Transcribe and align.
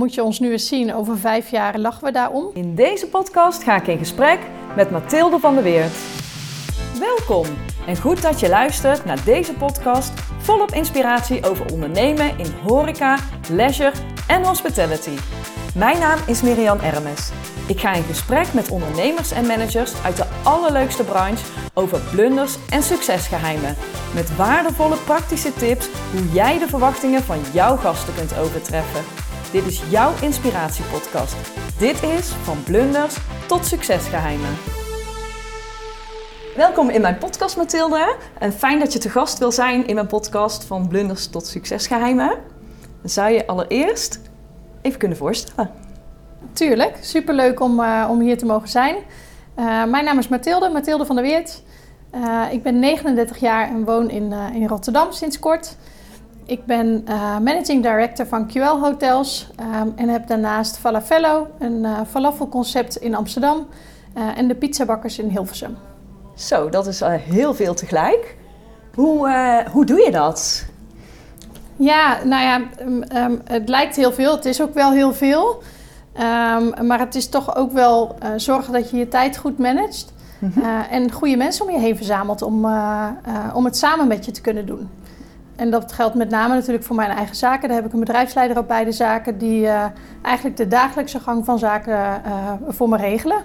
Moet 0.00 0.14
je 0.14 0.22
ons 0.22 0.40
nu 0.40 0.52
eens 0.52 0.66
zien, 0.66 0.94
over 0.94 1.18
vijf 1.18 1.50
jaar 1.50 1.78
lachen 1.78 2.04
we 2.04 2.12
daarom. 2.12 2.50
In 2.54 2.74
deze 2.74 3.06
podcast 3.06 3.62
ga 3.62 3.76
ik 3.76 3.86
in 3.86 3.98
gesprek 3.98 4.38
met 4.76 4.90
Mathilde 4.90 5.38
van 5.38 5.54
der 5.54 5.62
Weert. 5.62 5.96
Welkom 6.98 7.46
en 7.86 7.96
goed 7.96 8.22
dat 8.22 8.40
je 8.40 8.48
luistert 8.48 9.04
naar 9.04 9.24
deze 9.24 9.52
podcast 9.52 10.12
volop 10.38 10.70
inspiratie 10.70 11.44
over 11.44 11.72
ondernemen 11.72 12.38
in 12.38 12.52
horeca, 12.66 13.18
leisure 13.50 13.92
en 14.28 14.44
hospitality. 14.44 15.16
Mijn 15.74 15.98
naam 15.98 16.18
is 16.26 16.42
Miriam 16.42 16.78
Ermes. 16.78 17.30
Ik 17.68 17.80
ga 17.80 17.92
in 17.92 18.02
gesprek 18.02 18.52
met 18.52 18.70
ondernemers 18.70 19.32
en 19.32 19.46
managers 19.46 20.02
uit 20.04 20.16
de 20.16 20.26
allerleukste 20.42 21.04
branche 21.04 21.44
over 21.74 22.00
blunders 22.10 22.56
en 22.70 22.82
succesgeheimen. 22.82 23.76
Met 24.14 24.36
waardevolle 24.36 24.96
praktische 24.96 25.52
tips 25.52 25.88
hoe 26.12 26.32
jij 26.32 26.58
de 26.58 26.68
verwachtingen 26.68 27.22
van 27.22 27.38
jouw 27.52 27.76
gasten 27.76 28.14
kunt 28.14 28.38
overtreffen. 28.38 29.29
Dit 29.52 29.66
is 29.66 29.82
jouw 29.90 30.12
inspiratiepodcast. 30.22 31.36
Dit 31.78 32.02
is 32.02 32.28
van 32.28 32.62
blunders 32.62 33.16
tot 33.46 33.66
succesgeheimen. 33.66 34.50
Welkom 36.56 36.90
in 36.90 37.00
mijn 37.00 37.18
podcast, 37.18 37.56
Mathilde. 37.56 38.16
En 38.38 38.52
fijn 38.52 38.78
dat 38.78 38.92
je 38.92 38.98
te 38.98 39.08
gast 39.08 39.38
wil 39.38 39.52
zijn 39.52 39.86
in 39.86 39.94
mijn 39.94 40.06
podcast 40.06 40.64
van 40.64 40.88
blunders 40.88 41.26
tot 41.28 41.46
succesgeheimen. 41.46 42.28
Dan 43.00 43.10
zou 43.10 43.30
je 43.32 43.46
allereerst 43.46 44.20
even 44.82 44.98
kunnen 44.98 45.18
voorstellen. 45.18 45.70
Tuurlijk, 46.52 46.98
superleuk 47.00 47.60
om, 47.60 47.80
uh, 47.80 48.06
om 48.10 48.20
hier 48.20 48.38
te 48.38 48.46
mogen 48.46 48.68
zijn. 48.68 48.94
Uh, 48.94 49.84
mijn 49.84 50.04
naam 50.04 50.18
is 50.18 50.28
Mathilde, 50.28 50.68
Mathilde 50.68 51.06
van 51.06 51.16
der 51.16 51.24
Weert. 51.24 51.62
Uh, 52.14 52.46
ik 52.50 52.62
ben 52.62 52.78
39 52.78 53.38
jaar 53.38 53.68
en 53.68 53.84
woon 53.84 54.10
in, 54.10 54.32
in 54.32 54.66
Rotterdam 54.66 55.12
sinds 55.12 55.38
kort. 55.38 55.76
Ik 56.50 56.64
ben 56.64 57.04
managing 57.42 57.82
director 57.82 58.26
van 58.26 58.48
QL 58.48 58.78
Hotels 58.80 59.50
um, 59.60 59.92
en 59.96 60.08
heb 60.08 60.26
daarnaast 60.26 60.78
Falafello, 60.78 61.46
een 61.58 61.86
falafelconcept 62.10 62.96
in 62.96 63.14
Amsterdam 63.14 63.66
en 64.36 64.48
de 64.48 64.54
pizzabakkers 64.54 65.18
in 65.18 65.28
Hilversum. 65.28 65.76
Zo, 66.34 66.68
dat 66.68 66.86
is 66.86 67.00
heel 67.18 67.54
veel 67.54 67.74
tegelijk. 67.74 68.36
Hoe, 68.94 69.64
hoe 69.72 69.84
doe 69.84 70.00
je 70.00 70.10
dat? 70.10 70.66
Ja, 71.76 72.24
nou 72.24 72.42
ja, 72.42 72.60
um, 72.80 73.02
um, 73.16 73.40
het 73.44 73.68
lijkt 73.68 73.96
heel 73.96 74.12
veel. 74.12 74.34
Het 74.34 74.44
is 74.44 74.62
ook 74.62 74.74
wel 74.74 74.92
heel 74.92 75.12
veel. 75.12 75.62
Um, 76.14 76.86
maar 76.86 76.98
het 76.98 77.14
is 77.14 77.28
toch 77.28 77.56
ook 77.56 77.72
wel 77.72 78.16
uh, 78.22 78.28
zorgen 78.36 78.72
dat 78.72 78.90
je 78.90 78.96
je 78.96 79.08
tijd 79.08 79.36
goed 79.36 79.58
managt. 79.58 80.12
Mm 80.38 80.52
-hmm. 80.54 80.62
uh, 80.62 80.92
en 80.92 81.12
goede 81.12 81.36
mensen 81.36 81.66
om 81.66 81.72
je 81.72 81.78
heen 81.78 81.96
verzamelt 81.96 82.42
om, 82.42 82.64
uh, 82.64 83.08
om 83.54 83.64
het 83.64 83.76
samen 83.76 84.08
met 84.08 84.24
je 84.24 84.30
te 84.30 84.40
kunnen 84.40 84.66
doen. 84.66 84.88
En 85.60 85.70
dat 85.70 85.92
geldt 85.92 86.14
met 86.14 86.30
name 86.30 86.54
natuurlijk 86.54 86.84
voor 86.84 86.96
mijn 86.96 87.10
eigen 87.10 87.36
zaken. 87.36 87.68
Daar 87.68 87.76
heb 87.76 87.86
ik 87.86 87.92
een 87.92 88.00
bedrijfsleider 88.00 88.58
op 88.58 88.68
beide 88.68 88.92
zaken 88.92 89.38
die 89.38 89.68
eigenlijk 90.22 90.56
de 90.56 90.68
dagelijkse 90.68 91.20
gang 91.20 91.44
van 91.44 91.58
zaken 91.58 92.22
voor 92.68 92.88
me 92.88 92.96
regelen. 92.96 93.42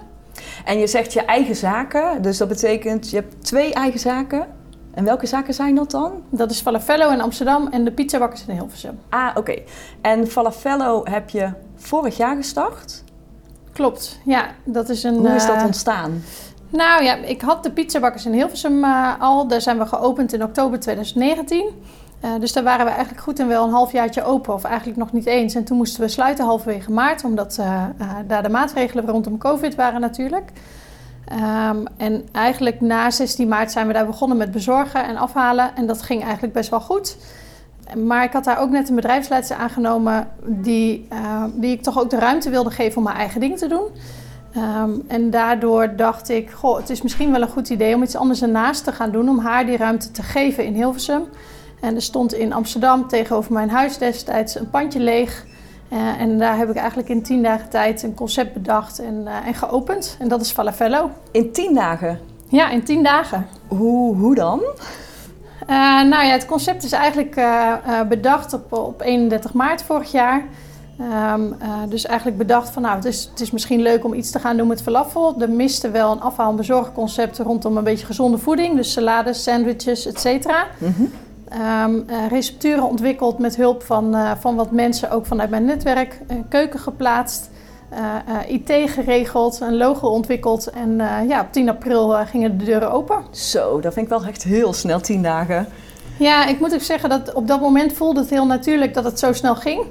En 0.64 0.78
je 0.78 0.86
zegt 0.86 1.12
je 1.12 1.24
eigen 1.24 1.56
zaken, 1.56 2.22
dus 2.22 2.38
dat 2.38 2.48
betekent 2.48 3.10
je 3.10 3.16
hebt 3.16 3.44
twee 3.44 3.74
eigen 3.74 4.00
zaken. 4.00 4.46
En 4.94 5.04
welke 5.04 5.26
zaken 5.26 5.54
zijn 5.54 5.74
dat 5.74 5.90
dan? 5.90 6.12
Dat 6.30 6.50
is 6.50 6.60
Falafello 6.60 7.10
in 7.10 7.20
Amsterdam 7.20 7.68
en 7.68 7.84
de 7.84 7.92
pizzabakkers 7.92 8.46
in 8.46 8.54
Hilversum. 8.54 8.98
Ah, 9.08 9.28
oké. 9.28 9.38
Okay. 9.38 9.64
En 10.00 10.26
Falafello 10.26 11.04
heb 11.04 11.30
je 11.30 11.50
vorig 11.74 12.16
jaar 12.16 12.36
gestart? 12.36 13.04
Klopt, 13.72 14.20
ja. 14.24 14.46
Dat 14.64 14.88
is 14.88 15.02
een, 15.02 15.14
Hoe 15.14 15.34
is 15.34 15.46
dat 15.46 15.62
ontstaan? 15.64 16.10
Uh, 16.10 16.18
nou 16.68 17.04
ja, 17.04 17.14
ik 17.14 17.40
had 17.40 17.62
de 17.62 17.70
pizzabakkers 17.70 18.26
in 18.26 18.32
Hilversum 18.32 18.84
uh, 18.84 19.20
al. 19.20 19.48
Daar 19.48 19.60
zijn 19.60 19.78
we 19.78 19.86
geopend 19.86 20.32
in 20.32 20.42
oktober 20.42 20.80
2019. 20.80 21.66
Uh, 22.24 22.30
dus 22.40 22.52
daar 22.52 22.64
waren 22.64 22.84
we 22.84 22.90
eigenlijk 22.90 23.22
goed 23.22 23.38
en 23.38 23.48
wel 23.48 23.64
een 23.64 23.70
halfjaartje 23.70 24.24
open, 24.24 24.54
of 24.54 24.64
eigenlijk 24.64 24.98
nog 24.98 25.12
niet 25.12 25.26
eens. 25.26 25.54
En 25.54 25.64
toen 25.64 25.76
moesten 25.76 26.00
we 26.00 26.08
sluiten 26.08 26.44
halverwege 26.44 26.92
maart, 26.92 27.24
omdat 27.24 27.60
daar 28.26 28.42
de 28.42 28.48
maatregelen 28.48 29.06
rondom 29.06 29.38
COVID 29.38 29.74
waren 29.74 30.00
natuurlijk. 30.00 30.50
Um, 31.32 31.84
en 31.96 32.28
eigenlijk 32.32 32.80
na 32.80 33.10
16 33.10 33.48
maart 33.48 33.72
zijn 33.72 33.86
we 33.86 33.92
daar 33.92 34.06
begonnen 34.06 34.36
met 34.36 34.50
bezorgen 34.50 35.04
en 35.04 35.16
afhalen. 35.16 35.76
En 35.76 35.86
dat 35.86 36.02
ging 36.02 36.22
eigenlijk 36.22 36.52
best 36.52 36.70
wel 36.70 36.80
goed. 36.80 37.16
Maar 37.94 38.24
ik 38.24 38.32
had 38.32 38.44
daar 38.44 38.58
ook 38.58 38.70
net 38.70 38.88
een 38.88 38.94
bedrijfsleider 38.94 39.56
aangenomen 39.56 40.28
die, 40.44 41.08
die 41.54 41.72
ik 41.72 41.82
toch 41.82 41.98
ook 41.98 42.10
de 42.10 42.18
ruimte 42.18 42.50
wilde 42.50 42.70
geven 42.70 42.96
om 42.96 43.02
mijn 43.02 43.16
eigen 43.16 43.40
ding 43.40 43.58
te 43.58 43.68
doen. 43.68 43.88
Um, 44.56 45.02
en 45.08 45.30
daardoor 45.30 45.96
dacht 45.96 46.28
ik, 46.28 46.50
goh, 46.50 46.76
het 46.76 46.90
is 46.90 47.02
misschien 47.02 47.32
wel 47.32 47.42
een 47.42 47.48
goed 47.48 47.68
idee 47.68 47.94
om 47.94 48.02
iets 48.02 48.16
anders 48.16 48.42
ernaast 48.42 48.84
te 48.84 48.92
gaan 48.92 49.10
doen. 49.10 49.28
Om 49.28 49.38
haar 49.38 49.66
die 49.66 49.76
ruimte 49.76 50.10
te 50.10 50.22
geven 50.22 50.64
in 50.64 50.74
Hilversum. 50.74 51.22
En 51.80 51.94
er 51.94 52.02
stond 52.02 52.34
in 52.34 52.52
Amsterdam 52.52 53.08
tegenover 53.08 53.52
mijn 53.52 53.70
huis 53.70 53.98
destijds 53.98 54.54
een 54.54 54.70
pandje 54.70 55.00
leeg. 55.00 55.44
Uh, 55.92 56.20
en 56.20 56.38
daar 56.38 56.56
heb 56.56 56.70
ik 56.70 56.76
eigenlijk 56.76 57.08
in 57.08 57.22
tien 57.22 57.42
dagen 57.42 57.68
tijd 57.68 58.02
een 58.02 58.14
concept 58.14 58.52
bedacht 58.52 58.98
en, 58.98 59.14
uh, 59.24 59.46
en 59.46 59.54
geopend. 59.54 60.16
En 60.18 60.28
dat 60.28 60.40
is 60.40 60.50
Falafello. 60.50 61.10
In 61.30 61.52
tien 61.52 61.74
dagen? 61.74 62.20
Ja, 62.48 62.70
in 62.70 62.84
tien 62.84 63.02
dagen. 63.02 63.46
Hoe, 63.66 64.16
hoe 64.16 64.34
dan? 64.34 64.60
Uh, 64.60 66.02
nou 66.02 66.24
ja, 66.24 66.32
het 66.32 66.46
concept 66.46 66.84
is 66.84 66.92
eigenlijk 66.92 67.40
bedacht 68.08 68.52
op, 68.52 68.72
op 68.72 69.00
31 69.00 69.52
maart 69.52 69.82
vorig 69.82 70.12
jaar. 70.12 70.44
Um, 71.34 71.56
dus 71.88 72.06
eigenlijk 72.06 72.38
bedacht 72.38 72.70
van 72.70 72.82
nou, 72.82 72.94
het 72.94 73.04
is, 73.04 73.28
het 73.30 73.40
is 73.40 73.50
misschien 73.50 73.82
leuk 73.82 74.04
om 74.04 74.14
iets 74.14 74.30
te 74.30 74.38
gaan 74.38 74.56
doen 74.56 74.66
met 74.66 74.82
falafel. 74.82 75.40
Er 75.40 75.50
miste 75.50 75.90
wel 75.90 76.12
een 76.12 76.20
afhaal- 76.20 76.50
en 76.50 76.56
bezorgconcept 76.56 77.38
rondom 77.38 77.76
een 77.76 77.84
beetje 77.84 78.06
gezonde 78.06 78.38
voeding. 78.38 78.76
Dus 78.76 78.92
salades, 78.92 79.42
sandwiches, 79.42 80.06
et 80.06 80.20
cetera. 80.20 80.66
Mm 80.78 80.94
-hmm. 80.96 81.12
Um, 81.52 82.04
uh, 82.10 82.26
recepturen 82.28 82.88
ontwikkeld 82.88 83.38
met 83.38 83.56
hulp 83.56 83.82
van, 83.82 84.14
uh, 84.14 84.32
van 84.38 84.56
wat 84.56 84.70
mensen, 84.70 85.10
ook 85.10 85.26
vanuit 85.26 85.50
mijn 85.50 85.64
netwerk. 85.64 86.20
Uh, 86.30 86.36
keuken 86.48 86.80
geplaatst, 86.80 87.50
IT 88.46 88.72
geregeld, 88.90 89.60
een 89.60 89.76
logo 89.76 90.08
ontwikkeld. 90.08 90.70
En 90.70 90.96
ja, 91.28 91.40
op 91.40 91.52
10 91.52 91.68
april 91.68 92.08
gingen 92.08 92.58
de 92.58 92.64
deuren 92.64 92.92
open. 92.92 93.24
Zo, 93.30 93.80
dat 93.80 93.92
vind 93.92 94.06
ik 94.06 94.12
wel 94.18 94.24
echt 94.24 94.42
heel 94.42 94.72
snel, 94.72 95.00
10 95.00 95.22
dagen. 95.22 95.68
Ja, 96.18 96.46
ik 96.46 96.60
moet 96.60 96.74
ook 96.74 96.80
zeggen 96.80 97.08
dat 97.08 97.32
op 97.32 97.46
dat 97.46 97.60
moment 97.60 97.92
voelde 97.92 98.20
het 98.20 98.30
heel 98.30 98.46
natuurlijk 98.46 98.94
dat 98.94 99.04
het 99.04 99.18
zo 99.18 99.32
snel 99.32 99.54
ging. 99.54 99.84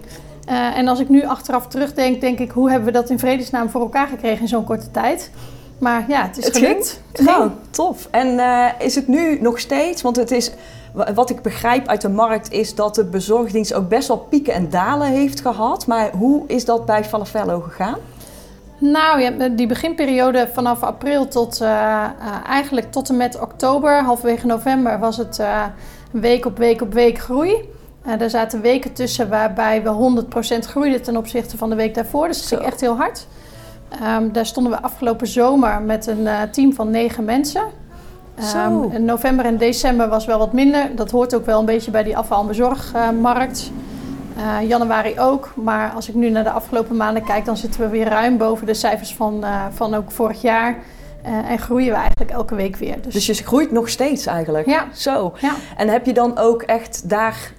en 0.75 0.87
als 0.87 0.99
ik 0.99 1.09
nu 1.09 1.25
achteraf 1.25 1.67
terugdenk, 1.67 2.21
denk 2.21 2.39
ik, 2.39 2.51
hoe 2.51 2.69
hebben 2.69 2.87
we 2.87 2.93
dat 2.93 3.09
in 3.09 3.19
vredesnaam 3.19 3.69
voor 3.69 3.81
elkaar 3.81 4.07
gekregen 4.07 4.41
in 4.41 4.47
zo'n 4.47 4.65
korte 4.65 4.91
tijd? 4.91 5.31
Maar 5.77 6.05
ja, 6.07 6.23
het 6.23 6.37
is 6.37 6.45
het 6.45 6.57
gelukt. 6.57 7.01
Ging? 7.13 7.27
Nou, 7.27 7.49
tof. 7.69 8.07
En 8.11 8.39
is 8.79 8.95
het 8.95 9.07
nu 9.07 9.41
nog 9.41 9.59
steeds, 9.59 10.01
want 10.01 10.15
het 10.15 10.31
is 10.31 10.51
wat 11.13 11.29
ik 11.29 11.41
begrijp 11.41 11.87
uit 11.87 12.01
de 12.01 12.09
markt 12.09 12.51
is 12.51 12.75
dat 12.75 12.95
de 12.95 13.03
bezorgdienst 13.03 13.73
ook 13.73 13.89
best 13.89 14.07
wel 14.07 14.17
pieken 14.17 14.53
en 14.53 14.69
dalen 14.69 15.07
heeft 15.07 15.41
gehad. 15.41 15.87
Maar 15.87 16.11
hoe 16.11 16.43
is 16.47 16.65
dat 16.65 16.85
bij 16.85 17.03
Falafello 17.03 17.59
gegaan? 17.59 17.97
Nou 18.77 19.21
ja, 19.21 19.49
die 19.49 19.67
beginperiode 19.67 20.49
vanaf 20.53 20.83
april 20.83 21.27
tot 21.27 21.61
uh, 21.61 21.67
uh, 21.67 22.05
eigenlijk 22.47 22.91
tot 22.91 23.09
en 23.09 23.17
met 23.17 23.39
oktober, 23.39 24.03
halverwege 24.03 24.45
november, 24.45 24.99
was 24.99 25.17
het 25.17 25.39
uh, 25.39 25.63
week 26.11 26.45
op 26.45 26.57
week 26.57 26.81
op 26.81 26.93
week 26.93 27.19
groei. 27.19 27.69
er 28.19 28.29
zaten 28.29 28.61
weken 28.61 28.93
tussen 28.93 29.29
waarbij 29.29 29.83
we 29.83 30.23
100% 30.55 30.59
groeiden 30.59 31.01
ten 31.01 31.17
opzichte 31.17 31.57
van 31.57 31.69
de 31.69 31.75
week 31.75 31.93
daarvoor. 31.95 32.27
Dus 32.27 32.37
dat 32.37 32.47
ging 32.47 32.71
echt 32.71 32.81
heel 32.81 32.97
hard. 32.97 33.27
Um, 34.03 34.31
daar 34.31 34.45
stonden 34.45 34.71
we 34.71 34.81
afgelopen 34.81 35.27
zomer 35.27 35.81
met 35.81 36.07
een 36.07 36.27
team 36.51 36.73
van 36.73 36.89
negen 36.89 37.23
mensen. 37.25 37.63
Um, 38.55 38.91
in 38.91 39.05
november 39.05 39.45
en 39.45 39.57
december 39.57 40.09
was 40.09 40.25
wel 40.25 40.37
wat 40.37 40.53
minder. 40.53 40.95
Dat 40.95 41.11
hoort 41.11 41.35
ook 41.35 41.45
wel 41.45 41.59
een 41.59 41.65
beetje 41.65 41.91
bij 41.91 42.03
die 42.03 42.17
afval- 42.17 42.41
en 42.41 42.47
bezorgmarkt. 42.47 43.71
Uh, 44.37 44.67
januari 44.67 45.19
ook. 45.19 45.51
Maar 45.55 45.91
als 45.91 46.09
ik 46.09 46.15
nu 46.15 46.29
naar 46.29 46.43
de 46.43 46.49
afgelopen 46.49 46.95
maanden 46.95 47.23
kijk, 47.23 47.45
dan 47.45 47.57
zitten 47.57 47.81
we 47.81 47.87
weer 47.87 48.07
ruim 48.07 48.37
boven 48.37 48.65
de 48.65 48.73
cijfers 48.73 49.13
van, 49.13 49.39
uh, 49.43 49.65
van 49.73 49.93
ook 49.93 50.11
vorig 50.11 50.41
jaar. 50.41 50.77
Uh, 51.25 51.49
en 51.49 51.59
groeien 51.59 51.89
we 51.89 51.97
eigenlijk 51.97 52.31
elke 52.31 52.55
week 52.55 52.75
weer. 52.75 53.01
Dus, 53.01 53.13
dus 53.13 53.37
je 53.37 53.43
groeit 53.43 53.71
nog 53.71 53.89
steeds 53.89 54.25
eigenlijk? 54.25 54.67
Ja. 54.67 54.85
Zo. 54.93 55.33
Ja. 55.39 55.51
En 55.77 55.87
heb 55.87 56.05
je 56.05 56.13
dan 56.13 56.37
ook 56.37 56.61
echt 56.61 57.09
daar 57.09 57.53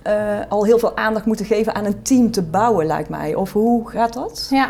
al 0.49 0.65
heel 0.65 0.79
veel 0.79 0.97
aandacht 0.97 1.27
moeten 1.27 1.47
geven 1.47 1.75
aan 1.75 1.85
een 1.85 2.03
team 2.03 2.31
te 2.31 2.43
bouwen, 2.43 2.87
lijkt 2.87 3.09
mij? 3.09 3.35
Of 3.35 3.53
hoe 3.53 3.91
gaat 3.91 4.13
dat? 4.13 4.47
Ja. 4.51 4.69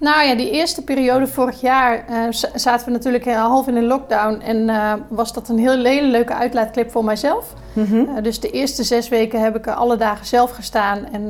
Nou 0.00 0.26
ja, 0.26 0.34
die 0.34 0.50
eerste 0.50 0.84
periode 0.84 1.26
vorig 1.26 1.60
jaar 1.60 2.04
uh, 2.10 2.16
zaten 2.54 2.86
we 2.86 2.92
natuurlijk 2.92 3.30
half 3.30 3.68
in 3.68 3.76
een 3.76 3.86
lockdown. 3.86 4.40
En 4.40 4.68
uh, 4.68 4.92
was 5.08 5.32
dat 5.32 5.48
een 5.48 5.58
heel, 5.58 5.84
hele 5.84 6.06
leuke 6.06 6.34
uitlaatklep 6.34 6.90
voor 6.90 7.04
mijzelf. 7.04 7.54
Mm 7.72 7.84
-hmm. 7.84 8.08
uh, 8.16 8.22
dus 8.22 8.40
de 8.40 8.50
eerste 8.50 8.84
zes 8.84 9.08
weken 9.08 9.40
heb 9.40 9.56
ik 9.56 9.66
er 9.66 9.72
alle 9.72 9.96
dagen 9.96 10.26
zelf 10.26 10.50
gestaan. 10.50 11.06
En 11.12 11.28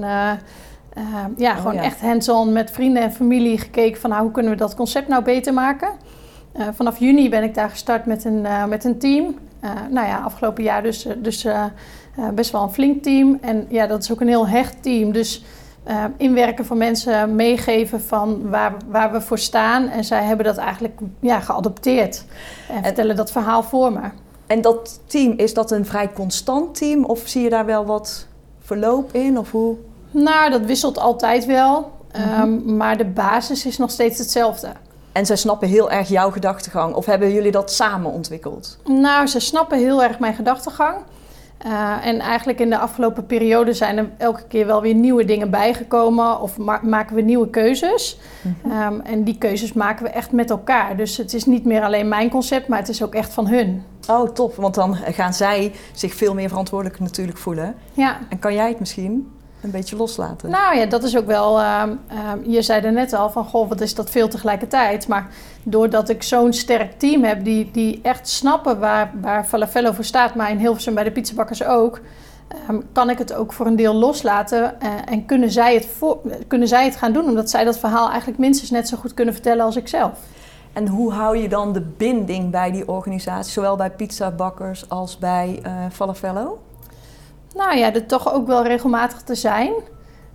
ja, 1.36 1.52
oh, 1.52 1.56
gewoon 1.56 1.74
ja. 1.74 1.82
echt 1.82 2.00
hands-on 2.00 2.52
met 2.52 2.70
vrienden 2.70 3.02
en 3.02 3.12
familie 3.12 3.58
gekeken 3.58 4.00
van 4.00 4.10
nou, 4.10 4.22
hoe 4.22 4.30
kunnen 4.30 4.52
we 4.52 4.58
dat 4.58 4.74
concept 4.74 5.08
nou 5.08 5.22
beter 5.22 5.54
maken. 5.54 5.88
vanaf 6.74 6.98
juni 6.98 7.28
ben 7.28 7.42
ik 7.42 7.54
daar 7.54 7.70
gestart 7.70 8.06
met 8.06 8.24
een, 8.24 8.46
met 8.68 8.84
een 8.84 8.98
team. 8.98 9.38
nou 9.90 10.06
ja, 10.06 10.18
afgelopen 10.18 10.62
jaar 10.62 10.82
dus, 10.82 11.06
dus 11.18 11.46
best 12.34 12.52
wel 12.52 12.62
een 12.62 12.72
flink 12.72 13.02
team. 13.02 13.38
En 13.40 13.66
ja, 13.68 13.86
dat 13.86 14.02
is 14.02 14.12
ook 14.12 14.20
een 14.20 14.28
heel 14.28 14.48
hecht 14.48 14.82
team. 14.82 15.12
Dus 15.12 15.44
uh, 15.90 16.04
inwerken 16.16 16.64
van 16.66 16.78
mensen, 16.78 17.34
meegeven 17.34 18.00
van 18.02 18.50
waar, 18.50 18.74
waar 18.88 19.12
we 19.12 19.20
voor 19.20 19.38
staan. 19.38 19.88
En 19.88 20.04
zij 20.04 20.24
hebben 20.24 20.46
dat 20.46 20.56
eigenlijk 20.56 20.98
ja, 21.20 21.40
geadopteerd 21.40 22.24
en, 22.68 22.76
en 22.76 22.84
vertellen 22.84 23.16
dat 23.16 23.32
verhaal 23.32 23.62
voor 23.62 23.92
me. 23.92 24.00
En 24.46 24.60
dat 24.60 25.00
team, 25.06 25.32
is 25.36 25.54
dat 25.54 25.70
een 25.70 25.86
vrij 25.86 26.12
constant 26.12 26.74
team 26.74 27.04
of 27.04 27.22
zie 27.24 27.42
je 27.42 27.50
daar 27.50 27.66
wel 27.66 27.84
wat 27.84 28.26
verloop 28.60 29.14
in? 29.14 29.38
Of 29.38 29.50
hoe? 29.50 29.76
Nou, 30.10 30.50
dat 30.50 30.64
wisselt 30.64 30.98
altijd 30.98 31.46
wel. 31.46 31.90
Ehm, 32.10 32.76
maar 32.76 32.96
de 32.96 33.04
basis 33.04 33.66
is 33.66 33.78
nog 33.78 33.90
steeds 33.90 34.18
hetzelfde. 34.18 34.68
En 35.12 35.26
zij 35.26 35.36
snappen 35.36 35.68
heel 35.68 35.90
erg 35.90 36.08
jouw 36.08 36.30
gedachtegang. 36.30 36.94
Of 36.94 37.06
hebben 37.06 37.32
jullie 37.32 37.50
dat 37.50 37.72
samen 37.72 38.12
ontwikkeld? 38.12 38.78
Nou, 38.84 39.26
ze 39.26 39.40
snappen 39.40 39.78
heel 39.78 40.02
erg 40.02 40.18
mijn 40.18 40.34
gedachtegang. 40.34 40.96
Uh, 41.66 42.06
en 42.06 42.20
eigenlijk 42.20 42.60
in 42.60 42.70
de 42.70 42.78
afgelopen 42.78 43.26
periode 43.26 43.72
zijn 43.72 43.98
er 43.98 44.10
elke 44.16 44.42
keer 44.48 44.66
wel 44.66 44.82
weer 44.82 44.94
nieuwe 44.94 45.24
dingen 45.24 45.50
bijgekomen 45.50 46.40
of 46.40 46.58
ma 46.58 46.80
maken 46.82 47.16
we 47.16 47.22
nieuwe 47.22 47.50
keuzes. 47.50 48.18
Mhm. 48.40 48.70
um, 48.92 49.00
en 49.00 49.24
die 49.24 49.38
keuzes 49.38 49.72
maken 49.72 50.04
we 50.04 50.10
echt 50.10 50.32
met 50.32 50.50
elkaar. 50.50 50.96
Dus 50.96 51.16
het 51.16 51.34
is 51.34 51.44
niet 51.44 51.64
meer 51.64 51.82
alleen 51.82 52.08
mijn 52.08 52.30
concept, 52.30 52.68
maar 52.68 52.78
het 52.78 52.88
is 52.88 53.02
ook 53.02 53.14
echt 53.14 53.32
van 53.32 53.46
hun. 53.46 53.84
Oh, 54.08 54.28
top. 54.28 54.54
Want 54.56 54.74
dan 54.74 54.96
gaan 54.96 55.34
zij 55.34 55.72
zich 55.92 56.14
veel 56.14 56.34
meer 56.34 56.48
verantwoordelijk 56.48 57.00
natuurlijk 57.00 57.38
voelen. 57.38 57.74
Ja. 57.92 58.18
En 58.28 58.38
kan 58.38 58.54
jij 58.54 58.68
het 58.68 58.80
misschien 58.80 59.30
een 59.62 59.70
beetje 59.70 59.96
loslaten. 59.96 60.50
Nou 60.50 60.76
ja, 60.76 60.86
dat 60.86 61.02
is 61.02 61.16
ook 61.16 61.26
wel. 61.26 61.60
Uh, 61.60 61.82
uh, 62.12 62.52
je 62.54 62.62
zei 62.62 62.82
er 62.82 62.92
net 62.92 63.12
al 63.12 63.30
van: 63.30 63.44
Goh, 63.44 63.68
wat 63.68 63.80
is 63.80 63.94
dat 63.94 64.10
veel 64.10 64.28
tegelijkertijd. 64.28 65.08
Maar 65.08 65.28
doordat 65.62 66.08
ik 66.08 66.22
zo'n 66.22 66.52
sterk 66.52 66.98
team 66.98 67.24
heb 67.24 67.44
die, 67.44 67.70
die 67.72 68.00
echt 68.02 68.28
snappen 68.28 68.78
waar, 68.78 69.10
waar 69.20 69.44
Falafello 69.44 69.92
voor 69.92 70.04
staat, 70.04 70.34
maar 70.34 70.50
in 70.50 70.58
Hilversum 70.58 70.94
bij 70.94 71.04
de 71.04 71.10
pizzabakkers 71.10 71.64
ook. 71.64 72.00
Um, 72.68 72.82
kan 72.92 73.10
ik 73.10 73.18
het 73.18 73.32
ook 73.32 73.52
voor 73.52 73.66
een 73.66 73.76
deel 73.76 73.94
loslaten 73.94 74.76
uh, 74.82 74.88
en 75.04 75.26
kunnen 75.26 75.50
zij, 75.50 75.74
het 75.74 75.86
voor, 75.86 76.18
kunnen 76.46 76.68
zij 76.68 76.84
het 76.84 76.96
gaan 76.96 77.12
doen, 77.12 77.24
omdat 77.24 77.50
zij 77.50 77.64
dat 77.64 77.78
verhaal 77.78 78.08
eigenlijk 78.08 78.38
minstens 78.38 78.70
net 78.70 78.88
zo 78.88 78.96
goed 78.96 79.14
kunnen 79.14 79.34
vertellen 79.34 79.64
als 79.64 79.76
ik 79.76 79.88
zelf. 79.88 80.18
En 80.72 80.88
hoe 80.88 81.12
hou 81.12 81.36
je 81.36 81.48
dan 81.48 81.72
de 81.72 81.80
binding 81.80 82.50
bij 82.50 82.70
die 82.70 82.88
organisatie, 82.88 83.52
zowel 83.52 83.76
bij 83.76 83.90
pizzabakkers 83.90 84.88
als 84.88 85.18
bij 85.18 85.62
uh, 85.66 85.72
Falafello? 85.92 86.58
Nou 87.54 87.76
ja, 87.76 87.94
er 87.94 88.06
toch 88.06 88.32
ook 88.32 88.46
wel 88.46 88.62
regelmatig 88.62 89.22
te 89.22 89.34
zijn. 89.34 89.72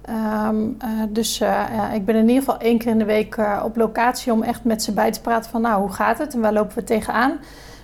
Um, 0.10 0.78
uh, 0.84 0.90
dus 1.10 1.42
uh, 1.42 1.48
ja, 1.48 1.92
ik 1.92 2.06
ben 2.06 2.16
in 2.16 2.28
ieder 2.28 2.44
geval 2.44 2.60
één 2.60 2.78
keer 2.78 2.92
in 2.92 2.98
de 2.98 3.06
week 3.06 3.36
uh, 3.36 3.62
op 3.66 3.76
locatie 3.76 4.32
om 4.32 4.44
echt 4.44 4.64
met 4.64 4.84
ze 4.84 4.92
bij 4.92 5.12
te 5.12 5.22
praten 5.22 5.52
van 5.52 5.62
nou, 5.62 5.82
hoe 5.82 5.92
gaat 5.92 6.18
het 6.18 6.34
en 6.34 6.42
waar 6.42 6.54
lopen 6.54 6.76
we 6.76 6.84
tegenaan. 6.84 7.40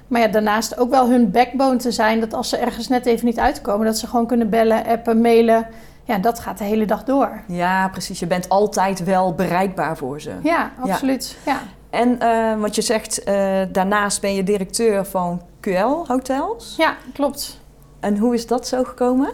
Maar 0.08 0.22
ja, 0.22 0.28
daarnaast 0.28 0.78
ook 0.78 0.90
wel 0.90 1.10
hun 1.10 1.32
backbone 1.32 1.76
te 1.76 1.92
zijn 1.92 2.20
dat 2.20 2.34
als 2.34 2.50
ze 2.50 2.58
ergens 2.58 2.88
net 2.88 3.06
even 3.06 3.26
niet 3.26 3.40
uitkomen, 3.40 3.86
dat 3.86 3.98
ze 3.98 4.08
gewoon 4.08 4.28
kunnen 4.28 4.50
bellen, 4.50 4.86
appen, 4.86 5.22
mailen. 5.22 5.68
Ja, 6.04 6.18
dat 6.18 6.40
gaat 6.40 6.58
de 6.58 6.64
hele 6.64 6.86
dag 6.86 7.04
door. 7.04 7.42
Ja, 7.48 7.88
precies. 7.88 8.20
Je 8.20 8.28
bent 8.28 8.50
altijd 8.50 9.04
wel 9.04 9.34
bereikbaar 9.34 9.98
voor 9.98 10.22
ze. 10.22 10.32
Ja, 10.44 10.72
absoluut. 10.80 11.38
Ja. 11.46 11.52
ja. 11.52 11.60
En 11.90 12.60
wat 12.60 12.76
je 12.76 12.82
zegt, 12.82 13.26
daarnaast 13.72 14.22
ben 14.22 14.34
je 14.34 14.44
directeur 14.44 15.06
van 15.06 15.42
QL 15.62 16.08
Hotels. 16.08 16.76
Ja, 16.78 16.96
klopt. 17.14 17.61
En 18.02 18.18
hoe 18.18 18.34
is 18.34 18.48
dat 18.48 18.68
zo 18.68 18.84
gekomen? 18.84 19.30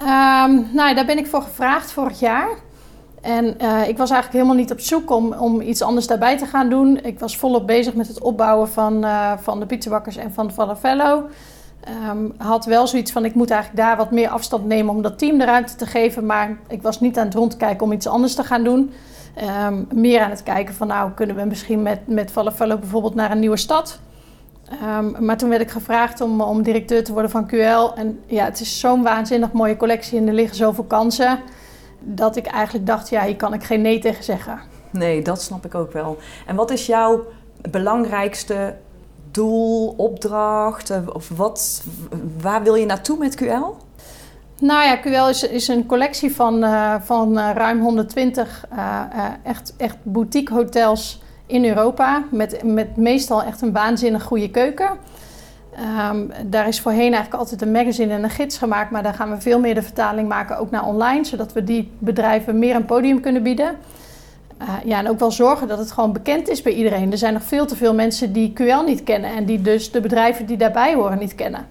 Um, 0.00 0.66
nou, 0.72 0.94
daar 0.94 1.06
ben 1.06 1.18
ik 1.18 1.26
voor 1.26 1.42
gevraagd 1.42 1.92
vorig 1.92 2.20
jaar. 2.20 2.48
En 3.20 3.44
uh, 3.44 3.88
ik 3.88 3.98
was 3.98 4.10
eigenlijk 4.10 4.32
helemaal 4.32 4.54
niet 4.54 4.72
op 4.72 4.80
zoek 4.80 5.10
om, 5.10 5.32
om 5.32 5.60
iets 5.60 5.82
anders 5.82 6.06
daarbij 6.06 6.38
te 6.38 6.46
gaan 6.46 6.68
doen. 6.68 6.98
Ik 7.02 7.18
was 7.18 7.36
volop 7.36 7.66
bezig 7.66 7.94
met 7.94 8.08
het 8.08 8.20
opbouwen 8.20 8.68
van, 8.68 9.04
uh, 9.04 9.32
van 9.40 9.60
de 9.60 9.66
pizzabakkers 9.66 10.16
en 10.16 10.32
van 10.32 10.50
Falafello. 10.50 11.24
Um, 12.10 12.34
had 12.36 12.64
wel 12.64 12.86
zoiets 12.86 13.12
van, 13.12 13.24
ik 13.24 13.34
moet 13.34 13.50
eigenlijk 13.50 13.82
daar 13.82 13.96
wat 13.96 14.10
meer 14.10 14.28
afstand 14.28 14.66
nemen 14.66 14.94
om 14.94 15.02
dat 15.02 15.18
team 15.18 15.38
de 15.38 15.44
ruimte 15.44 15.74
te 15.74 15.86
geven. 15.86 16.26
Maar 16.26 16.56
ik 16.68 16.82
was 16.82 17.00
niet 17.00 17.18
aan 17.18 17.24
het 17.24 17.34
rondkijken 17.34 17.86
om 17.86 17.92
iets 17.92 18.06
anders 18.06 18.34
te 18.34 18.44
gaan 18.44 18.64
doen. 18.64 18.92
Um, 19.66 19.86
meer 19.94 20.20
aan 20.20 20.30
het 20.30 20.42
kijken 20.42 20.74
van, 20.74 20.86
nou, 20.86 21.10
kunnen 21.10 21.36
we 21.36 21.44
misschien 21.44 21.82
met, 21.82 22.00
met 22.06 22.30
Falafello 22.30 22.78
bijvoorbeeld 22.78 23.14
naar 23.14 23.30
een 23.30 23.40
nieuwe 23.40 23.56
stad... 23.56 23.98
Um, 24.98 25.24
maar 25.24 25.36
toen 25.36 25.48
werd 25.48 25.62
ik 25.62 25.70
gevraagd 25.70 26.20
om, 26.20 26.40
om 26.40 26.62
directeur 26.62 27.04
te 27.04 27.12
worden 27.12 27.30
van 27.30 27.48
QL. 27.48 27.98
En 27.98 28.20
ja, 28.26 28.44
het 28.44 28.60
is 28.60 28.80
zo'n 28.80 29.02
waanzinnig 29.02 29.52
mooie 29.52 29.76
collectie 29.76 30.18
en 30.18 30.28
er 30.28 30.34
liggen 30.34 30.56
zoveel 30.56 30.84
kansen. 30.84 31.38
Dat 32.00 32.36
ik 32.36 32.46
eigenlijk 32.46 32.86
dacht, 32.86 33.08
ja, 33.08 33.24
hier 33.24 33.36
kan 33.36 33.54
ik 33.54 33.64
geen 33.64 33.80
nee 33.80 33.98
tegen 33.98 34.24
zeggen. 34.24 34.60
Nee, 34.90 35.22
dat 35.22 35.42
snap 35.42 35.64
ik 35.64 35.74
ook 35.74 35.92
wel. 35.92 36.18
En 36.46 36.56
wat 36.56 36.70
is 36.70 36.86
jouw 36.86 37.24
belangrijkste 37.70 38.76
doel, 39.30 39.94
opdracht? 39.96 40.92
Of 41.12 41.28
wat, 41.28 41.82
waar 42.40 42.62
wil 42.62 42.74
je 42.74 42.86
naartoe 42.86 43.18
met 43.18 43.42
QL? 43.42 43.74
Nou 44.58 44.84
ja, 44.84 45.00
QL 45.00 45.28
is, 45.28 45.42
is 45.42 45.68
een 45.68 45.86
collectie 45.86 46.34
van, 46.34 46.64
uh, 46.64 46.94
van 47.00 47.38
uh, 47.38 47.50
ruim 47.54 47.80
120 47.80 48.64
uh, 48.72 49.02
echt, 49.42 49.74
echt 49.76 49.96
boutique 50.02 50.54
hotels 50.54 51.21
in 51.46 51.64
Europa. 51.64 52.24
Met, 52.30 52.62
met 52.64 52.96
meestal 52.96 53.42
echt 53.42 53.62
een 53.62 53.72
waanzinnig 53.72 54.22
goede 54.22 54.50
keuken. 54.50 54.88
Um, 56.10 56.30
daar 56.46 56.68
is 56.68 56.80
voorheen 56.80 57.12
eigenlijk 57.12 57.34
altijd 57.34 57.62
een 57.62 57.70
magazine 57.70 58.12
en 58.12 58.22
een 58.22 58.30
gids 58.30 58.58
gemaakt. 58.58 58.90
Maar 58.90 59.02
daar 59.02 59.14
gaan 59.14 59.30
we 59.30 59.40
veel 59.40 59.60
meer 59.60 59.74
de 59.74 59.82
vertaling 59.82 60.28
maken, 60.28 60.58
ook 60.58 60.70
naar 60.70 60.86
online. 60.86 61.24
Zodat 61.24 61.52
we 61.52 61.64
die 61.64 61.90
bedrijven 61.98 62.58
meer 62.58 62.74
een 62.74 62.84
podium 62.84 63.20
kunnen 63.20 63.42
bieden. 63.42 63.76
Uh, 64.62 64.68
ja, 64.84 64.98
en 64.98 65.08
ook 65.08 65.18
wel 65.18 65.30
zorgen 65.30 65.68
dat 65.68 65.78
het 65.78 65.92
gewoon 65.92 66.12
bekend 66.12 66.48
is 66.48 66.62
bij 66.62 66.72
iedereen. 66.72 67.12
Er 67.12 67.18
zijn 67.18 67.32
nog 67.32 67.42
veel 67.42 67.66
te 67.66 67.76
veel 67.76 67.94
mensen 67.94 68.32
die 68.32 68.52
QL 68.52 68.84
niet 68.86 69.02
kennen. 69.02 69.30
En 69.34 69.44
die 69.44 69.62
dus 69.62 69.90
de 69.90 70.00
bedrijven 70.00 70.46
die 70.46 70.56
daarbij 70.56 70.94
horen 70.94 71.18
niet 71.18 71.34
kennen. 71.34 71.66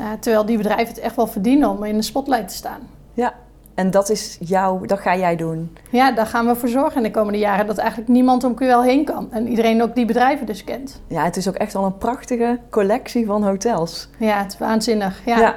Uh, 0.00 0.06
terwijl 0.20 0.46
die 0.46 0.56
bedrijven 0.56 0.88
het 0.88 0.98
echt 0.98 1.16
wel 1.16 1.26
verdienen 1.26 1.68
om 1.68 1.84
in 1.84 1.96
de 1.96 2.02
spotlight 2.02 2.48
te 2.48 2.54
staan. 2.54 2.80
Ja, 3.14 3.34
en 3.80 3.90
dat 3.90 4.10
is 4.10 4.36
jouw, 4.40 4.80
dat 4.86 5.00
ga 5.00 5.16
jij 5.16 5.36
doen. 5.36 5.76
Ja, 5.90 6.12
daar 6.12 6.26
gaan 6.26 6.46
we 6.46 6.54
voor 6.54 6.68
zorgen 6.68 6.96
in 6.96 7.02
de 7.02 7.10
komende 7.10 7.38
jaren 7.38 7.66
dat 7.66 7.78
eigenlijk 7.78 8.08
niemand 8.08 8.44
om 8.44 8.54
QL 8.54 8.80
heen 8.80 9.04
kan. 9.04 9.28
En 9.30 9.48
iedereen 9.48 9.82
ook 9.82 9.94
die 9.94 10.04
bedrijven 10.04 10.46
dus 10.46 10.64
kent. 10.64 11.00
Ja, 11.06 11.24
het 11.24 11.36
is 11.36 11.48
ook 11.48 11.54
echt 11.54 11.72
wel 11.72 11.84
een 11.84 11.98
prachtige 11.98 12.58
collectie 12.70 13.26
van 13.26 13.44
hotels. 13.44 14.08
Ja, 14.18 14.38
het 14.38 14.52
is 14.52 14.58
waanzinnig. 14.58 15.20
Ja. 15.24 15.38
ja. 15.38 15.54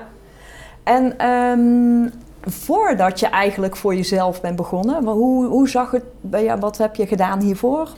En 0.83 1.29
um, 1.29 2.11
voordat 2.41 3.19
je 3.19 3.27
eigenlijk 3.27 3.75
voor 3.75 3.95
jezelf 3.95 4.41
bent 4.41 4.55
begonnen, 4.55 5.03
hoe, 5.03 5.45
hoe 5.45 5.69
zag 5.69 5.91
het 5.91 6.03
bij 6.21 6.43
jou? 6.43 6.59
Wat 6.59 6.77
heb 6.77 6.95
je 6.95 7.07
gedaan 7.07 7.41
hiervoor? 7.41 7.89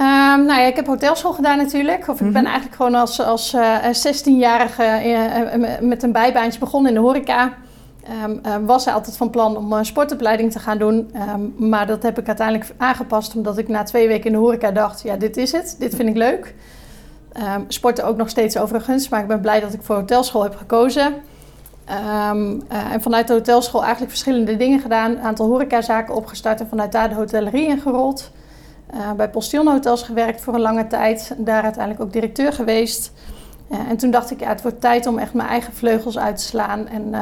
Um, 0.00 0.44
nou 0.44 0.60
ja, 0.60 0.66
ik 0.66 0.76
heb 0.76 0.86
hotelschool 0.86 1.32
gedaan 1.32 1.56
natuurlijk. 1.56 2.00
Of 2.00 2.06
mm 2.06 2.16
-hmm. 2.16 2.26
ik 2.26 2.32
ben 2.32 2.44
eigenlijk 2.44 2.76
gewoon 2.76 2.94
als, 2.94 3.20
als 3.20 3.54
uh, 3.54 3.76
16-jarige 3.84 5.00
uh, 5.04 5.88
met 5.88 6.02
een 6.02 6.12
bijbaantje 6.12 6.58
begonnen 6.58 6.90
in 6.90 6.96
de 6.96 7.02
horeca. 7.02 7.52
Um, 8.24 8.40
uh, 8.46 8.56
was 8.66 8.84
hij 8.84 8.94
altijd 8.94 9.16
van 9.16 9.30
plan 9.30 9.56
om 9.56 9.72
een 9.72 9.84
sportopleiding 9.84 10.52
te 10.52 10.58
gaan 10.58 10.78
doen. 10.78 11.10
Um, 11.34 11.68
maar 11.68 11.86
dat 11.86 12.02
heb 12.02 12.18
ik 12.18 12.26
uiteindelijk 12.26 12.70
aangepast 12.76 13.34
omdat 13.34 13.58
ik 13.58 13.68
na 13.68 13.82
twee 13.82 14.08
weken 14.08 14.26
in 14.26 14.32
de 14.32 14.38
horeca 14.38 14.70
dacht... 14.70 15.02
ja, 15.02 15.16
dit 15.16 15.36
is 15.36 15.52
het, 15.52 15.76
dit 15.78 15.94
vind 15.94 16.08
ik 16.08 16.16
leuk. 16.16 16.54
Sporten 17.68 18.04
ook 18.04 18.16
nog 18.16 18.28
steeds 18.28 18.58
overigens, 18.58 19.08
maar 19.08 19.20
ik 19.20 19.26
ben 19.26 19.40
blij 19.40 19.60
dat 19.60 19.72
ik 19.72 19.82
voor 19.82 19.96
hotelschool 19.96 20.42
heb 20.42 20.56
gekozen. 20.56 21.14
Uh, 21.88 22.30
en 22.92 23.02
vanuit 23.02 23.26
de 23.26 23.32
hotelschool 23.32 23.80
eigenlijk 23.80 24.10
verschillende 24.10 24.56
dingen 24.56 24.80
gedaan. 24.80 25.10
Een 25.10 25.20
aantal 25.20 25.46
horecazaken 25.46 26.14
opgestart 26.14 26.60
en 26.60 26.68
vanuit 26.68 26.92
daar 26.92 27.08
de 27.08 27.14
hotellerie 27.14 27.66
ingerold. 27.66 28.30
Uh, 28.94 29.12
bij 29.12 29.30
Postillon 29.30 29.68
Hotels 29.68 30.02
gewerkt 30.02 30.40
voor 30.40 30.54
een 30.54 30.60
lange 30.60 30.86
tijd. 30.86 31.34
Daar 31.36 31.62
uiteindelijk 31.62 32.04
ook 32.04 32.12
directeur 32.12 32.52
geweest. 32.52 33.12
Uh, 33.70 33.78
en 33.88 33.96
toen 33.96 34.10
dacht 34.10 34.30
ik, 34.30 34.40
ja, 34.40 34.48
het 34.48 34.62
wordt 34.62 34.80
tijd 34.80 35.06
om 35.06 35.18
echt 35.18 35.34
mijn 35.34 35.48
eigen 35.48 35.72
vleugels 35.72 36.18
uit 36.18 36.36
te 36.36 36.42
slaan... 36.42 36.88
En, 36.88 37.14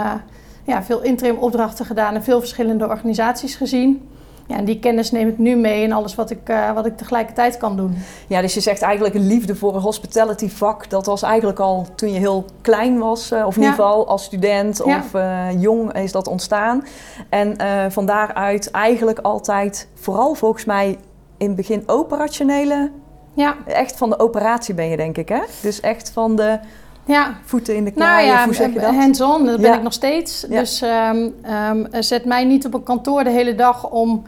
ja, 0.67 0.83
veel 0.83 1.03
interim 1.03 1.37
opdrachten 1.37 1.85
gedaan 1.85 2.15
en 2.15 2.23
veel 2.23 2.39
verschillende 2.39 2.89
organisaties 2.89 3.55
gezien. 3.55 4.09
Ja, 4.49 4.57
en 4.57 4.65
die 4.65 4.79
kennis 4.79 5.11
neem 5.11 5.29
ik 5.29 5.39
nu 5.39 5.57
mee 5.57 5.83
in 5.83 5.93
alles 5.93 6.15
wat 6.15 6.31
ik, 6.31 6.49
uh, 6.49 6.73
wat 6.73 6.87
ik 6.87 6.97
tegelijkertijd 6.97 7.57
kan 7.57 7.77
doen. 7.77 7.97
Ja, 8.27 8.41
dus 8.41 8.55
je 8.55 8.61
zegt 8.61 8.83
eigenlijk 8.83 9.15
een 9.15 9.27
liefde 9.27 9.57
voor 9.57 9.75
een 9.75 9.81
hospitality 9.81 10.49
vak. 10.49 10.91
Dat 10.91 11.07
was 11.07 11.23
eigenlijk 11.23 11.59
al 11.59 11.87
toen 11.95 12.13
je 12.13 12.19
heel 12.19 12.45
klein 12.61 12.99
was, 12.99 13.33
uh, 13.33 13.47
of 13.47 13.57
in 13.57 13.63
ja. 13.63 13.69
ieder 13.69 13.85
geval 13.85 14.07
als 14.09 14.25
student 14.25 14.83
ja. 14.85 14.99
of 14.99 15.15
uh, 15.15 15.63
jong 15.63 15.93
is 15.93 16.13
dat 16.13 16.29
ontstaan. 16.29 16.85
En 17.29 17.57
van 17.93 18.07
daaruit 18.07 18.71
eigenlijk 18.71 19.19
altijd, 19.19 19.89
vooral 19.95 20.35
volgens 20.35 20.65
mij 20.65 20.99
in 21.37 21.47
het 21.47 21.57
begin 21.57 21.83
operationele... 21.87 22.91
Ja. 23.33 23.57
Echt 23.67 23.97
van 23.97 24.11
de 24.11 24.19
operatie 24.19 24.75
ben 24.75 24.89
je 24.89 24.97
denk 24.97 25.17
ik, 25.17 25.29
hè? 25.29 25.41
Dus 25.63 25.81
echt 25.81 26.11
van 26.11 26.37
de 26.37 26.59
ja. 27.07 27.35
voeten 27.45 27.77
in 27.77 27.85
de 27.85 27.91
klaaien, 27.91 28.27
nou 28.27 28.39
ja, 28.39 28.45
hoe 28.45 28.55
zeg 28.55 28.73
je 28.73 28.81
dat? 28.81 28.95
hands-on, 28.95 29.47
dat 29.47 29.61
ben 29.61 29.75
ik 29.75 29.83
nog 29.83 29.93
steeds. 29.93 30.41
Dus 30.41 30.83
um, 30.83 31.35
um, 31.71 31.87
zet 31.91 32.25
mij 32.25 32.45
niet 32.45 32.67
op 32.67 32.75
een 32.75 32.83
kantoor 32.83 33.25
de 33.25 33.31
hele 33.31 33.55
dag 33.55 33.91
om 33.91 34.23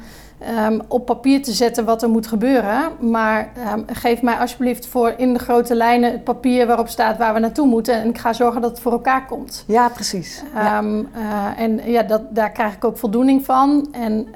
um, 0.66 0.80
op 0.88 1.06
papier 1.06 1.42
te 1.42 1.52
zetten 1.52 1.84
wat 1.84 2.02
er 2.02 2.08
moet 2.08 2.26
gebeuren. 2.26 2.82
Maar 3.10 3.52
geef 3.86 4.22
mij 4.22 4.36
alsjeblieft 4.38 4.86
voor 4.86 5.14
in 5.16 5.32
de 5.32 5.38
grote 5.38 5.74
lijnen 5.74 6.12
het 6.12 6.24
papier 6.24 6.66
waarop 6.66 6.88
staat 6.88 7.18
waar 7.18 7.34
we 7.34 7.40
naartoe 7.40 7.66
moeten. 7.66 7.94
En 7.94 8.08
ik 8.08 8.18
ga 8.18 8.32
zorgen 8.32 8.60
dat 8.60 8.70
het 8.70 8.80
voor 8.80 8.92
elkaar 8.92 9.26
komt. 9.26 9.64
Ja, 9.66 9.88
precies. 9.88 10.42
Uh, 10.54 10.78
en 11.56 11.80
ja, 11.84 12.02
dat, 12.02 12.22
daar 12.30 12.50
krijg 12.50 12.74
ik 12.74 12.84
ook 12.84 12.98
voldoening 12.98 13.44
van. 13.44 13.88
En 13.92 14.26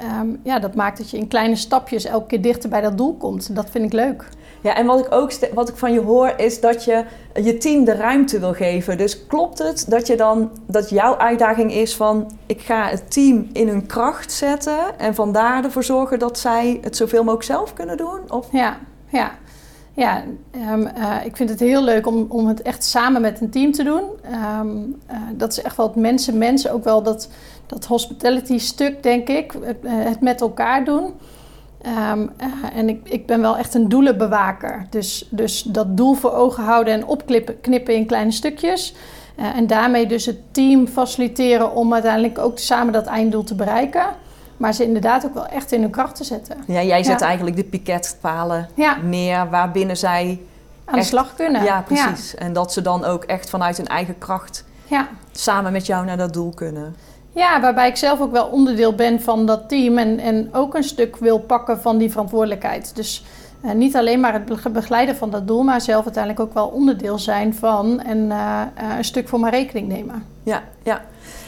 ja, 0.43 0.59
dat 0.59 0.75
maakt 0.75 0.99
dat 0.99 1.11
je 1.11 1.17
in 1.17 1.29
kleine 1.29 1.57
stapjes 1.57 2.05
elke 2.05 2.27
keer 2.27 2.43
dichter 2.43 2.69
bij 2.69 2.81
dat 2.81 2.99
doel 2.99 3.15
komt. 3.15 3.57
Dat 3.57 3.71
vind 3.71 3.85
ik 3.85 3.93
leuk. 3.93 4.29
Ja, 4.63 4.77
en 4.77 4.87
wat 4.87 4.99
ik 4.99 5.13
ook 5.13 5.33
wat 5.55 5.69
ik 5.69 5.77
van 5.77 5.93
je 5.93 6.01
hoor 6.01 6.33
is 6.37 6.61
dat 6.61 6.85
je 6.85 7.05
je 7.35 7.59
team 7.59 7.85
de 7.85 7.95
ruimte 7.95 8.39
wil 8.39 8.53
geven. 8.53 8.99
Dus 8.99 9.27
klopt 9.27 9.59
het 9.59 9.85
dat 9.89 10.07
je 10.07 10.17
dan 10.17 10.51
dat 10.67 10.91
jouw 10.91 11.17
uitdaging 11.17 11.73
is 11.73 11.97
van 11.97 12.31
ik 12.47 12.61
ga 12.61 12.89
het 12.89 13.11
team 13.11 13.51
in 13.53 13.69
hun 13.69 13.87
kracht 13.87 14.33
zetten 14.33 14.99
en 14.99 15.15
vandaar 15.15 15.65
ervoor 15.65 15.85
zorgen 15.85 16.19
dat 16.19 16.39
zij 16.39 16.79
het 16.83 16.97
zoveel 16.97 17.23
mogelijk 17.23 17.45
zelf 17.45 17.73
kunnen 17.73 17.97
doen? 17.97 18.21
Of? 18.29 18.49
Ja, 18.53 18.79
ja. 19.09 19.33
Ja, 19.95 20.25
ehm, 20.51 20.87
eh, 20.87 21.17
ik 21.25 21.37
vind 21.37 21.49
het 21.49 21.61
heel 21.61 21.83
leuk 21.83 22.07
om, 22.07 22.27
om 22.29 22.47
het 22.47 22.63
echt 22.63 22.85
samen 22.85 23.21
met 23.21 23.41
een 23.41 23.51
team 23.51 23.73
te 23.73 23.83
doen. 23.83 24.03
Ehm, 24.23 24.77
eh, 25.07 25.17
dat 25.35 25.51
is 25.53 25.63
echt 25.63 25.77
wel 25.77 25.87
het 25.87 25.97
mensen, 25.97 26.39
mensen 26.39 26.73
ook 26.73 26.85
wel 26.85 27.03
dat, 27.03 27.29
dat 27.67 27.85
hospitality 27.85 28.59
stuk, 28.59 29.03
denk 29.03 29.29
ik. 29.29 29.55
Eh, 29.55 29.73
het 29.83 30.21
met 30.21 30.41
elkaar 30.41 30.85
doen. 30.85 31.13
Ehm, 31.83 32.27
en 32.75 32.89
ik, 32.89 33.01
ik 33.09 33.27
ben 33.27 33.41
wel 33.41 33.57
echt 33.57 33.75
een 33.75 33.89
doelenbewaker. 33.89 34.87
Dus, 34.91 35.29
dus 35.31 35.63
dat 35.63 35.97
doel 35.97 36.15
voor 36.15 36.33
ogen 36.33 36.65
houden 36.65 36.95
en 36.95 37.07
opknippen 37.07 37.95
in 37.95 38.07
kleine 38.07 38.31
stukjes. 38.31 38.95
en 39.37 39.67
daarmee 39.67 40.07
dus 40.07 40.27
het 40.27 40.39
team 40.51 40.87
faciliteren 40.87 41.75
om 41.75 41.93
uiteindelijk 41.93 42.39
ook 42.39 42.59
samen 42.59 42.93
dat 42.93 43.07
einddoel 43.07 43.45
te 43.45 43.55
bereiken. 43.55 44.07
Maar 44.57 44.73
ze 44.73 44.85
inderdaad 44.85 45.25
ook 45.25 45.35
wel 45.35 45.47
echt 45.47 45.73
in 45.73 45.81
hun 45.81 45.91
kracht 45.91 46.17
te 46.17 46.25
zetten. 46.25 46.57
Ja, 46.67 46.83
jij 46.83 47.05
zet 47.05 47.21
eigenlijk 47.21 47.57
de 47.57 47.65
piketpalen 47.65 48.69
ja. 48.75 48.97
neer 49.03 49.51
waarbinnen 49.51 49.97
zij... 49.97 50.41
Aan 50.85 50.99
de 50.99 51.05
slag 51.05 51.35
kunnen. 51.35 51.65
Ja, 51.65 51.83
precies. 51.83 52.35
En 52.35 52.53
dat 52.53 52.73
ze 52.73 52.83
dan 52.83 53.05
ook 53.05 53.25
echt 53.25 53.51
vanuit 53.51 53.77
hun 53.77 53.87
eigen 53.87 54.19
kracht 54.19 54.65
ja. 54.85 55.09
samen 55.33 55.73
met 55.73 55.87
jou 55.87 56.05
naar 56.05 56.17
dat 56.17 56.33
doel 56.33 56.53
kunnen. 56.55 56.97
Ja, 57.35 57.61
waarbij 57.61 57.89
ik 57.89 57.97
zelf 57.97 58.21
ook 58.21 58.33
wel 58.33 58.47
onderdeel 58.47 58.95
ben 58.95 59.21
van 59.21 59.47
dat 59.47 59.69
team 59.69 59.99
en, 59.99 60.19
en 60.19 60.49
ook 60.53 60.75
een 60.75 60.85
stuk 60.85 61.17
wil 61.17 61.39
pakken 61.39 61.81
van 61.81 61.99
die 61.99 62.11
verantwoordelijkheid. 62.11 62.97
Dus 62.97 63.25
uh, 63.65 63.73
niet 63.73 63.97
alleen 63.97 64.21
maar 64.21 64.33
het 64.33 64.73
begeleiden 64.73 65.17
van 65.17 65.31
dat 65.31 65.47
doel, 65.47 65.63
maar 65.63 65.81
zelf 65.81 66.05
uiteindelijk 66.05 66.45
ook 66.45 66.55
wel 66.55 66.67
onderdeel 66.67 67.19
zijn 67.19 67.55
van 67.55 68.01
en 68.01 68.19
uh, 68.19 68.61
een 68.97 69.05
stuk 69.05 69.29
voor 69.29 69.41
mijn 69.41 69.53
rekening 69.53 69.89
nemen. 69.89 70.27
Ja, 70.43 70.63
ja. 70.83 71.01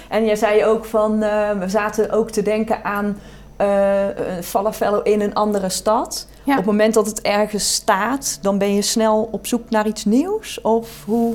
En 0.09 0.25
jij 0.25 0.37
zei 0.37 0.65
ook 0.65 0.85
van, 0.85 1.19
we 1.59 1.65
zaten 1.67 2.11
ook 2.11 2.31
te 2.31 2.43
denken 2.43 2.85
aan 2.85 3.19
uh, 3.61 4.05
Falafel 4.43 5.03
in 5.03 5.21
een 5.21 5.35
andere 5.35 5.69
stad. 5.69 6.27
Op 6.47 6.57
het 6.57 6.65
moment 6.65 6.95
dat 6.95 7.07
het 7.07 7.23
ergens 7.23 7.75
staat, 7.75 8.39
dan 8.43 8.59
ben 8.59 8.75
je 8.75 8.83
snel 8.83 9.29
op 9.33 9.47
zoek 9.47 9.71
naar 9.71 9.87
iets 9.87 10.05
nieuws? 10.05 10.61
Of 10.61 11.05
hoe... 11.05 11.35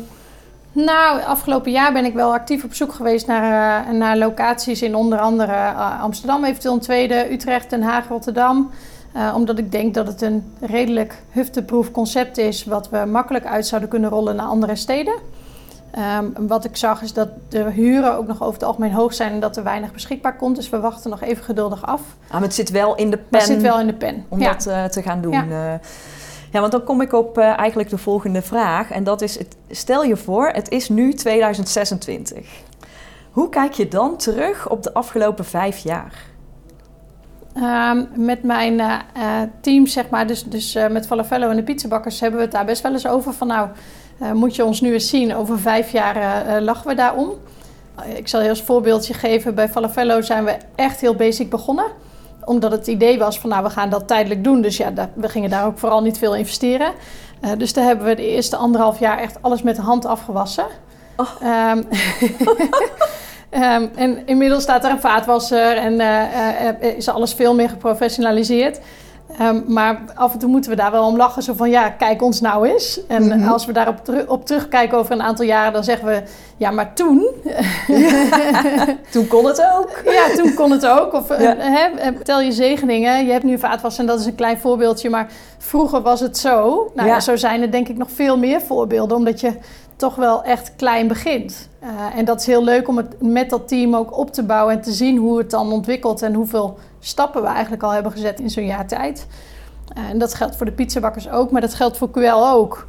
Nou, 0.85 1.23
afgelopen 1.23 1.71
jaar 1.71 1.93
ben 1.93 2.05
ik 2.05 2.13
wel 2.13 2.33
actief 2.33 2.63
op 2.63 2.73
zoek 2.73 2.93
geweest 2.93 3.27
naar, 3.27 3.85
uh, 3.85 3.91
naar 3.93 4.17
locaties 4.17 4.81
in 4.81 4.95
onder 4.95 5.19
andere 5.19 5.73
Amsterdam, 6.01 6.43
eventueel 6.43 6.73
een 6.73 6.79
tweede, 6.79 7.31
Utrecht, 7.31 7.69
Den 7.69 7.81
Haag, 7.81 8.07
Rotterdam. 8.07 8.69
Uh, 9.15 9.33
omdat 9.35 9.57
ik 9.57 9.71
denk 9.71 9.93
dat 9.93 10.07
het 10.07 10.21
een 10.21 10.53
redelijk 10.59 11.21
hufteproof 11.29 11.91
concept 11.91 12.37
is, 12.37 12.65
wat 12.65 12.89
we 12.89 13.05
makkelijk 13.05 13.45
uit 13.45 13.67
zouden 13.67 13.89
kunnen 13.89 14.09
rollen 14.09 14.35
naar 14.35 14.45
andere 14.45 14.75
steden. 14.75 15.13
Um, 16.19 16.47
wat 16.47 16.65
ik 16.65 16.77
zag 16.77 17.01
is 17.01 17.13
dat 17.13 17.29
de 17.49 17.63
huren 17.63 18.17
ook 18.17 18.27
nog 18.27 18.41
over 18.41 18.53
het 18.53 18.63
algemeen 18.63 18.91
hoog 18.91 19.13
zijn 19.13 19.31
en 19.31 19.39
dat 19.39 19.57
er 19.57 19.63
weinig 19.63 19.91
beschikbaar 19.91 20.35
komt. 20.35 20.55
Dus 20.55 20.69
we 20.69 20.79
wachten 20.79 21.09
nog 21.09 21.21
even 21.21 21.43
geduldig 21.43 21.85
af. 21.85 22.01
Ah, 22.27 22.31
maar 22.31 22.41
het 22.41 22.53
zit 22.53 22.69
wel 22.69 22.95
in 22.95 23.09
de 23.09 23.17
pen. 23.17 23.39
Het 23.39 23.47
zit 23.47 23.61
wel 23.61 23.79
in 23.79 23.87
de 23.87 23.93
pen. 23.93 24.25
Om 24.29 24.39
dat 24.39 24.67
uh, 24.67 24.83
te 24.85 25.01
gaan 25.01 25.21
doen. 25.21 25.31
Ja. 25.31 25.79
Ja, 26.51 26.59
want 26.59 26.71
dan 26.71 26.83
kom 26.83 27.01
ik 27.01 27.13
op 27.13 27.37
uh, 27.37 27.57
eigenlijk 27.57 27.89
de 27.89 27.97
volgende 27.97 28.41
vraag. 28.41 28.91
En 28.91 29.03
dat 29.03 29.21
is, 29.21 29.37
stel 29.69 30.03
je 30.03 30.17
voor, 30.17 30.47
het 30.47 30.69
is 30.69 30.89
nu 30.89 31.13
2026. 31.13 32.47
Hoe 33.31 33.49
kijk 33.49 33.73
je 33.73 33.87
dan 33.87 34.17
terug 34.17 34.69
op 34.69 34.83
de 34.83 34.93
afgelopen 34.93 35.45
vijf 35.45 35.77
jaar? 35.77 36.27
Um, 37.55 38.07
met 38.25 38.43
mijn 38.43 38.81
team, 39.61 39.87
zeg 39.87 40.09
maar, 40.09 40.27
dus, 40.27 40.43
dus 40.43 40.77
met 40.89 41.07
Falafello 41.07 41.49
en 41.49 41.55
de 41.55 41.63
pizzabakkers, 41.63 42.19
hebben 42.19 42.39
we 42.39 42.45
het 42.45 42.53
daar 42.53 42.65
best 42.65 42.81
wel 42.81 42.91
eens 42.91 43.07
over 43.07 43.33
van 43.33 43.47
nou 43.47 43.69
moet 44.33 44.55
je 44.55 44.65
ons 44.65 44.81
nu 44.81 44.93
eens 44.93 45.09
zien, 45.09 45.35
over 45.35 45.59
vijf 45.59 45.91
jaar 45.91 46.61
lachen 46.61 46.87
we 46.87 46.95
daarom. 46.95 47.29
ik 48.15 48.27
zal 48.27 48.41
je 48.41 48.49
als 48.49 48.61
voorbeeldje 48.61 49.13
geven, 49.13 49.55
bij 49.55 49.69
Falafello 49.69 50.21
zijn 50.21 50.45
we 50.45 50.57
echt 50.75 51.01
heel 51.01 51.15
basic 51.15 51.49
begonnen. 51.49 51.91
Omdat 52.49 52.71
het 52.71 52.87
idee 52.87 53.17
was 53.17 53.39
van 53.39 53.49
nou, 53.49 53.63
we 53.63 53.69
gaan 53.69 53.89
dat 53.89 54.07
tijdelijk 54.07 54.43
doen. 54.43 54.61
Dus 54.61 54.77
ja, 54.77 54.93
we 55.13 55.29
gingen 55.29 55.49
daar 55.49 55.65
ook 55.65 55.77
vooral 55.77 56.01
niet 56.01 56.17
veel 56.17 56.35
investeren. 56.35 56.91
Uh, 57.41 57.51
dus 57.57 57.73
daar 57.73 57.85
hebben 57.85 58.05
we 58.05 58.15
de 58.15 58.27
eerste 58.27 58.55
anderhalf 58.55 58.99
jaar 58.99 59.17
echt 59.17 59.37
alles 59.41 59.61
met 59.61 59.75
de 59.75 59.81
hand 59.81 60.05
afgewassen. 60.05 60.65
Oh. 61.15 61.71
Um, 61.71 61.87
um, 63.61 63.89
en 63.95 64.27
inmiddels 64.27 64.63
staat 64.63 64.83
er 64.83 64.91
een 64.91 64.99
vaatwasser 64.99 65.77
en 65.77 65.99
is 66.95 67.09
alles 67.09 67.33
veel 67.33 67.55
meer 67.55 67.69
geprofessionaliseerd. 67.69 68.79
Um, 69.41 69.63
maar 69.67 70.01
af 70.15 70.33
en 70.33 70.39
toe 70.39 70.49
moeten 70.49 70.71
we 70.71 70.77
daar 70.77 70.91
wel 70.91 71.05
om 71.05 71.17
lachen. 71.17 71.43
Zo 71.43 71.53
van, 71.53 71.69
ja, 71.69 71.89
kijk 71.89 72.21
ons 72.21 72.41
nou 72.41 72.67
eens. 72.67 73.05
En 73.07 73.23
mm 73.23 73.31
-hmm. 73.31 73.47
als 73.47 73.65
we 73.65 73.71
daarop 73.71 74.03
teru 74.03 74.23
op 74.27 74.45
terugkijken 74.45 74.97
over 74.97 75.11
een 75.11 75.21
aantal 75.21 75.45
jaren... 75.45 75.73
dan 75.73 75.83
zeggen 75.83 76.07
we, 76.07 76.23
ja, 76.57 76.71
maar 76.71 76.93
toen... 76.93 77.27
toen 79.11 79.27
kon 79.27 79.45
het 79.45 79.65
ook. 79.77 80.01
ja, 80.05 80.35
toen 80.35 80.53
kon 80.53 80.71
het 80.71 80.85
ook. 80.85 81.13
Of 81.13 81.39
ja. 81.39 81.55
hè, 81.57 82.11
tel 82.23 82.41
je 82.41 82.51
zegeningen. 82.51 83.25
Je 83.25 83.31
hebt 83.31 83.43
nu 83.43 83.59
vaatwas 83.59 83.97
en 83.97 84.05
dat 84.05 84.19
is 84.19 84.25
een 84.25 84.35
klein 84.35 84.57
voorbeeldje. 84.57 85.09
Maar 85.09 85.27
vroeger 85.57 86.01
was 86.01 86.19
het 86.19 86.37
zo. 86.37 86.91
Nou, 86.95 87.07
ja. 87.07 87.19
zo 87.19 87.35
zijn 87.35 87.61
er 87.61 87.71
denk 87.71 87.87
ik 87.87 87.97
nog 87.97 88.11
veel 88.11 88.37
meer 88.37 88.61
voorbeelden. 88.61 89.17
Omdat 89.17 89.39
je 89.39 89.53
toch 89.95 90.15
wel 90.15 90.43
echt 90.43 90.71
klein 90.75 91.07
begint. 91.07 91.69
Uh, 91.83 91.89
en 92.17 92.25
dat 92.25 92.39
is 92.39 92.45
heel 92.45 92.63
leuk 92.63 92.87
om 92.87 92.97
het 92.97 93.21
met 93.21 93.49
dat 93.49 93.67
team 93.67 93.95
ook 93.95 94.17
op 94.17 94.33
te 94.33 94.43
bouwen... 94.43 94.73
en 94.73 94.81
te 94.81 94.91
zien 94.91 95.17
hoe 95.17 95.37
het 95.37 95.49
dan 95.49 95.71
ontwikkelt 95.71 96.21
en 96.21 96.33
hoeveel 96.33 96.77
stappen 96.99 97.41
we 97.41 97.47
eigenlijk 97.47 97.83
al 97.83 97.91
hebben 97.91 98.11
gezet 98.11 98.39
in 98.39 98.49
zo'n 98.49 98.65
jaar 98.65 98.87
tijd. 98.87 99.27
Uh, 99.97 100.09
en 100.09 100.17
dat 100.17 100.33
geldt 100.33 100.55
voor 100.55 100.65
de 100.65 100.71
pizzabakkers 100.71 101.29
ook, 101.29 101.51
maar 101.51 101.61
dat 101.61 101.73
geldt 101.73 101.97
voor 101.97 102.09
QL 102.09 102.53
ook. 102.53 102.87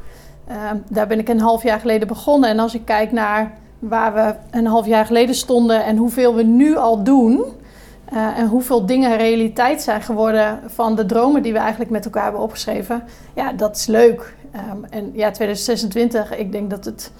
Uh, 0.50 0.56
daar 0.88 1.06
ben 1.06 1.18
ik 1.18 1.28
een 1.28 1.40
half 1.40 1.62
jaar 1.62 1.80
geleden 1.80 2.08
begonnen. 2.08 2.50
En 2.50 2.58
als 2.58 2.74
ik 2.74 2.84
kijk 2.84 3.12
naar 3.12 3.52
waar 3.78 4.14
we 4.14 4.34
een 4.50 4.66
half 4.66 4.86
jaar 4.86 5.06
geleden 5.06 5.34
stonden 5.34 5.84
en 5.84 5.96
hoeveel 5.96 6.34
we 6.34 6.42
nu 6.42 6.76
al 6.76 7.02
doen. 7.02 7.44
Uh, 8.12 8.38
en 8.38 8.46
hoeveel 8.46 8.86
dingen 8.86 9.16
realiteit 9.16 9.82
zijn 9.82 10.02
geworden 10.02 10.60
van 10.66 10.96
de 10.96 11.06
dromen 11.06 11.42
die 11.42 11.52
we 11.52 11.58
eigenlijk 11.58 11.90
met 11.90 12.04
elkaar 12.04 12.22
hebben 12.22 12.40
opgeschreven. 12.40 13.02
Ja, 13.34 13.52
dat 13.52 13.76
is 13.76 13.86
leuk. 13.86 14.34
Um, 14.72 14.84
en 14.84 15.10
ja, 15.12 15.30
2026, 15.30 16.36
ik 16.36 16.52
denk 16.52 16.70
dat 16.70 16.84
het 16.84 17.12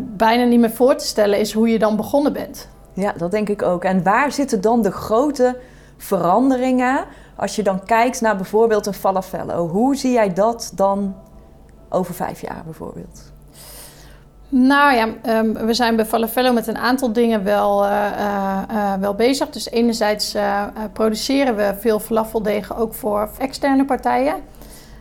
bijna 0.00 0.44
niet 0.44 0.60
meer 0.60 0.70
voor 0.70 0.96
te 0.96 1.06
stellen 1.06 1.38
is 1.38 1.52
hoe 1.52 1.68
je 1.68 1.78
dan 1.78 1.96
begonnen 1.96 2.32
bent. 2.32 2.68
Ja, 2.92 3.12
dat 3.16 3.30
denk 3.30 3.48
ik 3.48 3.62
ook. 3.62 3.84
En 3.84 4.02
waar 4.02 4.32
zitten 4.32 4.60
dan 4.60 4.82
de 4.82 4.90
grote 4.90 5.56
veranderingen 5.98 7.04
als 7.36 7.56
je 7.56 7.62
dan 7.62 7.84
kijkt 7.84 8.20
naar 8.20 8.36
bijvoorbeeld 8.36 8.86
een 8.86 8.94
falafello? 8.94 9.68
Hoe 9.68 9.96
zie 9.96 10.12
jij 10.12 10.32
dat 10.32 10.72
dan 10.74 11.14
over 11.88 12.14
vijf 12.14 12.40
jaar 12.40 12.62
bijvoorbeeld? 12.64 13.32
Nou 14.50 14.94
ja, 14.94 15.08
um, 15.38 15.52
we 15.52 15.74
zijn 15.74 15.96
bij 15.96 16.06
Falafello 16.06 16.52
met 16.52 16.66
een 16.66 16.78
aantal 16.78 17.12
dingen 17.12 17.44
wel, 17.44 17.84
uh, 17.84 17.90
uh, 17.90 18.62
uh, 18.72 18.94
wel 18.94 19.14
bezig. 19.14 19.50
Dus 19.50 19.70
enerzijds 19.70 20.36
produceren 20.92 21.56
we 21.56 21.74
veel 21.78 22.00
falafeldegen 22.00 22.76
ook 22.76 22.94
voor 22.94 23.30
externe 23.38 23.84
partijen. 23.84 24.36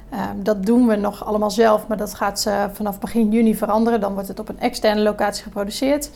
Ehm, 0.09 0.43
dat 0.43 0.65
doen 0.65 0.87
we 0.87 0.95
nog 0.95 1.25
allemaal 1.25 1.51
zelf, 1.51 1.87
maar 1.87 1.97
dat 1.97 2.13
gaat 2.13 2.49
vanaf 2.73 2.99
begin 2.99 3.31
juni 3.31 3.55
veranderen. 3.55 3.99
Dan 3.99 4.13
wordt 4.13 4.27
het 4.27 4.39
op 4.39 4.49
een 4.49 4.59
externe 4.59 5.01
locatie 5.01 5.43
geproduceerd. 5.43 6.09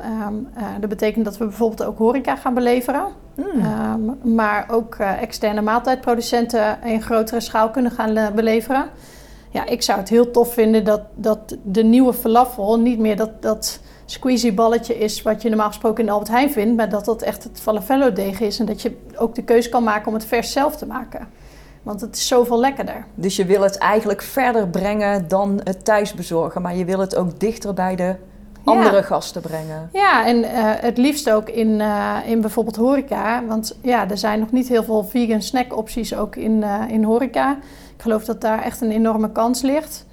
Um, 0.00 0.48
uh, 0.58 0.62
dat 0.80 0.88
betekent 0.88 1.24
dat 1.24 1.38
we 1.38 1.44
bijvoorbeeld 1.44 1.84
ook 1.88 1.98
horeca 1.98 2.36
gaan 2.36 2.54
beleveren. 2.54 3.06
Mm. 3.34 3.44
Um, 3.44 4.34
maar 4.34 4.66
ook 4.70 4.96
uh, 5.00 5.22
externe 5.22 5.60
maaltijdproducenten 5.60 6.78
in 6.84 7.02
grotere 7.02 7.40
schaal 7.40 7.70
kunnen 7.70 7.92
gaan 7.92 8.16
uh, 8.16 8.30
beleveren. 8.30 8.88
Ja, 9.50 9.66
ik 9.66 9.82
zou 9.82 9.98
het 9.98 10.08
heel 10.08 10.30
tof 10.30 10.52
vinden 10.52 10.84
dat, 10.84 11.00
dat 11.14 11.56
de 11.62 11.82
nieuwe 11.82 12.12
falafel 12.12 12.80
niet 12.80 12.98
meer 12.98 13.16
dat, 13.16 13.42
dat 13.42 13.80
squeezy 14.04 14.54
balletje 14.54 14.98
is 14.98 15.22
wat 15.22 15.42
je 15.42 15.48
normaal 15.48 15.68
gesproken 15.68 16.04
in 16.04 16.10
Albert 16.10 16.30
Heijn 16.30 16.50
vindt, 16.50 16.76
maar 16.76 16.88
dat 16.88 17.04
dat 17.04 17.22
echt 17.22 17.44
het 17.44 17.60
falafello 17.60 18.12
deeg 18.12 18.40
is 18.40 18.58
en 18.58 18.66
dat 18.66 18.82
je 18.82 18.96
ook 19.16 19.34
de 19.34 19.42
keus 19.42 19.68
kan 19.68 19.82
maken 19.82 20.08
om 20.08 20.14
het 20.14 20.24
vers 20.24 20.52
zelf 20.52 20.76
te 20.76 20.86
maken. 20.86 21.28
Want 21.82 22.00
het 22.00 22.16
is 22.16 22.26
zoveel 22.26 22.60
lekkerder. 22.60 23.06
Dus 23.14 23.36
je 23.36 23.44
wil 23.44 23.62
het 23.62 23.78
eigenlijk 23.78 24.22
verder 24.22 24.68
brengen 24.68 25.28
dan 25.28 25.60
het 25.64 25.84
thuis 25.84 26.14
bezorgen, 26.14 26.62
maar 26.62 26.76
je 26.76 26.84
wil 26.84 26.98
het 26.98 27.16
ook 27.16 27.40
dichter 27.40 27.74
bij 27.74 27.96
de 27.96 28.14
andere 28.64 29.02
gasten 29.02 29.42
brengen. 29.42 29.88
Ja, 29.92 30.26
en 30.26 30.36
uh, 30.36 30.48
het 30.76 30.98
liefst 30.98 31.30
ook 31.30 31.48
in, 31.48 31.68
uh, 31.68 32.16
in 32.26 32.40
bijvoorbeeld 32.40 32.76
horeca. 32.76 33.44
Want 33.46 33.78
ja, 33.82 34.10
er 34.10 34.18
zijn 34.18 34.40
nog 34.40 34.52
niet 34.52 34.68
heel 34.68 34.84
veel 34.84 35.04
vegan 35.04 35.42
snack 35.42 35.76
opties 35.76 36.14
ook 36.14 36.36
in, 36.36 36.52
uh, 36.52 36.82
in 36.88 37.04
horeca. 37.04 37.58
Ik 37.96 38.02
geloof 38.02 38.24
dat 38.24 38.40
daar 38.40 38.62
echt 38.62 38.80
een 38.80 38.90
enorme 38.90 39.32
kans 39.32 39.62
ligt. 39.62 40.06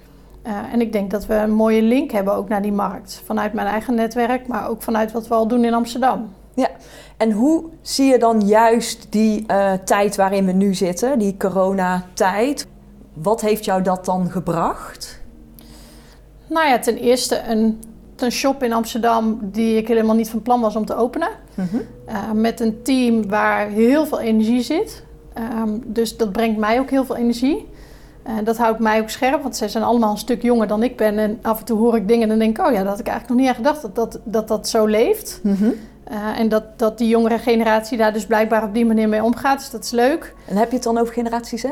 en 0.72 0.80
ik 0.80 0.92
denk 0.92 1.10
dat 1.10 1.26
we 1.26 1.34
een 1.34 1.54
mooie 1.54 1.82
link 1.82 2.10
hebben 2.10 2.34
ook 2.34 2.48
naar 2.48 2.62
die 2.62 2.72
markt. 2.72 3.22
Vanuit 3.24 3.52
mijn 3.52 3.66
eigen 3.66 3.94
netwerk, 3.94 4.46
maar 4.46 4.68
ook 4.68 4.82
vanuit 4.82 5.12
wat 5.12 5.28
we 5.28 5.34
al 5.34 5.46
doen 5.46 5.64
in 5.64 5.74
Amsterdam. 5.74 6.34
Ja, 6.54 6.68
en 7.16 7.32
hoe 7.32 7.64
zie 7.80 8.06
je 8.06 8.18
dan 8.18 8.40
juist 8.40 9.06
die 9.10 9.46
tijd 9.84 10.16
waarin 10.16 10.46
we 10.46 10.52
nu 10.52 10.74
zitten, 10.74 11.18
die 11.18 11.36
coronatijd? 11.38 12.66
Wat 13.12 13.40
heeft 13.40 13.64
jou 13.64 13.82
dat 13.82 14.04
dan 14.04 14.30
gebracht? 14.30 15.20
Nou 16.46 16.68
ja, 16.68 16.78
ten 16.78 16.96
eerste 16.96 17.42
een 17.48 17.80
een 18.22 18.32
shop 18.32 18.62
in 18.62 18.72
Amsterdam 18.72 19.38
die 19.42 19.76
ik 19.76 19.88
helemaal 19.88 20.14
niet 20.14 20.30
van 20.30 20.42
plan 20.42 20.60
was 20.60 20.76
om 20.76 20.84
te 20.84 20.94
openen. 20.94 21.28
Mm 21.54 21.68
-hmm. 21.70 21.80
uh, 22.08 22.30
met 22.32 22.60
een 22.60 22.82
team 22.82 23.28
waar 23.28 23.68
heel 23.68 24.06
veel 24.06 24.20
energie 24.20 24.62
zit. 24.62 25.04
Um, 25.38 25.82
dus 25.86 26.16
dat 26.16 26.32
brengt 26.32 26.58
mij 26.58 26.78
ook 26.78 26.90
heel 26.90 27.04
veel 27.04 27.16
energie. 27.16 27.68
Uh, 28.26 28.32
dat 28.44 28.56
houdt 28.56 28.78
mij 28.78 29.00
ook 29.00 29.08
scherp, 29.08 29.42
want 29.42 29.56
zij 29.56 29.68
zijn 29.68 29.84
allemaal 29.84 30.10
een 30.10 30.18
stuk 30.18 30.42
jonger 30.42 30.66
dan 30.66 30.82
ik 30.82 30.96
ben. 30.96 31.18
En 31.18 31.38
af 31.42 31.58
en 31.58 31.64
toe 31.64 31.78
hoor 31.78 31.96
ik 31.96 32.08
dingen 32.08 32.22
en 32.22 32.28
dan 32.28 32.38
denk 32.38 32.58
ik, 32.58 32.66
oh 32.66 32.72
ja, 32.72 32.78
dat 32.78 32.86
had 32.86 33.00
ik 33.00 33.06
eigenlijk 33.06 33.28
nog 33.28 33.38
niet 33.38 33.48
aan 33.48 33.64
gedacht 33.64 33.82
dat 33.82 33.94
dat, 33.94 34.20
dat, 34.24 34.48
dat 34.48 34.68
zo 34.68 34.86
leeft. 34.86 35.40
Mm 35.42 35.54
-hmm. 35.54 35.72
uh, 36.12 36.38
en 36.38 36.48
dat, 36.48 36.78
dat 36.78 36.98
die 36.98 37.08
jongere 37.08 37.38
generatie 37.38 37.98
daar 37.98 38.12
dus 38.12 38.26
blijkbaar 38.26 38.64
op 38.64 38.74
die 38.74 38.86
manier 38.86 39.08
mee 39.08 39.22
omgaat. 39.22 39.58
Dus 39.58 39.70
dat 39.70 39.84
is 39.84 39.90
leuk. 39.90 40.34
En 40.48 40.56
heb 40.56 40.68
je 40.68 40.74
het 40.74 40.84
dan 40.84 40.98
over 40.98 41.12
generatie 41.12 41.58
Z? 41.58 41.64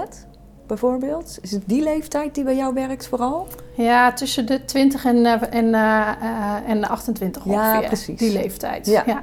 Bijvoorbeeld? 0.70 1.38
Is 1.42 1.50
het 1.50 1.62
die 1.66 1.82
leeftijd 1.82 2.34
die 2.34 2.44
bij 2.44 2.56
jou 2.56 2.74
werkt 2.74 3.06
vooral? 3.06 3.46
Ja, 3.74 4.12
tussen 4.12 4.46
de 4.46 4.64
20 4.64 5.04
en, 5.04 5.26
eh, 5.26 5.32
en, 5.32 5.74
eh, 5.74 6.08
eh, 6.20 6.68
en 6.68 6.88
28 6.88 7.44
Ja, 7.44 7.50
ongeveer. 7.50 7.86
precies. 7.86 8.18
Die 8.18 8.32
leeftijd. 8.32 8.86
Ja. 8.86 9.02
Ja. 9.06 9.22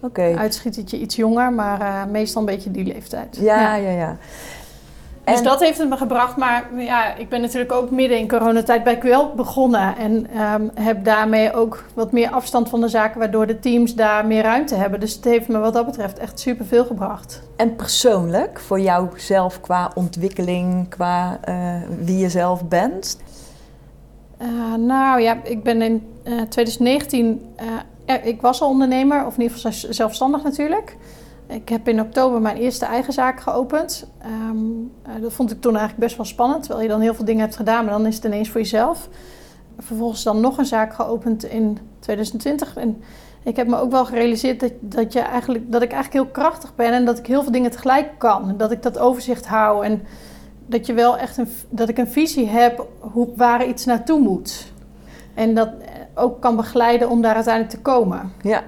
Oké. 0.00 0.34
Uitschietertje 0.36 0.98
iets 0.98 1.16
jonger, 1.16 1.52
maar 1.52 2.08
meestal 2.08 2.40
een 2.40 2.46
beetje 2.46 2.70
die 2.70 2.84
leeftijd. 2.84 3.38
Ja, 3.40 3.74
ja, 3.74 3.90
ja. 3.90 4.16
En- 5.36 5.42
dat 5.44 5.60
heeft 5.60 5.78
het 5.78 5.88
me 5.88 5.96
gebracht. 5.96 6.36
Maar 6.36 6.68
ja, 6.76 7.14
ik 7.14 7.28
ben 7.28 7.40
natuurlijk 7.40 7.72
ook 7.72 7.90
midden 7.90 8.18
in 8.18 8.28
coronatijd 8.28 8.84
bij 8.84 8.98
QL 8.98 9.34
begonnen. 9.36 9.96
En 9.96 10.26
ehm, 10.34 10.68
heb 10.74 11.04
daarmee 11.04 11.54
ook 11.54 11.84
wat 11.94 12.12
meer 12.12 12.30
afstand 12.30 12.68
van 12.68 12.80
de 12.80 12.88
zaken, 12.88 13.18
waardoor 13.18 13.46
de 13.46 13.58
teams 13.58 13.94
daar 13.94 14.26
meer 14.26 14.42
ruimte 14.42 14.74
hebben. 14.74 15.00
Dus 15.00 15.14
het 15.14 15.24
heeft 15.24 15.48
me 15.48 15.58
wat 15.58 15.72
dat 15.72 15.86
betreft 15.86 16.18
echt 16.18 16.40
superveel 16.40 16.84
gebracht. 16.84 17.42
En 17.56 17.76
persoonlijk, 17.76 18.60
voor 18.60 18.80
jou 18.80 19.08
zelf 19.16 19.60
qua 19.60 19.90
ontwikkeling, 19.94 20.88
qua 20.88 21.38
eh, 21.44 21.54
wie 22.00 22.18
je 22.18 22.28
zelf 22.30 22.64
bent? 22.64 23.18
Eh, 24.38 24.74
nou 24.74 25.20
ja, 25.20 25.38
ik 25.42 25.62
ben 25.62 25.82
in 25.82 26.06
eh, 26.22 26.32
2019, 26.32 27.46
eh, 28.04 28.14
ik 28.26 28.40
was 28.40 28.60
al 28.60 28.68
ondernemer, 28.68 29.26
of 29.26 29.36
in 29.36 29.42
ieder 29.42 29.56
geval 29.56 29.92
zelfstandig 29.92 30.42
natuurlijk. 30.42 30.96
Ik 31.48 31.68
heb 31.68 31.88
in 31.88 32.00
oktober 32.00 32.40
mijn 32.40 32.56
eerste 32.56 32.84
eigen 32.84 33.12
zaak 33.12 33.40
geopend. 33.40 34.06
Ehm, 34.18 34.56
eh, 35.02 35.22
dat 35.22 35.32
vond 35.32 35.50
ik 35.50 35.60
toen 35.60 35.76
eigenlijk 35.76 36.00
best 36.04 36.16
wel 36.16 36.26
spannend, 36.26 36.62
terwijl 36.62 36.82
je 36.82 36.88
dan 36.88 37.00
heel 37.00 37.14
veel 37.14 37.24
dingen 37.24 37.40
hebt 37.40 37.56
gedaan, 37.56 37.84
maar 37.84 37.94
dan 37.94 38.06
is 38.06 38.14
het 38.14 38.24
ineens 38.24 38.48
voor 38.48 38.60
jezelf. 38.60 39.08
Vervolgens 39.78 40.22
dan 40.22 40.40
nog 40.40 40.58
een 40.58 40.66
zaak 40.66 40.94
geopend 40.94 41.44
in 41.44 41.78
2020. 41.98 42.76
En 42.76 43.02
ik 43.42 43.56
heb 43.56 43.68
me 43.68 43.76
ook 43.76 43.90
wel 43.90 44.04
gerealiseerd 44.04 44.60
dat, 44.60 44.72
dat, 44.80 45.12
je 45.12 45.20
eigenlijk, 45.20 45.72
dat 45.72 45.82
ik 45.82 45.92
eigenlijk 45.92 46.24
heel 46.24 46.32
krachtig 46.32 46.74
ben 46.74 46.92
en 46.92 47.04
dat 47.04 47.18
ik 47.18 47.26
heel 47.26 47.42
veel 47.42 47.52
dingen 47.52 47.70
tegelijk 47.70 48.10
kan. 48.18 48.54
Dat 48.56 48.70
ik 48.70 48.82
dat 48.82 48.98
overzicht 48.98 49.46
hou 49.46 49.84
en 49.84 50.02
dat 50.66 50.86
je 50.86 50.92
wel 50.92 51.18
echt 51.18 51.36
een, 51.36 51.48
dat 51.68 51.88
ik 51.88 51.98
een 51.98 52.08
visie 52.08 52.48
heb 52.48 52.86
hoe, 52.98 53.28
waar 53.36 53.66
iets 53.66 53.84
naartoe 53.84 54.20
moet. 54.20 54.72
En 55.34 55.54
dat 55.54 55.68
eh, 55.68 55.88
ook 56.14 56.40
kan 56.40 56.56
begeleiden 56.56 57.10
om 57.10 57.22
daar 57.22 57.34
uiteindelijk 57.34 57.74
te 57.74 57.80
komen. 57.80 58.32
Ja. 58.42 58.62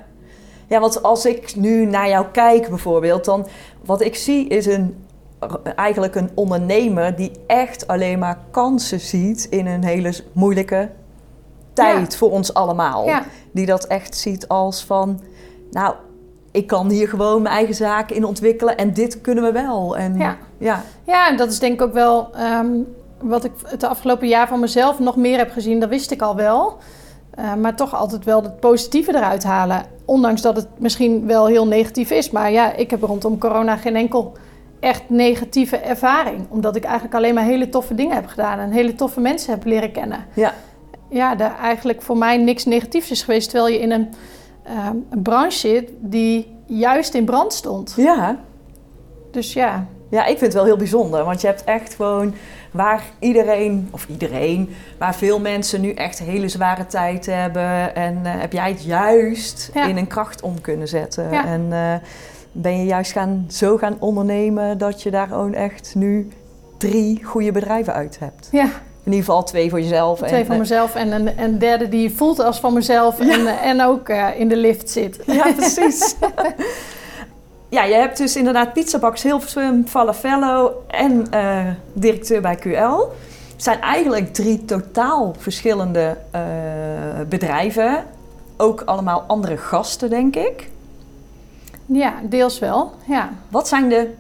Ja, 0.71 0.81
want 0.81 1.03
als 1.03 1.27
ik 1.27 1.57
nu 1.57 1.85
naar 1.85 2.09
jou 2.09 2.27
kijk 2.33 2.69
bijvoorbeeld, 2.69 3.25
dan 3.25 3.47
wat 3.85 4.01
ik 4.01 4.15
zie 4.15 4.49
is 4.49 4.67
een, 4.67 5.05
eigenlijk 5.77 6.15
een 6.15 6.31
ondernemer 6.35 7.17
die 7.17 7.31
echt 7.47 7.87
alleen 7.87 8.19
maar 8.19 8.39
kansen 8.51 9.01
ziet 9.01 9.47
in 9.51 9.67
een 9.67 9.85
hele 9.85 10.15
moeilijke 10.33 10.91
tijd 11.73 12.17
voor 12.17 12.31
ons 12.31 12.55
allemaal. 12.55 13.07
Ja, 13.07 13.25
Die 13.53 13.67
dat 13.67 13.85
echt 13.85 14.17
ziet 14.17 14.49
als 14.49 14.85
van, 14.85 15.21
nou, 15.71 15.95
ik 16.51 16.67
kan 16.67 16.91
hier 16.91 17.09
gewoon 17.09 17.43
mijn 17.43 17.55
eigen 17.55 17.75
zaken 17.75 18.17
in 18.17 18.25
ontwikkelen 18.25 18.77
en 18.77 18.93
dit 18.93 19.21
kunnen 19.21 19.45
we 19.45 19.53
wel. 19.53 19.97
En 19.97 20.19
Ja. 20.19 20.37
ja, 20.59 20.83
ja 21.05 21.29
en 21.29 21.37
dat 21.37 21.51
is 21.51 21.59
denk 21.59 21.73
ik 21.73 21.83
ook 21.83 21.93
wel 21.93 22.31
ehm, 22.35 22.71
wat 23.21 23.45
ik 23.45 23.53
het 23.65 23.85
afgelopen 23.85 24.29
jaar 24.29 24.49
van 24.49 24.61
mezelf 24.61 24.99
nog 24.99 25.17
meer 25.17 25.39
heb 25.39 25.51
gezien. 25.51 25.81
Dat 25.81 25.89
wist 25.89 26.11
ik 26.11 26.23
al 26.23 26.37
wel. 26.37 26.79
Eh, 27.41 27.55
maar 27.55 27.77
toch 27.77 27.95
altijd 27.95 28.25
wel 28.25 28.43
het 28.43 28.61
positieve 28.61 29.15
eruit 29.15 29.45
halen. 29.45 29.83
Ondanks 30.05 30.43
dat 30.43 30.57
het 30.57 30.69
misschien 30.79 31.27
wel 31.27 31.47
heel 31.47 31.67
negatief 31.67 32.11
is. 32.11 32.31
Maar 32.31 32.51
ja, 32.51 32.73
ik 32.73 32.91
heb 32.91 33.03
rondom 33.03 33.39
corona 33.39 33.77
geen 33.77 33.97
enkel 33.97 34.33
echt 34.81 35.03
negatieve 35.07 35.77
ervaring. 35.77 36.47
Omdat 36.49 36.77
ik 36.77 36.85
eigenlijk 36.85 37.15
alleen 37.15 37.35
maar 37.35 37.45
hele 37.45 37.69
toffe 37.69 37.95
dingen 37.95 38.15
heb 38.15 38.27
gedaan. 38.27 38.59
En 38.59 38.71
hele 38.71 38.95
toffe 38.95 39.21
mensen 39.21 39.53
heb 39.53 39.65
leren 39.65 39.93
kennen. 39.93 40.25
ja, 40.35 40.55
ja, 41.09 41.35
daar 41.35 41.59
eigenlijk 41.59 42.03
voor 42.03 42.17
mij 42.17 42.37
niks 42.37 42.65
negatiefs 42.65 43.11
is 43.11 43.23
geweest. 43.23 43.51
Terwijl 43.51 43.73
je 43.73 43.81
in 43.81 43.91
een, 43.91 44.09
ehm, 44.63 44.97
een 45.11 45.23
branche 45.23 45.59
zit 45.59 45.91
die 45.99 46.57
juist 46.67 47.15
in 47.15 47.25
brand 47.25 47.53
stond. 47.53 47.95
ja. 47.97 48.39
Dus 49.31 49.53
ja, 49.53 49.87
Ja, 50.11 50.21
ik 50.21 50.39
vind 50.39 50.41
het 50.41 50.53
wel 50.53 50.65
heel 50.65 50.77
bijzonder, 50.77 51.25
want 51.25 51.41
je 51.41 51.47
hebt 51.47 51.65
echt 51.65 51.95
gewoon 51.95 52.35
waar 52.71 53.03
iedereen, 53.19 53.89
of 53.91 54.07
iedereen, 54.09 54.75
waar 54.99 55.15
veel 55.15 55.41
mensen 55.41 55.81
nu 55.81 55.93
echt 55.93 56.19
hele 56.19 56.49
zware 56.49 56.87
tijd 56.87 57.27
hebben. 57.27 57.95
En 57.95 58.21
eh, 58.25 58.33
heb 58.41 58.53
jij 58.53 58.69
het 58.71 58.85
juist 58.85 59.71
Ja. 59.75 59.87
in 59.87 59.97
een 59.97 60.07
kracht 60.07 60.43
om 60.43 60.61
kunnen 60.61 60.89
zetten. 60.89 61.31
Ja. 61.31 61.47
En 61.47 61.67
eh, 61.71 61.95
ben 62.53 62.79
je 62.79 62.85
juist 62.85 63.13
gaan, 63.13 63.47
zo 63.51 63.77
gaan 63.77 63.97
ondernemen 63.99 64.79
dat 64.79 65.03
je 65.03 65.11
daar 65.11 65.27
gewoon 65.27 65.55
echt 65.55 65.93
nu 65.95 66.29
drie 66.79 67.25
goede 67.25 67.53
bedrijven 67.53 67.95
uit 67.95 68.19
hebt. 68.19 68.49
ja 68.53 68.65
In 69.05 69.13
ieder 69.13 69.19
geval 69.21 69.43
twee 69.45 69.71
voor 69.71 69.81
jezelf. 69.81 70.19
twee 70.19 70.41
en, 70.41 70.47
van 70.47 70.59
mezelf 70.59 70.95
en 70.95 71.13
een, 71.13 71.41
een 71.43 71.59
derde 71.59 71.89
die 71.89 72.11
voelt 72.11 72.39
als 72.41 72.61
van 72.61 72.73
mezelf 72.75 73.21
en, 73.21 73.47
eh, 73.47 73.65
en 73.65 73.83
ook 73.83 74.09
eh, 74.09 74.27
in 74.37 74.49
de 74.49 74.57
lift 74.57 74.91
zit. 74.91 75.25
eh, 75.25 75.35
Ja, 75.35 75.53
precies. 75.53 76.15
ja, 77.71 77.85
je 77.85 77.95
hebt 77.95 78.17
dus 78.17 78.37
inderdaad 78.37 78.73
Pizzabaks 78.73 79.23
Hilversum, 79.23 79.87
Falafello 79.87 80.85
en 80.87 81.27
eh, 81.31 81.67
directeur 81.93 82.41
bij 82.41 82.57
QL. 82.59 82.99
Het 83.53 83.63
zijn 83.69 83.81
eigenlijk 83.81 84.33
drie 84.35 84.65
totaal 84.65 85.35
verschillende 85.39 86.17
eh, 86.31 86.41
bedrijven. 87.29 88.05
Ook 88.57 88.83
allemaal 88.85 89.25
andere 89.27 89.57
gasten, 89.57 90.11
denk 90.11 90.37
ik. 90.37 90.69
Ja, 91.87 92.15
deels 92.23 92.59
wel. 92.59 92.93
Ja. 93.07 93.31
Wat 93.49 93.69
zijn 93.69 93.89
de 93.89 94.11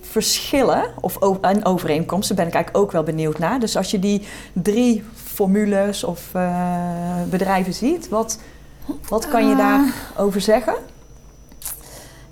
verschillen 0.00 0.84
of 1.00 1.18
en 1.40 1.64
overeenkomsten? 1.64 2.36
Daar 2.36 2.44
ben 2.44 2.54
ik 2.54 2.60
eigenlijk 2.60 2.84
ook 2.84 2.92
wel 2.92 3.02
benieuwd 3.02 3.38
naar. 3.38 3.60
Dus 3.60 3.76
als 3.76 3.90
je 3.90 3.98
die 3.98 4.26
drie 4.52 5.04
formules 5.14 6.04
of 6.04 6.28
eh, 6.32 6.52
bedrijven 7.30 7.74
ziet, 7.74 8.08
wat, 8.08 8.38
wat 9.08 9.28
kan 9.28 9.48
je 9.48 9.54
Ah. 9.54 9.58
daarover 9.58 10.40
zeggen? 10.40 10.74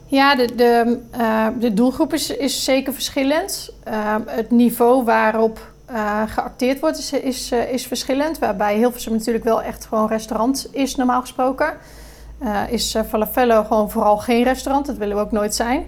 Ja, 0.07 0.35
de, 0.35 0.55
de, 0.55 0.99
eh, 1.11 1.47
de 1.59 1.75
doelgroep 1.75 2.12
is, 2.12 2.31
is 2.31 2.64
zeker 2.64 2.92
verschillend. 2.92 3.73
Eh, 3.85 4.16
het 4.27 4.51
niveau 4.51 5.05
waarop 5.05 5.75
eh, 5.87 6.23
geacteerd 6.27 6.81
wordt 6.81 6.99
is, 6.99 7.12
is, 7.12 7.51
eh, 7.51 7.73
is 7.73 7.87
verschillend. 7.87 8.38
Waarbij 8.38 8.77
Hilversum 8.77 9.12
natuurlijk 9.12 9.45
wel 9.45 9.62
echt 9.62 9.87
gewoon 9.87 10.09
restaurant 10.09 10.69
is, 10.71 10.97
normaal 10.97 11.21
gesproken. 11.21 11.77
Is 12.69 12.97
Falafello 13.09 13.64
gewoon 13.64 13.90
vooral 13.90 14.16
geen 14.16 14.42
restaurant. 14.42 14.87
Dat 14.87 14.97
willen 14.97 15.16
we 15.16 15.23
ook 15.23 15.33
nooit 15.33 15.55
zijn. 15.55 15.85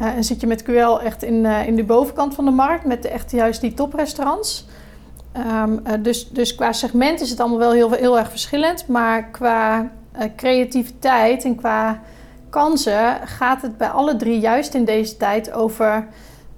En 0.00 0.24
zit 0.24 0.40
je 0.40 0.46
met 0.46 0.62
QL 0.62 1.04
echt 1.04 1.22
in, 1.22 1.44
in 1.44 1.76
de 1.76 1.84
bovenkant 1.84 2.34
van 2.34 2.44
de 2.44 2.50
markt. 2.50 2.84
Met 2.84 3.02
de, 3.02 3.08
echt 3.08 3.30
juist 3.30 3.60
die 3.60 3.74
toprestaurants. 3.74 4.66
Ehm, 5.32 5.78
eh, 5.84 5.92
dus, 6.02 6.28
dus 6.28 6.54
qua 6.54 6.72
segment 6.72 7.20
is 7.20 7.30
het 7.30 7.40
allemaal 7.40 7.58
wel 7.58 7.72
heel, 7.72 7.90
heel 7.90 8.18
erg 8.18 8.30
verschillend. 8.30 8.86
Maar 8.86 9.24
qua 9.24 9.90
creativiteit 10.36 11.44
en 11.44 11.54
qua 11.56 12.00
kansen 12.50 13.16
gaat 13.24 13.62
het 13.62 13.76
bij 13.76 13.88
alle 13.88 14.16
drie 14.16 14.40
juist 14.40 14.74
in 14.74 14.84
deze 14.84 15.16
tijd 15.16 15.52
over 15.52 16.06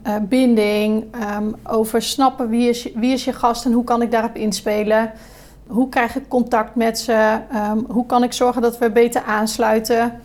eh, 0.02 0.14
binding, 0.22 1.04
ehm, 1.10 1.52
over 1.64 2.02
snappen 2.02 2.48
wie 2.48 2.68
is, 2.68 2.88
wie 2.94 3.12
is 3.12 3.24
je 3.24 3.32
gast 3.32 3.64
en 3.64 3.72
hoe 3.72 3.84
kan 3.84 4.02
ik 4.02 4.10
daarop 4.10 4.36
inspelen. 4.36 5.12
Hoe 5.66 5.88
krijg 5.88 6.16
ik 6.16 6.28
contact 6.28 6.74
met 6.74 6.98
ze? 6.98 7.38
Ehm, 7.52 7.78
hoe 7.88 8.06
kan 8.06 8.22
ik 8.22 8.32
zorgen 8.32 8.62
dat 8.62 8.78
we 8.78 8.90
beter 8.90 9.22
aansluiten? 9.22 10.20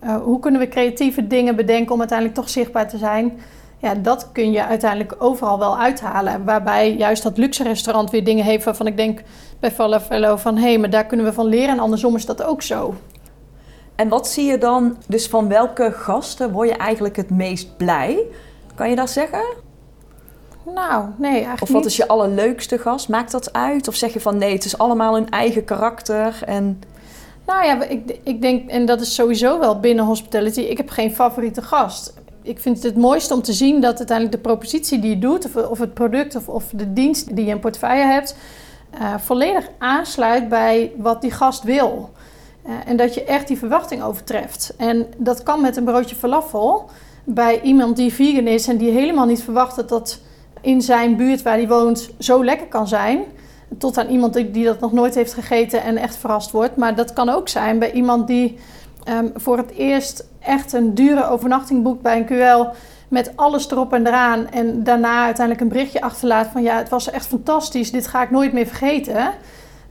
Eh, 0.00 0.16
hoe 0.16 0.40
kunnen 0.40 0.60
we 0.60 0.68
creatieve 0.68 1.26
dingen 1.26 1.56
bedenken 1.56 1.92
om 1.92 1.98
uiteindelijk 1.98 2.38
toch 2.38 2.48
zichtbaar 2.48 2.88
te 2.88 2.98
zijn? 2.98 3.40
Ja, 3.78 3.94
dat 3.94 4.32
kun 4.32 4.52
je 4.52 4.64
uiteindelijk 4.64 5.14
overal 5.18 5.58
wel 5.58 5.78
uithalen. 5.78 6.44
Waarbij 6.44 6.96
juist 6.96 7.22
dat 7.22 7.38
luxe 7.38 7.62
restaurant 7.62 8.10
weer 8.10 8.24
dingen 8.24 8.44
heeft 8.44 8.64
waarvan 8.64 8.86
ik 8.86 8.96
denk 8.96 9.22
bij 9.60 9.70
Falafel 9.70 10.38
van... 10.38 10.56
hé, 10.56 10.62
hey, 10.62 10.78
maar 10.78 10.90
daar 10.90 11.06
kunnen 11.06 11.26
we 11.26 11.32
van 11.32 11.46
leren 11.46 11.68
en 11.68 11.78
andersom 11.78 12.16
is 12.16 12.26
dat 12.26 12.42
ook 12.42 12.62
zo. 12.62 12.94
En 14.00 14.08
wat 14.08 14.28
zie 14.28 14.44
je 14.44 14.58
dan, 14.58 14.96
dus 15.06 15.26
van 15.26 15.48
welke 15.48 15.92
gasten 15.92 16.52
word 16.52 16.68
je 16.68 16.74
eigenlijk 16.74 17.16
het 17.16 17.30
meest 17.30 17.76
blij? 17.76 18.26
Kan 18.74 18.90
je 18.90 18.96
dat 18.96 19.10
zeggen? 19.10 19.42
Nou, 20.74 21.04
nee, 21.16 21.30
eigenlijk 21.30 21.62
Of 21.62 21.68
wat 21.68 21.76
niet. 21.76 21.90
is 21.90 21.96
je 21.96 22.08
allerleukste 22.08 22.78
gast? 22.78 23.08
Maakt 23.08 23.32
dat 23.32 23.52
uit? 23.52 23.88
Of 23.88 23.94
zeg 23.94 24.12
je 24.12 24.20
van 24.20 24.38
nee, 24.38 24.52
het 24.52 24.64
is 24.64 24.78
allemaal 24.78 25.14
hun 25.14 25.30
eigen 25.30 25.64
karakter 25.64 26.42
en... 26.46 26.82
Nou 27.46 27.64
ja, 27.64 27.82
ik, 27.84 28.18
ik 28.22 28.40
denk, 28.40 28.70
en 28.70 28.86
dat 28.86 29.00
is 29.00 29.14
sowieso 29.14 29.58
wel 29.58 29.80
binnen 29.80 30.04
hospitality, 30.04 30.60
ik 30.60 30.76
heb 30.76 30.90
geen 30.90 31.14
favoriete 31.14 31.62
gast. 31.62 32.14
Ik 32.42 32.60
vind 32.60 32.76
het 32.76 32.84
het 32.84 32.96
mooiste 32.96 33.34
om 33.34 33.42
te 33.42 33.52
zien 33.52 33.80
dat 33.80 33.98
uiteindelijk 33.98 34.36
de 34.36 34.48
propositie 34.48 34.98
die 34.98 35.10
je 35.10 35.18
doet, 35.18 35.44
of, 35.44 35.56
of 35.56 35.78
het 35.78 35.94
product 35.94 36.36
of, 36.36 36.48
of 36.48 36.64
de 36.72 36.92
dienst 36.92 37.36
die 37.36 37.44
je 37.44 37.50
in 37.50 37.60
portefeuille 37.60 38.04
hebt, 38.04 38.36
eh, 38.90 39.14
volledig 39.18 39.68
aansluit 39.78 40.48
bij 40.48 40.92
wat 40.96 41.20
die 41.20 41.30
gast 41.30 41.62
wil. 41.62 42.10
Eh, 42.70 42.90
en 42.90 42.96
dat 42.96 43.14
je 43.14 43.24
echt 43.24 43.48
die 43.48 43.58
verwachting 43.58 44.02
overtreft. 44.02 44.74
En 44.76 45.06
dat 45.16 45.42
kan 45.42 45.60
met 45.60 45.76
een 45.76 45.84
broodje 45.84 46.16
falafel 46.16 46.90
bij 47.24 47.60
iemand 47.60 47.96
die 47.96 48.12
vegan 48.12 48.46
is 48.46 48.68
en 48.68 48.76
die 48.76 48.90
helemaal 48.90 49.26
niet 49.26 49.42
verwacht 49.42 49.76
dat 49.76 49.88
dat 49.88 50.20
in 50.60 50.82
zijn 50.82 51.16
buurt 51.16 51.42
waar 51.42 51.56
hij 51.56 51.68
woont 51.68 52.10
zo 52.18 52.44
lekker 52.44 52.66
kan 52.66 52.88
zijn. 52.88 53.24
Tot 53.78 53.98
aan 53.98 54.08
iemand 54.08 54.34
die, 54.34 54.64
dat 54.64 54.80
nog 54.80 54.92
nooit 54.92 55.14
heeft 55.14 55.34
gegeten 55.34 55.82
en 55.82 55.96
echt 55.96 56.16
verrast 56.16 56.50
wordt. 56.50 56.76
Maar 56.76 56.94
dat 56.94 57.12
kan 57.12 57.28
ook 57.28 57.48
zijn 57.48 57.78
bij 57.78 57.92
iemand 57.92 58.26
die 58.26 58.58
ehm, 59.04 59.26
voor 59.34 59.56
het 59.56 59.70
eerst 59.70 60.28
echt 60.40 60.72
een 60.72 60.94
dure 60.94 61.28
overnachting 61.28 61.82
boekt 61.82 62.02
bij 62.02 62.16
een 62.16 62.26
QL. 62.26 62.76
Met 63.08 63.32
alles 63.36 63.70
erop 63.70 63.92
en 63.92 64.06
eraan. 64.06 64.50
En 64.50 64.84
daarna 64.84 65.24
uiteindelijk 65.24 65.60
een 65.60 65.72
berichtje 65.72 66.00
achterlaat 66.00 66.46
van 66.52 66.62
ja, 66.62 66.76
het 66.76 66.88
was 66.88 67.10
echt 67.10 67.26
fantastisch. 67.26 67.90
Dit 67.90 68.06
ga 68.06 68.22
ik 68.22 68.30
nooit 68.30 68.52
meer 68.52 68.66
vergeten. 68.66 69.32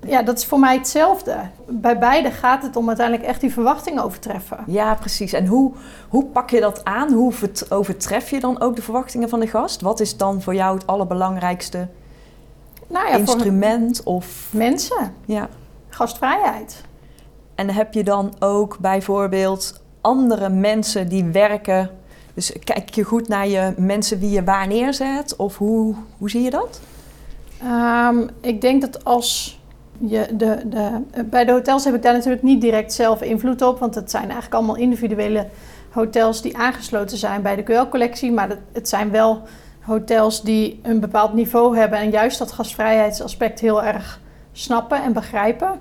Ja, 0.08 0.22
dat 0.24 0.38
is 0.38 0.46
voor 0.46 0.60
mij 0.60 0.78
hetzelfde. 0.78 1.36
Bij 1.68 2.00
beide 2.00 2.32
gaat 2.32 2.64
het 2.64 2.76
om 2.76 2.88
uiteindelijk 2.88 3.28
echt 3.28 3.42
die 3.42 3.54
verwachtingen 3.54 4.04
overtreffen. 4.04 4.58
Ja, 4.68 4.96
precies. 4.96 5.34
En 5.34 5.46
hoe, 5.46 5.72
hoe 6.10 6.26
pak 6.26 6.50
je 6.50 6.60
dat 6.60 6.86
aan? 6.86 7.12
Hoe 7.14 7.32
vert- 7.32 7.72
overtref 7.72 8.30
je 8.30 8.40
dan 8.40 8.62
ook 8.62 8.76
de 8.76 8.82
verwachtingen 8.82 9.30
van 9.30 9.40
de 9.40 9.48
gast? 9.48 9.82
Wat 9.82 10.00
is 10.00 10.18
dan 10.18 10.42
voor 10.42 10.56
jou 10.56 10.74
het 10.78 10.88
allerbelangrijkste 10.88 11.88
Nou 12.88 13.08
ja, 13.08 13.16
instrument? 13.16 14.04
Of, 14.04 14.48
mensen, 14.52 15.14
ja. 15.26 15.50
gastvrijheid. 15.90 16.82
En 17.56 17.70
heb 17.70 17.94
je 17.94 18.04
dan 18.04 18.34
ook 18.40 18.78
bijvoorbeeld 18.80 19.82
andere 20.02 20.50
mensen 20.50 21.10
die 21.10 21.24
werken? 21.24 21.90
Dus 22.34 22.54
kijk 22.64 22.96
je 22.96 23.04
goed 23.04 23.28
naar 23.28 23.48
je 23.48 23.74
mensen 23.78 24.20
wie 24.20 24.30
je 24.30 24.44
waar 24.44 24.68
neerzet? 24.68 25.36
Of 25.36 25.58
hoe, 25.58 25.96
hoe 26.18 26.30
zie 26.30 26.42
je 26.42 26.50
dat? 26.50 26.80
Ehm, 27.62 28.18
ik 28.42 28.62
denk 28.62 28.82
dat 28.82 29.04
als 29.04 29.59
je 30.00 30.28
de, 30.34 30.62
de, 30.66 31.02
bij 31.26 31.46
de 31.46 31.52
hotels 31.52 31.86
heb 31.86 31.96
ik 31.96 32.02
daar 32.02 32.14
natuurlijk 32.14 32.44
niet 32.44 32.62
direct 32.62 32.94
zelf 32.94 33.22
invloed 33.22 33.62
op, 33.62 33.80
want 33.80 33.96
het 33.96 34.12
zijn 34.12 34.24
eigenlijk 34.24 34.54
allemaal 34.54 34.76
individuele 34.76 35.48
hotels 35.90 36.42
die 36.42 36.58
aangesloten 36.58 37.18
zijn 37.18 37.42
bij 37.42 37.56
de 37.56 37.64
QL-collectie. 37.64 38.32
Maar 38.32 38.50
dat, 38.50 38.58
het 38.72 38.90
zijn 38.90 39.12
wel 39.12 39.42
hotels 39.80 40.42
die 40.42 40.80
een 40.84 41.00
bepaald 41.00 41.34
niveau 41.34 41.78
hebben 41.78 42.00
en 42.00 42.10
juist 42.10 42.40
dat 42.40 42.52
gastvrijheidsaspect 42.52 43.60
heel 43.60 43.84
erg 43.84 44.20
snappen 44.52 45.04
en 45.04 45.14
begrijpen. 45.14 45.80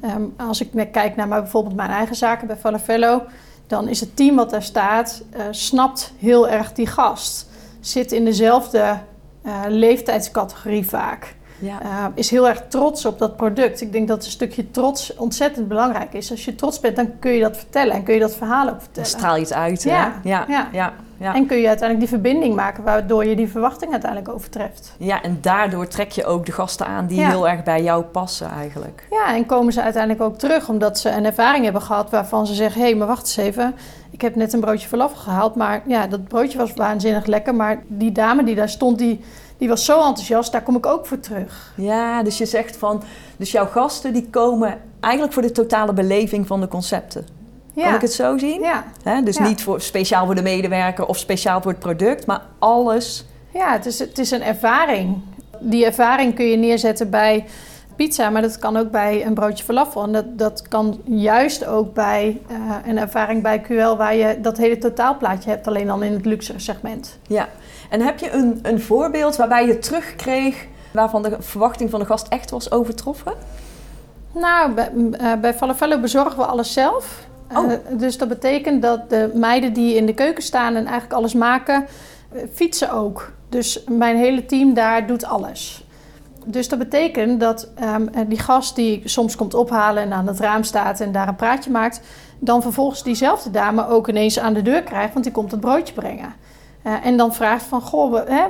Ehm, 0.00 0.22
als 0.36 0.60
ik 0.60 0.88
kijk 0.92 1.16
naar 1.16 1.28
maar 1.28 1.42
bijvoorbeeld 1.42 1.76
mijn 1.76 1.90
eigen 1.90 2.16
zaken 2.16 2.46
bij 2.46 2.56
Falafello, 2.56 3.22
dan 3.66 3.88
is 3.88 4.00
het 4.00 4.16
team 4.16 4.36
wat 4.36 4.50
daar 4.50 4.62
staat, 4.62 5.22
eh, 5.30 5.42
snapt 5.50 6.12
heel 6.18 6.48
erg 6.48 6.72
die 6.72 6.86
gast. 6.86 7.48
Zit 7.80 8.12
in 8.12 8.24
dezelfde 8.24 8.98
eh, 9.42 9.62
leeftijdscategorie 9.68 10.88
vaak. 10.88 11.36
Ja. 11.58 11.82
Uh, 11.82 12.04
is 12.14 12.30
heel 12.30 12.48
erg 12.48 12.62
trots 12.68 13.04
op 13.04 13.18
dat 13.18 13.36
product. 13.36 13.80
Ik 13.80 13.92
denk 13.92 14.08
dat 14.08 14.24
een 14.24 14.30
stukje 14.30 14.70
trots 14.70 15.14
ontzettend 15.16 15.68
belangrijk 15.68 16.12
is. 16.12 16.30
Als 16.30 16.44
je 16.44 16.54
trots 16.54 16.80
bent, 16.80 16.96
dan 16.96 17.10
kun 17.18 17.30
je 17.30 17.40
dat 17.40 17.56
vertellen 17.56 17.94
en 17.94 18.02
kun 18.02 18.14
je 18.14 18.20
dat 18.20 18.34
verhaal 18.34 18.64
ook 18.64 18.70
Dan 18.70 18.80
vertellen. 18.80 19.08
straal 19.08 19.34
je 19.34 19.40
het 19.42 19.52
uit. 19.52 19.84
hè? 19.84 19.90
Ja, 19.90 20.12
Ja, 20.24 20.44
ja. 20.48 20.68
ja, 20.72 20.92
ja. 21.16 21.34
En 21.34 21.46
kun 21.46 21.56
je 21.56 21.68
uiteindelijk 21.68 22.10
die 22.10 22.18
verbinding 22.20 22.54
maken, 22.54 22.84
waardoor 22.84 23.24
je 23.26 23.36
die 23.36 23.48
verwachting 23.48 23.92
uiteindelijk 23.92 24.32
overtreft. 24.34 24.94
Ja, 24.98 25.22
en 25.22 25.38
daardoor 25.40 25.86
trek 25.88 26.10
je 26.10 26.24
ook 26.24 26.46
de 26.46 26.52
gasten 26.52 26.86
aan 26.86 27.06
die 27.06 27.20
Ja. 27.20 27.28
heel 27.28 27.48
erg 27.48 27.62
bij 27.62 27.82
jou 27.82 28.02
passen 28.04 28.50
eigenlijk. 28.50 29.06
Ja, 29.10 29.34
en 29.34 29.46
komen 29.46 29.72
ze 29.72 29.82
uiteindelijk 29.82 30.22
ook 30.22 30.38
terug 30.38 30.68
omdat 30.68 30.98
ze 30.98 31.10
een 31.10 31.24
ervaring 31.24 31.64
hebben 31.64 31.82
gehad 31.82 32.10
waarvan 32.10 32.46
ze 32.46 32.54
zeggen: 32.54 32.80
hé, 32.80 32.86
hey, 32.88 32.96
maar 32.96 33.06
wacht 33.06 33.20
eens 33.22 33.36
even. 33.36 33.74
Ik 34.10 34.20
heb 34.20 34.34
net 34.34 34.52
een 34.52 34.60
broodje 34.60 34.88
falafel 34.88 35.16
gehaald, 35.16 35.54
maar 35.54 35.82
ja, 35.86 36.06
dat 36.06 36.28
broodje 36.28 36.58
was 36.58 36.72
waanzinnig 36.74 37.26
lekker. 37.26 37.54
Maar 37.54 37.82
die 37.86 38.12
dame 38.12 38.44
die 38.44 38.54
daar 38.54 38.68
stond, 38.68 38.98
die, 38.98 39.20
die 39.58 39.68
was 39.68 39.84
zo 39.84 39.98
enthousiast, 40.06 40.52
daar 40.52 40.62
kom 40.62 40.76
ik 40.76 40.86
ook 40.86 41.06
voor 41.06 41.20
terug. 41.20 41.72
Ja, 41.76 42.22
dus 42.22 42.38
je 42.38 42.46
zegt 42.46 42.76
van, 42.76 43.02
dus 43.36 43.50
jouw 43.52 43.66
gasten 43.66 44.12
die 44.12 44.26
komen 44.30 44.78
eigenlijk 45.00 45.32
voor 45.32 45.42
de 45.42 45.52
totale 45.52 45.92
beleving 45.92 46.46
van 46.46 46.60
de 46.60 46.68
concepten. 46.68 47.26
Ja, 47.72 47.84
Kan 47.84 47.94
ik 47.94 48.00
het 48.00 48.12
zo 48.12 48.38
zien? 48.38 48.60
ja. 49.04 49.20
Dus 49.20 49.36
Ja. 49.36 49.46
niet 49.48 49.62
voor, 49.62 49.80
speciaal 49.80 50.26
voor 50.26 50.34
de 50.34 50.42
medewerker 50.42 51.06
of 51.06 51.18
speciaal 51.18 51.60
voor 51.60 51.70
het 51.70 51.80
product, 51.80 52.26
maar 52.26 52.42
alles. 52.58 53.24
Ja, 53.54 53.72
het 53.72 53.86
is, 53.86 53.98
het 53.98 54.18
is 54.18 54.30
een 54.30 54.42
ervaring. 54.42 55.16
Die 55.60 55.84
ervaring 55.84 56.34
kun 56.34 56.44
je 56.46 56.56
neerzetten 56.56 57.10
bij 57.10 57.44
pizza, 57.96 58.30
maar 58.30 58.42
dat 58.42 58.58
kan 58.58 58.76
ook 58.76 58.90
bij 58.90 59.26
een 59.26 59.34
broodje 59.34 59.64
falafel. 59.64 60.02
En 60.02 60.12
dat, 60.12 60.38
dat 60.38 60.68
kan 60.68 61.00
juist 61.04 61.66
ook 61.66 61.94
bij 61.94 62.40
eh, 62.48 62.56
een 62.86 62.98
ervaring 62.98 63.42
bij 63.42 63.62
QL, 63.62 63.96
waar 63.96 64.14
je 64.14 64.38
dat 64.40 64.56
hele 64.56 64.78
totaalplaatje 64.78 65.50
hebt, 65.50 65.66
alleen 65.66 65.86
dan 65.86 66.02
in 66.02 66.12
het 66.12 66.24
luxere 66.24 66.58
segment. 66.58 67.18
Ja. 67.26 67.48
En 67.88 68.00
heb 68.00 68.18
je 68.18 68.30
een, 68.30 68.58
een 68.62 68.80
voorbeeld 68.80 69.36
waarbij 69.36 69.66
je 69.66 69.78
terugkreeg 69.78 70.66
waarvan 70.92 71.22
de 71.22 71.36
verwachting 71.38 71.90
van 71.90 72.00
de 72.00 72.06
gast 72.06 72.28
echt 72.28 72.50
was 72.50 72.70
overtroffen? 72.70 73.32
Nou, 74.32 74.72
bij, 74.72 74.90
eh, 75.12 75.32
bij 75.40 75.54
Falafello 75.54 76.00
bezorgen 76.00 76.38
we 76.38 76.44
alles 76.44 76.72
zelf. 76.72 77.26
Oh. 77.54 77.72
Eh, 77.72 77.78
dus 77.92 78.18
dat 78.18 78.28
betekent 78.28 78.82
dat 78.82 79.10
de 79.10 79.30
meiden 79.34 79.72
die 79.72 79.94
in 79.94 80.06
de 80.06 80.14
keuken 80.14 80.42
staan 80.42 80.74
en 80.74 80.84
eigenlijk 80.84 81.12
alles 81.12 81.34
maken, 81.34 81.86
eh, 82.32 82.42
fietsen 82.52 82.92
ook. 82.92 83.32
Dus 83.48 83.84
mijn 83.88 84.16
hele 84.16 84.46
team 84.46 84.74
daar 84.74 85.06
doet 85.06 85.24
alles. 85.24 85.84
Dus 86.44 86.68
dat 86.68 86.78
betekent 86.78 87.40
dat 87.40 87.68
ehm, 87.74 88.06
eh, 88.06 88.20
die 88.28 88.38
gast 88.38 88.76
die 88.76 89.02
soms 89.04 89.36
komt 89.36 89.54
ophalen 89.54 90.02
en 90.02 90.12
aan 90.12 90.26
het 90.26 90.40
raam 90.40 90.62
staat 90.62 91.00
en 91.00 91.12
daar 91.12 91.28
een 91.28 91.36
praatje 91.36 91.70
maakt, 91.70 92.00
dan 92.38 92.62
vervolgens 92.62 93.02
diezelfde 93.02 93.50
dame 93.50 93.88
ook 93.88 94.08
ineens 94.08 94.38
aan 94.38 94.54
de 94.54 94.62
deur 94.62 94.82
krijgt, 94.82 95.12
want 95.12 95.24
die 95.24 95.34
komt 95.34 95.50
het 95.50 95.60
broodje 95.60 95.94
brengen. 95.94 96.34
Eh, 96.88 97.06
en 97.06 97.16
dan 97.16 97.34
vraagt 97.34 97.64
van, 97.64 97.80
goh, 97.80 98.14
hè, 98.26 98.44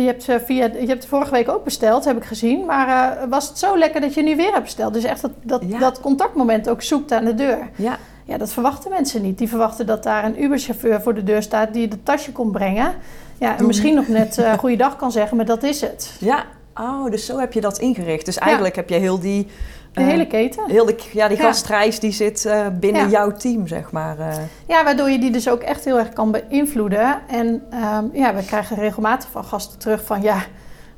je, 0.00 0.06
hebt, 0.06 0.28
eh, 0.28 0.36
via, 0.44 0.64
je 0.64 0.86
hebt 0.86 1.06
vorige 1.06 1.30
week 1.30 1.48
ook 1.48 1.64
besteld, 1.64 2.04
heb 2.04 2.16
ik 2.16 2.24
gezien. 2.24 2.64
Maar 2.64 3.16
eh, 3.16 3.28
was 3.28 3.48
het 3.48 3.58
zo 3.58 3.78
lekker 3.78 4.00
dat 4.00 4.14
je 4.14 4.22
nu 4.22 4.36
weer 4.36 4.52
hebt 4.52 4.62
besteld? 4.62 4.94
Dus 4.94 5.04
echt 5.04 5.22
dat, 5.22 5.30
dat, 5.42 5.62
Ja. 5.66 5.78
dat 5.78 6.00
contactmoment 6.00 6.68
ook 6.68 6.82
zoekt 6.82 7.12
aan 7.12 7.24
de 7.24 7.34
deur. 7.34 7.70
Ja. 7.76 7.98
Ja, 8.24 8.38
dat 8.38 8.52
verwachten 8.52 8.90
mensen 8.90 9.22
niet. 9.22 9.38
Die 9.38 9.48
verwachten 9.48 9.86
dat 9.86 10.02
daar 10.02 10.24
een 10.24 10.42
Uber-chauffeur 10.42 11.02
voor 11.02 11.14
de 11.14 11.22
deur 11.22 11.42
staat 11.42 11.72
die 11.72 11.88
het 11.88 12.04
tasje 12.04 12.32
komt 12.32 12.52
brengen. 12.52 12.94
Ja, 13.38 13.58
en 13.58 13.66
misschien 13.66 13.94
nog 13.94 14.08
net 14.08 14.38
eh 14.38 14.52
goeiedag 14.62 14.96
kan 14.96 15.12
zeggen, 15.12 15.36
maar 15.36 15.46
dat 15.46 15.62
is 15.62 15.80
het. 15.80 16.16
Ja. 16.20 16.44
Oh, 16.80 17.10
dus 17.10 17.26
zo 17.26 17.38
heb 17.38 17.52
je 17.52 17.60
dat 17.60 17.78
ingericht. 17.78 18.24
Dus 18.24 18.38
eigenlijk 18.38 18.76
heb 18.76 18.88
je 18.88 18.94
heel 18.94 19.18
die... 19.18 19.46
De 19.94 20.00
eh, 20.00 20.06
hele 20.06 20.26
keten. 20.26 20.64
Heel 20.70 20.84
de, 20.84 20.96
ja, 21.12 21.28
die 21.28 21.36
Ja. 21.36 21.42
gastreis 21.44 22.00
die 22.00 22.12
zit 22.12 22.44
eh, 22.44 22.66
binnen 22.80 23.02
Ja. 23.02 23.08
jouw 23.08 23.32
team, 23.32 23.66
zeg 23.66 23.90
maar. 23.92 24.18
eh. 24.18 24.34
Ja, 24.68 24.84
waardoor 24.84 25.10
je 25.10 25.18
die 25.18 25.30
dus 25.30 25.48
ook 25.48 25.60
echt 25.62 25.84
heel 25.84 25.98
erg 25.98 26.08
kan 26.12 26.30
beïnvloeden. 26.30 27.18
En 27.28 27.62
ehm, 27.70 28.04
ja, 28.12 28.34
we 28.34 28.44
krijgen 28.44 28.76
regelmatig 28.76 29.28
van 29.30 29.44
gasten 29.44 29.78
terug 29.78 30.04
van... 30.04 30.22
ja, 30.22 30.36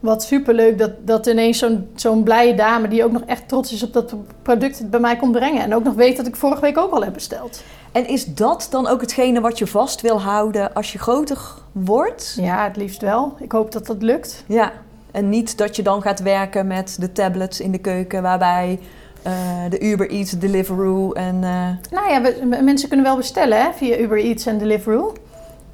wat 0.00 0.22
superleuk 0.22 0.78
dat, 0.78 0.90
dat 1.06 1.26
ineens 1.26 1.58
zo'n 1.58 1.88
zo'n 1.94 2.22
blije 2.22 2.54
dame... 2.54 2.88
die 2.88 3.04
ook 3.04 3.12
nog 3.12 3.22
echt 3.26 3.48
trots 3.48 3.72
is 3.72 3.82
op 3.82 3.92
dat 3.92 4.14
product 4.42 4.78
het 4.78 4.90
bij 4.90 5.00
mij 5.00 5.16
komt 5.16 5.32
brengen. 5.32 5.62
En 5.62 5.74
ook 5.74 5.84
nog 5.84 5.94
weet 5.94 6.16
dat 6.16 6.26
ik 6.26 6.36
vorige 6.36 6.60
week 6.60 6.78
ook 6.78 6.92
al 6.92 7.04
heb 7.04 7.12
besteld. 7.12 7.62
En 7.92 8.08
is 8.08 8.24
dat 8.24 8.66
dan 8.70 8.86
ook 8.86 9.00
hetgene 9.00 9.40
wat 9.40 9.58
je 9.58 9.66
vast 9.66 10.00
wil 10.00 10.20
houden 10.20 10.74
als 10.74 10.92
je 10.92 10.98
groter 10.98 11.38
wordt? 11.72 12.36
Ja, 12.40 12.64
het 12.64 12.76
liefst 12.76 13.00
wel. 13.00 13.34
Ik 13.38 13.52
hoop 13.52 13.72
dat 13.72 13.86
dat 13.86 14.02
lukt. 14.02 14.44
Ja. 14.46 14.72
En 15.16 15.28
niet 15.28 15.58
dat 15.58 15.76
je 15.76 15.82
dan 15.82 16.02
gaat 16.02 16.20
werken 16.20 16.66
met 16.66 16.96
de 17.00 17.12
tablets 17.12 17.60
in 17.60 17.72
de 17.72 17.78
keuken, 17.78 18.22
waarbij 18.22 18.78
eh, 19.22 19.32
de 19.68 19.80
Uber 19.80 20.10
Eats, 20.10 20.30
Deliveroo 20.30 21.12
en... 21.12 21.34
eh, 21.44 21.90
Nou 21.90 22.10
ja, 22.10 22.20
we- 22.22 22.58
mensen 22.62 22.88
kunnen 22.88 23.06
wel 23.06 23.16
bestellen 23.16 23.62
hè, 23.62 23.72
via 23.72 23.96
Uber 23.96 24.18
Eats 24.18 24.46
en 24.46 24.58
Deliveroo. 24.58 25.12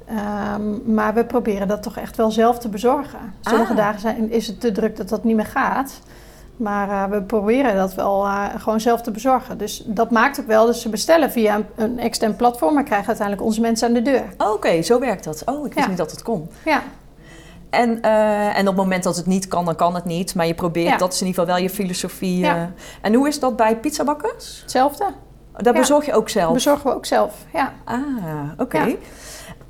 Ehm, 0.05 0.93
maar 0.93 1.13
we 1.13 1.25
proberen 1.25 1.67
dat 1.67 1.83
toch 1.83 1.97
echt 1.97 2.17
wel 2.17 2.31
zelf 2.31 2.59
te 2.59 2.69
bezorgen. 2.69 3.19
Sommige 3.41 3.71
Ah. 3.71 3.77
dagen 3.77 3.99
zijn, 3.99 4.31
is 4.31 4.47
het 4.47 4.59
te 4.61 4.71
druk 4.71 4.97
dat 4.97 5.09
dat 5.09 5.23
niet 5.23 5.35
meer 5.35 5.45
gaat. 5.45 5.99
Maar 6.57 6.89
eh, 6.89 7.09
we 7.09 7.21
proberen 7.21 7.75
dat 7.75 7.93
wel 7.95 8.25
gewoon 8.57 8.81
zelf 8.81 9.01
te 9.01 9.11
bezorgen. 9.11 9.57
Dus 9.57 9.83
dat 9.85 10.11
maakt 10.11 10.39
ook 10.39 10.47
wel. 10.47 10.65
Dus 10.65 10.81
ze 10.81 10.89
bestellen 10.89 11.31
via 11.31 11.55
een, 11.55 11.65
een 11.75 11.99
extern 11.99 12.35
platform, 12.35 12.73
maar 12.73 12.83
krijgen 12.83 13.07
uiteindelijk 13.07 13.47
onze 13.47 13.61
mensen 13.61 13.87
aan 13.87 13.93
de 13.93 14.01
deur. 14.01 14.23
Oké, 14.37 14.81
zo 14.81 14.99
werkt 14.99 15.23
dat. 15.23 15.41
Oh, 15.45 15.65
ik 15.65 15.73
wist 15.73 15.85
Ja. 15.85 15.87
niet 15.89 15.97
dat 15.97 16.11
het 16.11 16.21
kon. 16.21 16.49
Ja, 16.65 16.81
En, 17.73 18.01
eh, 18.01 18.57
en 18.57 18.59
op 18.59 18.65
het 18.65 18.75
moment 18.75 19.03
dat 19.03 19.15
het 19.15 19.25
niet 19.25 19.47
kan, 19.47 19.65
dan 19.65 19.75
kan 19.75 19.95
het 19.95 20.05
niet. 20.05 20.35
Maar 20.35 20.47
je 20.47 20.53
probeert, 20.53 20.89
Ja. 20.89 20.97
dat 20.97 21.13
is 21.13 21.21
in 21.21 21.27
ieder 21.27 21.41
geval 21.41 21.55
wel 21.57 21.65
je 21.67 21.73
filosofie. 21.73 22.37
Ja. 22.39 22.55
eh. 22.55 22.63
En 23.01 23.13
hoe 23.13 23.27
is 23.27 23.39
dat 23.39 23.55
bij 23.55 23.77
pizzabakkers? 23.77 24.59
hetzelfde. 24.61 25.05
Ja. 25.57 25.71
bezorg 25.71 26.05
je 26.05 26.13
ook 26.13 26.29
zelf? 26.29 26.53
Bezorgen 26.53 26.89
we 26.89 26.95
ook 26.95 27.05
zelf. 27.05 27.33
Ja. 27.53 27.73
Ah, 27.83 27.99
oké. 28.57 28.95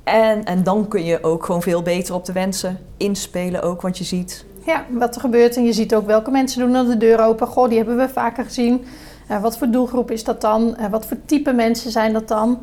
En, 0.04 0.44
en 0.44 0.62
dan 0.62 0.88
kun 0.88 1.04
je 1.04 1.22
ook 1.22 1.44
gewoon 1.44 1.62
veel 1.62 1.82
beter 1.82 2.14
op 2.14 2.24
de 2.24 2.32
wensen 2.32 2.78
inspelen 2.96 3.62
ook, 3.62 3.80
want 3.80 3.98
je 3.98 4.04
ziet... 4.04 4.44
ja, 4.66 4.84
wat 4.90 5.14
er 5.14 5.20
gebeurt. 5.20 5.56
En 5.56 5.64
je 5.64 5.72
ziet 5.72 5.94
ook 5.94 6.06
welke 6.06 6.30
mensen 6.30 6.60
doen 6.60 6.72
dan 6.72 6.86
de 6.86 6.96
deur 6.96 7.20
open. 7.20 7.46
Goh, 7.46 7.68
die 7.68 7.76
hebben 7.76 7.96
we 7.96 8.08
vaker 8.08 8.44
gezien. 8.44 8.84
Eh, 9.28 9.40
wat 9.42 9.58
voor 9.58 9.68
doelgroep 9.70 10.10
is 10.10 10.24
dat 10.24 10.40
dan? 10.40 10.76
Wat 10.90 11.06
voor 11.06 11.16
type 11.26 11.52
mensen 11.52 11.90
zijn 11.90 12.12
dat 12.12 12.28
dan? 12.28 12.58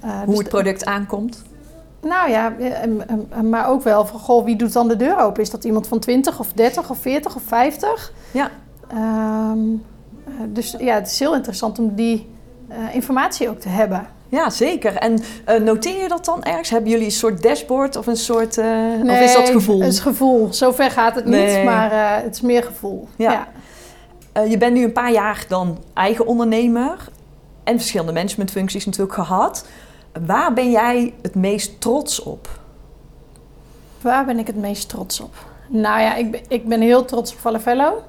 Hoe 0.00 0.26
dus 0.26 0.38
het 0.38 0.48
product 0.48 0.84
aankomt. 0.84 1.42
Nou 2.08 2.30
ja, 2.30 2.52
eh, 2.58 2.82
em, 2.82 3.00
em, 3.30 3.48
maar 3.48 3.68
ook 3.68 3.82
wel 3.82 4.06
van, 4.06 4.20
goh, 4.20 4.44
wie 4.44 4.56
doet 4.56 4.72
dan 4.72 4.88
de 4.88 4.96
deur 4.96 5.18
open? 5.18 5.42
Is 5.42 5.50
dat 5.50 5.64
iemand 5.64 5.86
van 5.86 5.98
20 5.98 6.38
of 6.38 6.52
30 6.52 6.90
of 6.90 6.98
40 6.98 7.36
of 7.36 7.42
50? 7.46 8.12
Ja. 8.30 8.50
Ehm, 8.88 9.58
eh, 10.24 10.32
dus 10.48 10.74
ja, 10.78 10.94
het 10.94 11.06
is 11.06 11.18
heel 11.18 11.34
interessant 11.34 11.78
om 11.78 11.94
die 11.94 12.30
eh, 12.68 12.94
informatie 12.94 13.48
ook 13.48 13.58
te 13.60 13.68
hebben. 13.68 14.06
Ja, 14.28 14.50
zeker. 14.50 14.96
En 14.96 15.18
eh, 15.44 15.60
noteer 15.60 16.02
je 16.02 16.08
dat 16.08 16.24
dan 16.24 16.42
ergens? 16.44 16.70
Hebben 16.70 16.90
jullie 16.90 17.04
een 17.04 17.10
soort 17.12 17.42
dashboard 17.42 17.96
of 17.96 18.06
een 18.06 18.16
soort... 18.16 18.58
eh, 18.58 18.66
of 19.02 19.20
is 19.20 19.32
dat 19.34 19.48
gevoel? 19.48 19.80
Het 19.80 19.92
is 19.92 19.98
gevoel. 20.00 20.52
Zover 20.52 20.90
gaat 20.90 21.14
het 21.14 21.24
Nee. 21.24 21.56
niet, 21.56 21.64
maar 21.64 21.92
eh, 21.92 22.22
het 22.24 22.34
is 22.34 22.40
meer 22.40 22.62
gevoel. 22.62 23.08
Ja. 23.16 23.32
Ja. 23.32 23.46
Eh, 24.32 24.50
je 24.50 24.58
bent 24.58 24.74
nu 24.74 24.84
een 24.84 24.92
paar 24.92 25.12
jaar 25.12 25.44
dan 25.48 25.78
eigen 25.94 26.26
ondernemer 26.26 27.08
en 27.64 27.76
verschillende 27.76 28.12
managementfuncties 28.12 28.84
natuurlijk 28.86 29.14
gehad. 29.14 29.66
Waar 30.26 30.52
ben 30.52 30.70
jij 30.70 31.14
het 31.22 31.34
meest 31.34 31.80
trots 31.80 32.22
op? 32.22 32.48
Waar 34.00 34.24
ben 34.24 34.38
ik 34.38 34.46
het 34.46 34.56
meest 34.56 34.88
trots 34.88 35.20
op? 35.20 35.34
Nou 35.68 36.00
ja, 36.00 36.14
ik 36.14 36.30
ben, 36.30 36.40
ik 36.48 36.68
ben 36.68 36.80
heel 36.80 37.04
trots 37.04 37.32
op 37.32 37.38
Falafello. 37.38 38.02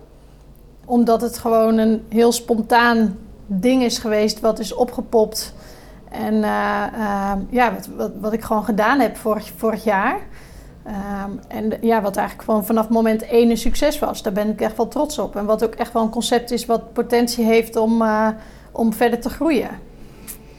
Omdat 0.85 1.21
het 1.21 1.37
gewoon 1.37 1.77
een 1.77 2.05
heel 2.09 2.31
spontaan 2.31 3.17
ding 3.45 3.83
is 3.83 3.97
geweest 3.97 4.39
wat 4.39 4.59
is 4.59 4.73
opgepopt. 4.73 5.53
En 6.09 6.43
eh, 6.43 6.83
eh, 6.83 7.37
ja, 7.49 7.73
wat, 7.95 8.11
wat, 8.19 8.33
ik 8.33 8.41
gewoon 8.41 8.63
gedaan 8.63 8.99
heb 8.99 9.17
vorig, 9.17 9.51
vorig 9.55 9.83
jaar. 9.83 10.19
Ehm, 10.83 11.31
en 11.47 11.73
ja, 11.81 12.01
wat 12.01 12.15
eigenlijk 12.15 12.47
gewoon 12.47 12.65
vanaf 12.65 12.89
moment 12.89 13.21
één 13.21 13.49
een 13.49 13.57
succes 13.57 13.99
was. 13.99 14.21
Daar 14.21 14.33
ben 14.33 14.49
ik 14.49 14.61
echt 14.61 14.77
wel 14.77 14.87
trots 14.87 15.19
op. 15.19 15.35
En 15.35 15.45
wat 15.45 15.63
ook 15.63 15.75
echt 15.75 15.93
wel 15.93 16.03
een 16.03 16.09
concept 16.09 16.51
is 16.51 16.65
wat 16.65 16.93
potentie 16.93 17.45
heeft 17.45 17.75
om, 17.75 18.01
uh, 18.01 18.27
om 18.71 18.93
verder 18.93 19.19
te 19.21 19.29
groeien. 19.29 19.69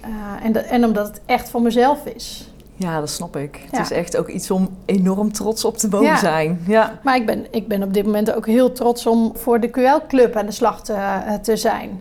Uh, 0.09 0.45
en, 0.45 0.53
de, 0.53 0.59
en 0.59 0.85
omdat 0.85 1.07
het 1.07 1.21
echt 1.27 1.51
voor 1.51 1.63
mezelf 1.63 2.07
is. 2.07 2.53
Ja, 2.77 3.01
dat 3.01 3.11
snap 3.11 3.37
ik. 3.37 3.61
Het 3.71 3.81
is 3.81 3.91
echt 3.91 4.17
ook 4.17 4.29
iets 4.29 4.51
om 4.51 4.69
enorm 4.85 5.33
trots 5.33 5.65
op 5.65 5.77
te 5.77 5.89
mogen 5.89 6.19
zijn. 6.19 6.61
Ja. 6.67 6.99
Maar 7.03 7.17
ik 7.17 7.27
ben, 7.27 7.47
ik 7.51 7.69
ben 7.69 7.83
op 7.83 7.95
dit 7.95 8.05
moment 8.05 8.33
ook 8.33 8.47
heel 8.47 8.73
trots 8.73 9.07
om 9.07 9.33
voor 9.35 9.61
de 9.61 9.71
QL-club 9.71 10.37
aan 10.37 10.47
de 10.47 10.53
slag 10.53 10.85
te, 10.85 10.93
uh, 10.93 11.35
te 11.35 11.57
zijn. 11.57 12.01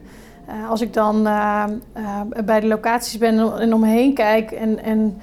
als 0.69 0.81
ik 0.81 0.93
dan 0.93 1.23
bij 2.45 2.59
de 2.59 2.67
locaties 2.67 3.17
ben 3.17 3.59
en 3.59 3.73
om 3.73 3.79
me 3.79 3.87
heen 3.87 4.13
kijk 4.13 4.51
en, 4.51 4.83
en 4.83 5.21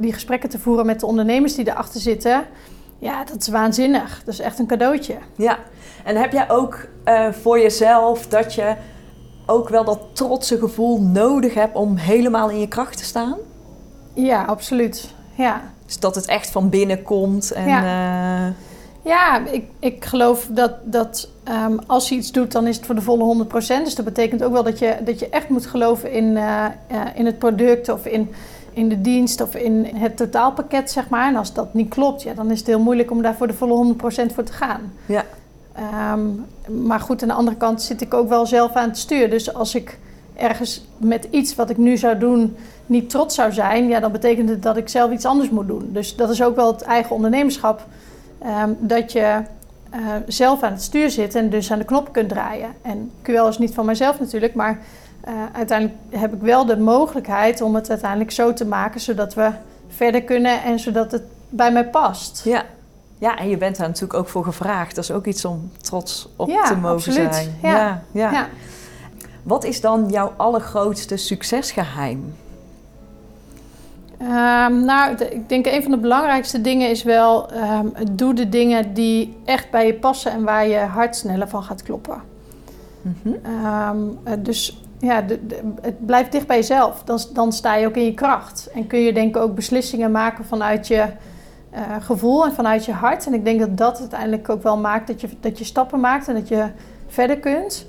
die 0.00 0.12
gesprekken 0.12 0.48
te 0.48 0.58
voeren 0.58 0.86
met 0.86 1.00
de 1.00 1.06
ondernemers 1.06 1.54
die 1.54 1.68
erachter 1.68 2.00
zitten. 2.00 2.44
Ja, 2.98 3.24
dat 3.24 3.40
is 3.40 3.48
waanzinnig. 3.48 4.22
Dat 4.24 4.34
is 4.34 4.40
echt 4.40 4.58
een 4.58 4.66
cadeautje. 4.66 5.16
Ja, 5.36 5.58
en 6.04 6.16
heb 6.16 6.32
jij 6.32 6.50
ook 6.50 6.86
voor 7.30 7.60
jezelf 7.60 8.26
dat 8.26 8.54
je 8.54 8.74
ook 9.46 9.68
wel 9.68 9.84
dat 9.84 10.00
trotse 10.12 10.58
gevoel 10.58 11.00
nodig 11.00 11.54
hebt 11.54 11.76
om 11.76 11.96
helemaal 11.96 12.50
in 12.50 12.60
je 12.60 12.68
kracht 12.68 12.96
te 12.96 13.04
staan? 13.04 13.36
Ja, 14.14 14.44
absoluut. 14.44 15.14
Ja. 15.34 15.60
Dus 15.86 15.98
dat 15.98 16.14
het 16.14 16.26
echt 16.26 16.50
van 16.50 16.68
binnen 16.68 17.02
komt 17.02 17.52
en... 17.52 17.68
Ja. 17.68 18.46
Uh... 18.46 18.54
Ja, 19.04 19.46
ik, 19.46 19.64
ik 19.78 20.04
geloof 20.04 20.48
dat, 20.50 20.72
dat 20.84 21.28
um, 21.48 21.78
als 21.86 22.08
je 22.08 22.14
iets 22.14 22.32
doet, 22.32 22.52
dan 22.52 22.66
is 22.66 22.76
het 22.76 22.86
voor 22.86 22.94
de 22.94 23.00
volle 23.00 23.44
100%. 23.44 23.48
Dus 23.56 23.94
dat 23.94 24.04
betekent 24.04 24.44
ook 24.44 24.52
wel 24.52 24.62
dat 24.62 24.78
je, 24.78 24.96
dat 25.04 25.18
je 25.18 25.28
echt 25.28 25.48
moet 25.48 25.66
geloven 25.66 26.12
in, 26.12 26.24
uh, 26.24 26.64
uh, 26.92 27.00
in 27.14 27.26
het 27.26 27.38
product 27.38 27.88
of 27.88 28.06
in, 28.06 28.30
in 28.72 28.88
de 28.88 29.00
dienst 29.00 29.40
of 29.40 29.54
in 29.54 29.88
het 29.94 30.16
totaalpakket, 30.16 30.90
zeg 30.90 31.08
maar. 31.08 31.28
En 31.28 31.36
als 31.36 31.52
dat 31.52 31.74
niet 31.74 31.88
klopt, 31.88 32.22
ja, 32.22 32.34
dan 32.34 32.50
is 32.50 32.58
het 32.58 32.66
heel 32.66 32.80
moeilijk 32.80 33.10
om 33.10 33.22
daar 33.22 33.34
voor 33.34 33.46
de 33.46 33.54
volle 33.54 33.94
100% 33.94 33.96
voor 34.34 34.44
te 34.44 34.52
gaan. 34.52 34.92
Ja. 35.06 35.24
Um, 36.12 36.44
maar 36.84 37.00
goed, 37.00 37.22
aan 37.22 37.28
de 37.28 37.34
andere 37.34 37.56
kant 37.56 37.82
zit 37.82 38.00
ik 38.00 38.14
ook 38.14 38.28
wel 38.28 38.46
zelf 38.46 38.72
aan 38.72 38.88
het 38.88 38.98
stuur. 38.98 39.30
Dus 39.30 39.54
als 39.54 39.74
ik 39.74 39.98
ergens 40.36 40.84
met 40.96 41.28
iets 41.30 41.54
wat 41.54 41.70
ik 41.70 41.76
nu 41.76 41.96
zou 41.96 42.18
doen 42.18 42.56
niet 42.86 43.10
trots 43.10 43.34
zou 43.34 43.52
zijn, 43.52 43.88
ja, 43.88 44.00
dan 44.00 44.12
betekent 44.12 44.48
het 44.48 44.62
dat 44.62 44.76
ik 44.76 44.88
zelf 44.88 45.10
iets 45.12 45.24
anders 45.24 45.50
moet 45.50 45.66
doen. 45.66 45.88
Dus 45.92 46.16
dat 46.16 46.30
is 46.30 46.42
ook 46.42 46.56
wel 46.56 46.72
het 46.72 46.82
eigen 46.82 47.14
ondernemerschap. 47.14 47.86
Um, 48.64 48.76
dat 48.80 49.12
je 49.12 49.40
uh, 49.94 50.00
zelf 50.26 50.62
aan 50.62 50.72
het 50.72 50.82
stuur 50.82 51.10
zit 51.10 51.34
en 51.34 51.50
dus 51.50 51.72
aan 51.72 51.78
de 51.78 51.84
knop 51.84 52.12
kunt 52.12 52.28
draaien. 52.28 52.68
En 52.82 53.10
QL 53.22 53.48
is 53.48 53.58
niet 53.58 53.74
van 53.74 53.84
mijzelf 53.84 54.20
natuurlijk, 54.20 54.54
maar 54.54 54.78
uh, 55.28 55.32
uiteindelijk 55.52 55.98
heb 56.10 56.34
ik 56.34 56.40
wel 56.40 56.66
de 56.66 56.76
mogelijkheid 56.76 57.60
om 57.60 57.74
het 57.74 57.90
uiteindelijk 57.90 58.30
zo 58.30 58.52
te 58.52 58.66
maken 58.66 59.00
zodat 59.00 59.34
we 59.34 59.50
verder 59.88 60.22
kunnen 60.22 60.62
en 60.62 60.78
zodat 60.78 61.12
het 61.12 61.22
bij 61.48 61.72
mij 61.72 61.88
past. 61.88 62.44
Ja. 62.44 62.64
Ja, 63.22 63.38
en 63.38 63.48
je 63.48 63.56
bent 63.56 63.76
daar 63.76 63.86
natuurlijk 63.86 64.14
ook 64.14 64.28
voor 64.28 64.44
gevraagd. 64.44 64.94
Dat 64.94 65.04
is 65.04 65.10
ook 65.10 65.26
iets 65.26 65.44
om 65.44 65.70
trots 65.80 66.28
op 66.36 66.48
ja, 66.48 66.62
te 66.62 66.74
mogen 66.74 66.90
absoluut. 66.90 67.34
zijn. 67.34 67.58
Ja, 67.62 67.70
ja. 67.70 68.02
ja. 68.12 68.32
ja. 68.32 68.48
Wat 69.42 69.64
is 69.64 69.80
dan 69.80 70.08
jouw 70.08 70.32
allergrootste 70.36 71.16
succesgeheim? 71.16 72.34
Um, 74.20 74.84
nou, 74.84 75.16
de, 75.16 75.28
ik 75.30 75.48
denk 75.48 75.66
een 75.66 75.82
van 75.82 75.90
de 75.90 75.96
belangrijkste 75.96 76.60
dingen 76.60 76.90
is 76.90 77.02
wel... 77.02 77.50
Um, 77.54 77.92
doe 78.12 78.34
de 78.34 78.48
dingen 78.48 78.94
die 78.94 79.36
echt 79.44 79.70
bij 79.70 79.86
je 79.86 79.94
passen... 79.94 80.32
en 80.32 80.44
waar 80.44 80.66
je 80.66 80.78
hart 80.78 81.16
sneller 81.16 81.48
van 81.48 81.62
gaat 81.62 81.82
kloppen. 81.82 82.22
Mm 83.02 83.16
-hmm. 83.22 84.18
um, 84.26 84.42
dus 84.42 84.82
ja, 85.00 85.20
de, 85.20 85.46
de, 85.46 85.60
het 85.80 86.06
blijft 86.06 86.32
dicht 86.32 86.46
bij 86.46 86.56
jezelf. 86.56 87.02
Dan, 87.04 87.18
dan 87.32 87.52
sta 87.52 87.74
je 87.74 87.86
ook 87.86 87.96
in 87.96 88.04
je 88.04 88.14
kracht. 88.14 88.70
En 88.74 88.86
kun 88.86 88.98
je 88.98 89.12
denk 89.12 89.36
ik 89.36 89.42
ook 89.42 89.54
beslissingen 89.54 90.10
maken 90.10 90.44
vanuit 90.44 90.86
je 90.86 91.06
uh, 91.74 91.80
gevoel 92.00 92.44
en 92.44 92.52
vanuit 92.52 92.84
je 92.84 92.92
hart. 92.92 93.26
En 93.26 93.34
ik 93.34 93.44
denk 93.44 93.60
dat 93.60 93.76
dat 93.76 94.00
uiteindelijk 94.00 94.48
ook 94.48 94.62
wel 94.62 94.76
maakt 94.76 95.06
dat 95.06 95.20
je, 95.20 95.28
dat 95.40 95.58
je 95.58 95.64
stappen 95.64 96.00
maakt 96.00 96.28
en 96.28 96.34
dat 96.34 96.48
je 96.48 96.66
verder 97.06 97.38
kunt. 97.38 97.86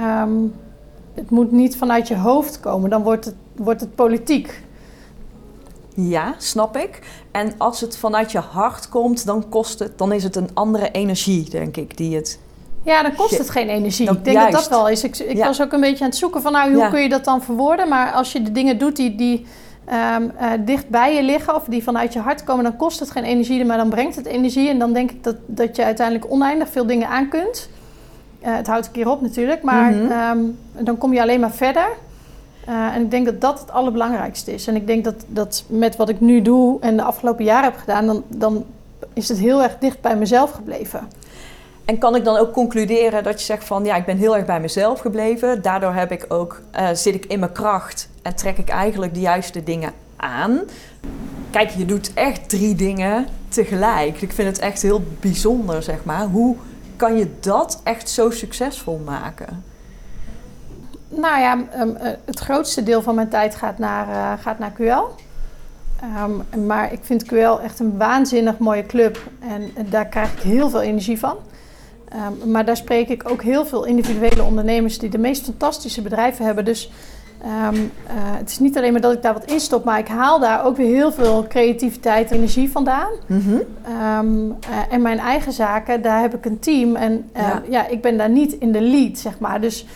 Um, 0.00 0.54
het 1.14 1.30
moet 1.30 1.52
niet 1.52 1.76
vanuit 1.76 2.08
je 2.08 2.16
hoofd 2.16 2.60
komen, 2.60 2.90
dan 2.90 3.02
wordt 3.02 3.24
het, 3.24 3.34
wordt 3.56 3.80
het 3.80 3.94
politiek. 3.94 4.62
Ja, 5.94 6.34
snap 6.38 6.76
ik. 6.76 7.00
En 7.30 7.54
als 7.58 7.80
het 7.80 7.96
vanuit 7.96 8.32
je 8.32 8.38
hart 8.38 8.88
komt, 8.88 9.26
dan 9.26 9.48
kost 9.48 9.78
het, 9.78 9.98
dan 9.98 10.12
is 10.12 10.22
het 10.22 10.36
een 10.36 10.50
andere 10.54 10.90
energie, 10.90 11.50
denk 11.50 11.76
ik, 11.76 11.96
die 11.96 12.16
het 12.16 12.38
ja, 12.82 13.02
dan 13.02 13.14
kost 13.14 13.38
het 13.38 13.50
geen 13.50 13.68
energie. 13.68 14.10
Ik 14.10 14.24
denk 14.24 14.36
juist. 14.36 14.52
dat 14.52 14.60
dat 14.60 14.70
wel 14.70 14.88
is. 14.88 15.04
Ik, 15.04 15.18
ik 15.18 15.36
ja. 15.36 15.46
was 15.46 15.62
ook 15.62 15.72
een 15.72 15.80
beetje 15.80 16.04
aan 16.04 16.10
het 16.10 16.18
zoeken 16.18 16.42
van, 16.42 16.52
nou, 16.52 16.70
hoe 16.72 16.82
ja. 16.82 16.88
kun 16.88 17.02
je 17.02 17.08
dat 17.08 17.24
dan 17.24 17.42
verwoorden? 17.42 17.88
Maar 17.88 18.12
als 18.12 18.32
je 18.32 18.42
de 18.42 18.52
dingen 18.52 18.78
doet 18.78 18.96
die, 18.96 19.14
die 19.14 19.46
um, 19.92 20.32
uh, 20.40 20.50
dicht 20.64 20.88
bij 20.88 21.14
je 21.14 21.22
liggen 21.22 21.54
of 21.54 21.64
die 21.64 21.82
vanuit 21.82 22.12
je 22.12 22.18
hart 22.18 22.44
komen, 22.44 22.64
dan 22.64 22.76
kost 22.76 23.00
het 23.00 23.10
geen 23.10 23.24
energie, 23.24 23.64
maar 23.64 23.76
dan 23.76 23.88
brengt 23.88 24.16
het 24.16 24.26
energie. 24.26 24.68
En 24.68 24.78
dan 24.78 24.92
denk 24.92 25.10
ik 25.10 25.24
dat, 25.24 25.36
dat 25.46 25.76
je 25.76 25.84
uiteindelijk 25.84 26.30
oneindig 26.30 26.68
veel 26.68 26.86
dingen 26.86 27.08
aan 27.08 27.28
kunt. 27.28 27.68
Uh, 28.42 28.56
het 28.56 28.66
houdt 28.66 28.86
een 28.86 28.92
keer 28.92 29.08
op 29.08 29.20
natuurlijk, 29.20 29.62
maar 29.62 29.92
mm 29.92 30.08
-hmm. 30.08 30.38
um, 30.38 30.58
dan 30.84 30.98
kom 30.98 31.12
je 31.12 31.20
alleen 31.20 31.40
maar 31.40 31.52
verder. 31.52 31.88
Uh, 32.68 32.94
en 32.94 33.02
ik 33.02 33.10
denk 33.10 33.24
dat 33.24 33.40
dat 33.40 33.60
het 33.60 33.70
allerbelangrijkste 33.70 34.54
is. 34.54 34.66
En 34.66 34.76
ik 34.76 34.86
denk 34.86 35.04
dat, 35.04 35.24
dat 35.26 35.64
met 35.66 35.96
wat 35.96 36.08
ik 36.08 36.20
nu 36.20 36.42
doe 36.42 36.80
en 36.80 36.96
de 36.96 37.02
afgelopen 37.02 37.44
jaren 37.44 37.70
heb 37.70 37.78
gedaan, 37.78 38.06
dan, 38.06 38.22
dan 38.28 38.64
is 39.12 39.28
het 39.28 39.38
heel 39.38 39.62
erg 39.62 39.78
dicht 39.78 40.00
bij 40.00 40.16
mezelf 40.16 40.50
gebleven. 40.50 41.08
En 41.88 41.98
kan 41.98 42.16
ik 42.16 42.24
dan 42.24 42.36
ook 42.36 42.52
concluderen 42.52 43.22
dat 43.22 43.38
je 43.38 43.46
zegt 43.46 43.64
van 43.64 43.84
ja, 43.84 43.96
ik 43.96 44.04
ben 44.04 44.16
heel 44.16 44.36
erg 44.36 44.46
bij 44.46 44.60
mezelf 44.60 45.00
gebleven. 45.00 45.62
Daardoor 45.62 45.92
heb 45.92 46.12
ik 46.12 46.24
ook, 46.28 46.60
uh, 46.78 46.88
zit 46.92 47.14
ik 47.14 47.24
in 47.24 47.38
mijn 47.38 47.52
kracht 47.52 48.08
en 48.22 48.34
trek 48.36 48.58
ik 48.58 48.68
eigenlijk 48.68 49.14
de 49.14 49.20
juiste 49.20 49.62
dingen 49.62 49.92
aan. 50.16 50.60
Kijk, 51.50 51.70
je 51.70 51.84
doet 51.84 52.14
echt 52.14 52.48
drie 52.48 52.74
dingen 52.74 53.26
tegelijk. 53.48 54.22
Ik 54.22 54.32
vind 54.32 54.48
het 54.48 54.58
echt 54.58 54.82
heel 54.82 55.02
bijzonder, 55.20 55.82
zeg 55.82 56.04
maar. 56.04 56.26
Hoe 56.26 56.56
kan 56.96 57.16
je 57.16 57.30
dat 57.40 57.80
echt 57.84 58.10
zo 58.10 58.30
succesvol 58.30 59.02
maken? 59.04 59.64
Nou 61.08 61.40
ja, 61.40 61.58
um, 61.80 61.96
uh, 62.02 62.10
het 62.24 62.38
grootste 62.38 62.82
deel 62.82 63.02
van 63.02 63.14
mijn 63.14 63.28
tijd 63.28 63.54
gaat 63.54 63.78
naar, 63.78 64.08
uh, 64.08 64.42
gaat 64.42 64.58
naar 64.58 64.72
QL. 64.72 65.22
Um, 66.22 66.66
maar 66.66 66.92
ik 66.92 67.00
vind 67.02 67.26
QL 67.26 67.62
echt 67.62 67.78
een 67.78 67.96
waanzinnig 67.96 68.58
mooie 68.58 68.86
club. 68.86 69.18
En 69.40 69.72
daar 69.90 70.06
krijg 70.06 70.32
ik 70.32 70.40
heel 70.40 70.70
veel 70.70 70.82
energie 70.82 71.18
van. 71.18 71.36
Um, 72.14 72.50
maar 72.50 72.64
daar 72.64 72.76
spreek 72.76 73.08
ik 73.08 73.30
ook 73.30 73.42
heel 73.42 73.66
veel 73.66 73.84
individuele 73.84 74.42
ondernemers 74.42 74.98
die 74.98 75.10
de 75.10 75.18
meest 75.18 75.44
fantastische 75.44 76.02
bedrijven 76.02 76.44
hebben. 76.44 76.64
Dus 76.64 76.90
um, 77.44 77.74
uh, 77.74 78.12
het 78.12 78.50
is 78.50 78.58
niet 78.58 78.76
alleen 78.76 78.92
maar 78.92 79.00
dat 79.00 79.12
ik 79.12 79.22
daar 79.22 79.32
wat 79.32 79.50
in 79.50 79.60
stop, 79.60 79.84
maar 79.84 79.98
ik 79.98 80.08
haal 80.08 80.38
daar 80.40 80.64
ook 80.64 80.76
weer 80.76 80.94
heel 80.94 81.12
veel 81.12 81.46
creativiteit 81.48 82.30
en 82.30 82.36
energie 82.36 82.70
vandaan. 82.70 83.10
Mm 83.26 83.40
-hmm. 83.40 83.60
um, 84.20 84.46
uh, 84.48 84.56
en 84.90 85.02
mijn 85.02 85.18
eigen 85.18 85.52
zaken, 85.52 86.02
daar 86.02 86.20
heb 86.20 86.34
ik 86.34 86.44
een 86.44 86.58
team. 86.58 86.96
En 86.96 87.30
uh, 87.36 87.42
ja. 87.42 87.62
ja. 87.68 87.86
ik 87.86 88.02
ben 88.02 88.16
daar 88.16 88.30
niet 88.30 88.52
in 88.52 88.72
de 88.72 88.80
lead, 88.80 89.18
zeg 89.18 89.38
maar. 89.38 89.60
Dus 89.60 89.86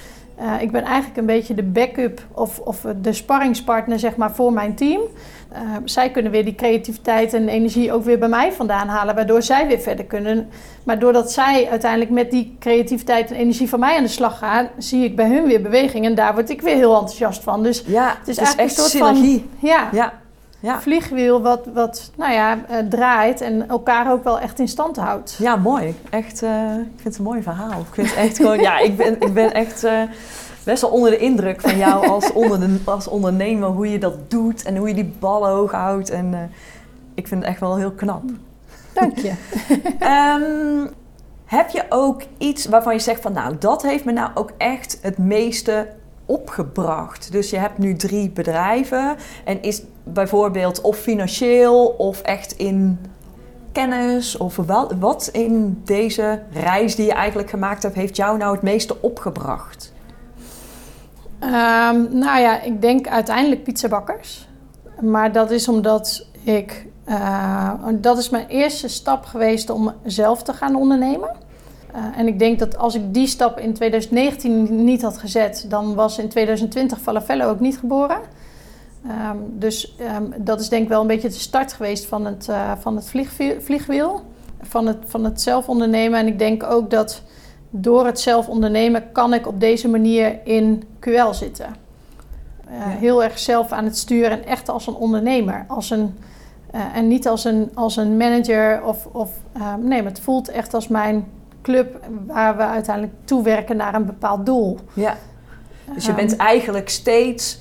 uh, 0.42 0.62
ik 0.62 0.72
ben 0.72 0.82
eigenlijk 0.82 1.16
een 1.16 1.26
beetje 1.26 1.54
de 1.54 1.62
backup 1.62 2.22
of, 2.32 2.58
of 2.58 2.86
de 3.02 3.12
sparringspartner, 3.12 3.98
zeg 3.98 4.16
maar, 4.16 4.34
voor 4.34 4.52
mijn 4.52 4.74
team. 4.74 5.00
Uh, 5.52 5.58
zij 5.84 6.10
kunnen 6.10 6.32
weer 6.32 6.44
die 6.44 6.54
creativiteit 6.54 7.34
en 7.34 7.48
energie 7.48 7.92
ook 7.92 8.04
weer 8.04 8.18
bij 8.18 8.28
mij 8.28 8.52
vandaan 8.52 8.88
halen, 8.88 9.14
waardoor 9.14 9.42
zij 9.42 9.66
weer 9.66 9.80
verder 9.80 10.04
kunnen. 10.04 10.48
Maar 10.84 10.98
doordat 10.98 11.32
zij 11.32 11.68
uiteindelijk 11.70 12.10
met 12.10 12.30
die 12.30 12.56
creativiteit 12.58 13.30
en 13.30 13.36
energie 13.36 13.68
van 13.68 13.80
mij 13.80 13.96
aan 13.96 14.02
de 14.02 14.08
slag 14.08 14.38
gaan, 14.38 14.68
zie 14.78 15.04
ik 15.04 15.16
bij 15.16 15.28
hun 15.28 15.44
weer 15.44 15.62
beweging 15.62 16.04
en 16.04 16.14
daar 16.14 16.34
word 16.34 16.50
ik 16.50 16.62
weer 16.62 16.76
heel 16.76 16.92
enthousiast 16.92 17.42
van. 17.42 17.62
Dus 17.62 17.84
ja, 17.86 18.08
het 18.18 18.28
is, 18.28 18.36
het 18.36 18.48
is 18.48 18.54
eigenlijk 18.54 18.68
echt 18.68 18.78
een 18.78 18.84
soort 18.84 19.16
synergie. 19.16 19.48
van 19.58 19.68
ja, 19.68 19.88
Ja, 19.92 20.12
ja. 20.62 20.80
vliegwiel 20.80 21.42
wat, 21.42 21.66
wat 21.74 22.10
nou 22.16 22.32
ja, 22.32 22.58
uh, 22.70 22.78
draait 22.88 23.40
en 23.40 23.68
elkaar 23.68 24.12
ook 24.12 24.24
wel 24.24 24.40
echt 24.40 24.58
in 24.58 24.68
stand 24.68 24.96
houdt. 24.96 25.36
ja 25.38 25.56
mooi. 25.56 25.94
Echt, 26.10 26.42
uh, 26.42 26.50
ik 26.76 27.00
vind 27.00 27.04
het 27.04 27.16
een 27.16 27.24
mooi 27.24 27.42
verhaal. 27.42 27.80
Ik 27.80 27.86
vind 27.94 28.08
het 28.08 28.16
echt 28.16 28.36
gewoon, 28.36 28.60
ja, 28.60 28.78
ik 28.78 28.96
ben, 28.96 29.20
ik 29.20 29.34
ben 29.34 29.54
echt 29.54 29.84
uh, 29.84 30.02
best 30.64 30.82
wel 30.82 30.90
onder 30.90 31.10
de 31.10 31.18
indruk 31.18 31.60
van 31.60 31.76
jou 31.76 32.06
als, 32.06 32.32
onder, 32.32 32.68
als 32.84 33.08
ondernemer, 33.08 33.68
hoe 33.68 33.90
je 33.90 33.98
dat 33.98 34.30
doet 34.30 34.62
en 34.62 34.76
hoe 34.76 34.88
je 34.88 34.94
die 34.94 35.12
ballen 35.18 35.50
hoog 35.50 35.72
houdt. 35.72 36.10
En 36.10 36.32
uh, 36.32 36.38
ik 37.14 37.28
vind 37.28 37.40
het 37.40 37.50
echt 37.50 37.60
wel 37.60 37.76
heel 37.76 37.92
knap. 37.92 38.22
Dank 38.92 39.18
je. 39.18 39.32
um, 40.40 40.90
heb 41.56 41.70
je 41.70 41.84
ook 41.88 42.22
iets 42.38 42.66
waarvan 42.66 42.92
je 42.92 43.00
zegt 43.00 43.20
van 43.20 43.32
nou, 43.32 43.56
dat 43.58 43.82
heeft 43.82 44.04
me 44.04 44.12
nou 44.12 44.30
ook 44.34 44.52
echt 44.58 44.98
het 45.02 45.18
meeste 45.18 45.88
opgebracht? 46.26 47.32
Dus 47.32 47.50
je 47.50 47.56
hebt 47.56 47.78
nu 47.78 47.94
drie 47.94 48.30
bedrijven 48.30 49.16
en 49.44 49.62
is 49.62 49.82
bijvoorbeeld 50.04 50.80
of 50.80 50.96
financieel 50.96 51.86
of 51.86 52.20
echt 52.20 52.52
in 52.52 52.98
kennis 53.72 54.36
of 54.36 54.56
wel, 54.56 54.90
wat 54.98 55.28
in 55.32 55.82
deze 55.84 56.42
reis 56.52 56.96
die 56.96 57.06
je 57.06 57.12
eigenlijk 57.12 57.50
gemaakt 57.50 57.82
hebt, 57.82 57.94
heeft 57.94 58.16
jou 58.16 58.38
nou 58.38 58.52
het 58.52 58.62
meeste 58.62 59.02
opgebracht? 59.02 59.92
Um, 61.40 62.18
nou 62.18 62.40
ja, 62.40 62.60
ik 62.60 62.82
denk 62.82 63.08
uiteindelijk 63.08 63.62
pizzabakkers. 63.62 64.48
Maar 65.00 65.32
dat 65.32 65.50
is 65.50 65.68
omdat 65.68 66.26
ik. 66.42 66.86
Uh, 67.06 67.70
dat 67.94 68.18
is 68.18 68.30
mijn 68.30 68.46
eerste 68.46 68.88
stap 68.88 69.24
geweest 69.24 69.70
om 69.70 69.92
zelf 70.04 70.42
te 70.42 70.52
gaan 70.52 70.74
ondernemen. 70.74 71.30
Uh, 71.94 72.18
en 72.18 72.26
ik 72.26 72.38
denk 72.38 72.58
dat 72.58 72.78
als 72.78 72.94
ik 72.94 73.14
die 73.14 73.26
stap 73.26 73.58
in 73.58 73.74
2019 73.74 74.84
niet 74.84 75.02
had 75.02 75.18
gezet, 75.18 75.64
dan 75.68 75.94
was 75.94 76.18
in 76.18 76.28
2020 76.28 77.00
Falafello 77.00 77.48
ook 77.48 77.60
niet 77.60 77.78
geboren. 77.78 78.20
Ehm, 79.06 79.36
dus 79.50 79.96
ehm, 79.96 80.24
dat 80.36 80.60
is 80.60 80.68
denk 80.68 80.82
ik 80.82 80.88
wel 80.88 81.00
een 81.00 81.06
beetje 81.06 81.28
de 81.28 81.34
start 81.34 81.72
geweest 81.72 82.06
van 82.06 82.24
het, 82.24 82.46
uh, 82.50 82.72
van 82.78 82.96
het 82.96 83.10
vliegwiel, 83.58 84.20
van 84.60 84.86
het, 84.86 84.96
van 85.04 85.24
het 85.24 85.40
zelf 85.40 85.68
ondernemen. 85.68 86.18
En 86.18 86.26
ik 86.26 86.38
denk 86.38 86.62
ook 86.62 86.90
dat 86.90 87.22
door 87.70 88.06
het 88.06 88.20
zelf 88.20 88.48
ondernemen 88.48 89.12
kan 89.12 89.34
ik 89.34 89.46
op 89.46 89.60
deze 89.60 89.88
manier 89.88 90.40
in 90.44 90.82
QL 91.00 91.30
zitten. 91.30 91.66
Uh, 92.68 92.72
Heel 92.76 93.22
erg 93.22 93.38
zelf 93.38 93.72
aan 93.72 93.84
het 93.84 93.96
sturen 93.96 94.30
en 94.30 94.44
echt 94.46 94.68
als 94.68 94.86
een 94.86 94.94
ondernemer. 94.94 95.64
Als 95.68 95.90
een, 95.90 96.14
uh, 96.74 96.96
en 96.96 97.08
niet 97.08 97.28
als 97.28 97.44
een, 97.44 97.70
als 97.74 97.96
een 97.96 98.16
manager 98.16 98.84
of, 98.84 99.06
of 99.12 99.30
nee, 99.80 100.02
maar 100.02 100.12
het 100.12 100.20
voelt 100.20 100.48
echt 100.48 100.74
als 100.74 100.88
mijn 100.88 101.26
club 101.62 102.00
waar 102.26 102.56
we 102.56 102.62
uiteindelijk 102.62 103.14
toewerken 103.24 103.76
naar 103.76 103.94
een 103.94 104.06
bepaald 104.06 104.46
doel. 104.46 104.78
Ja. 104.92 105.16
Dus 105.94 106.06
je 106.06 106.14
bent 106.14 106.36
eigenlijk 106.36 106.88
steeds 106.88 107.60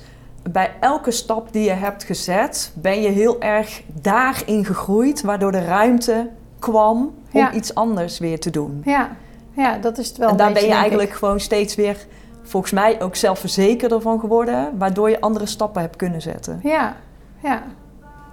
bij 0.50 0.70
elke 0.80 1.10
stap 1.10 1.52
die 1.52 1.64
je 1.64 1.70
hebt 1.70 2.04
gezet, 2.04 2.72
ben 2.74 3.02
je 3.02 3.08
heel 3.08 3.40
erg 3.40 3.82
daarin 4.00 4.64
gegroeid, 4.64 5.22
waardoor 5.22 5.52
de 5.52 5.64
ruimte 5.64 6.30
kwam 6.58 7.14
om 7.32 7.48
iets 7.54 7.74
anders 7.74 8.18
weer 8.18 8.40
te 8.40 8.50
doen. 8.50 8.82
Ja, 8.84 9.10
ja 9.52 9.78
dat 9.78 9.98
is 9.98 10.08
het 10.08 10.16
wel. 10.16 10.28
En 10.28 10.36
daar 10.36 10.52
ben 10.52 10.64
je 10.64 10.72
eigenlijk 10.72 11.12
gewoon 11.12 11.40
steeds 11.40 11.74
weer, 11.74 12.06
volgens 12.42 12.72
mij, 12.72 13.02
ook 13.02 13.16
zelfverzekerder 13.16 14.00
van 14.00 14.20
geworden, 14.20 14.78
waardoor 14.78 15.10
je 15.10 15.20
andere 15.20 15.46
stappen 15.46 15.82
hebt 15.82 15.96
kunnen 15.96 16.22
zetten. 16.22 16.60
Ja, 16.62 16.96
ja. 17.42 17.62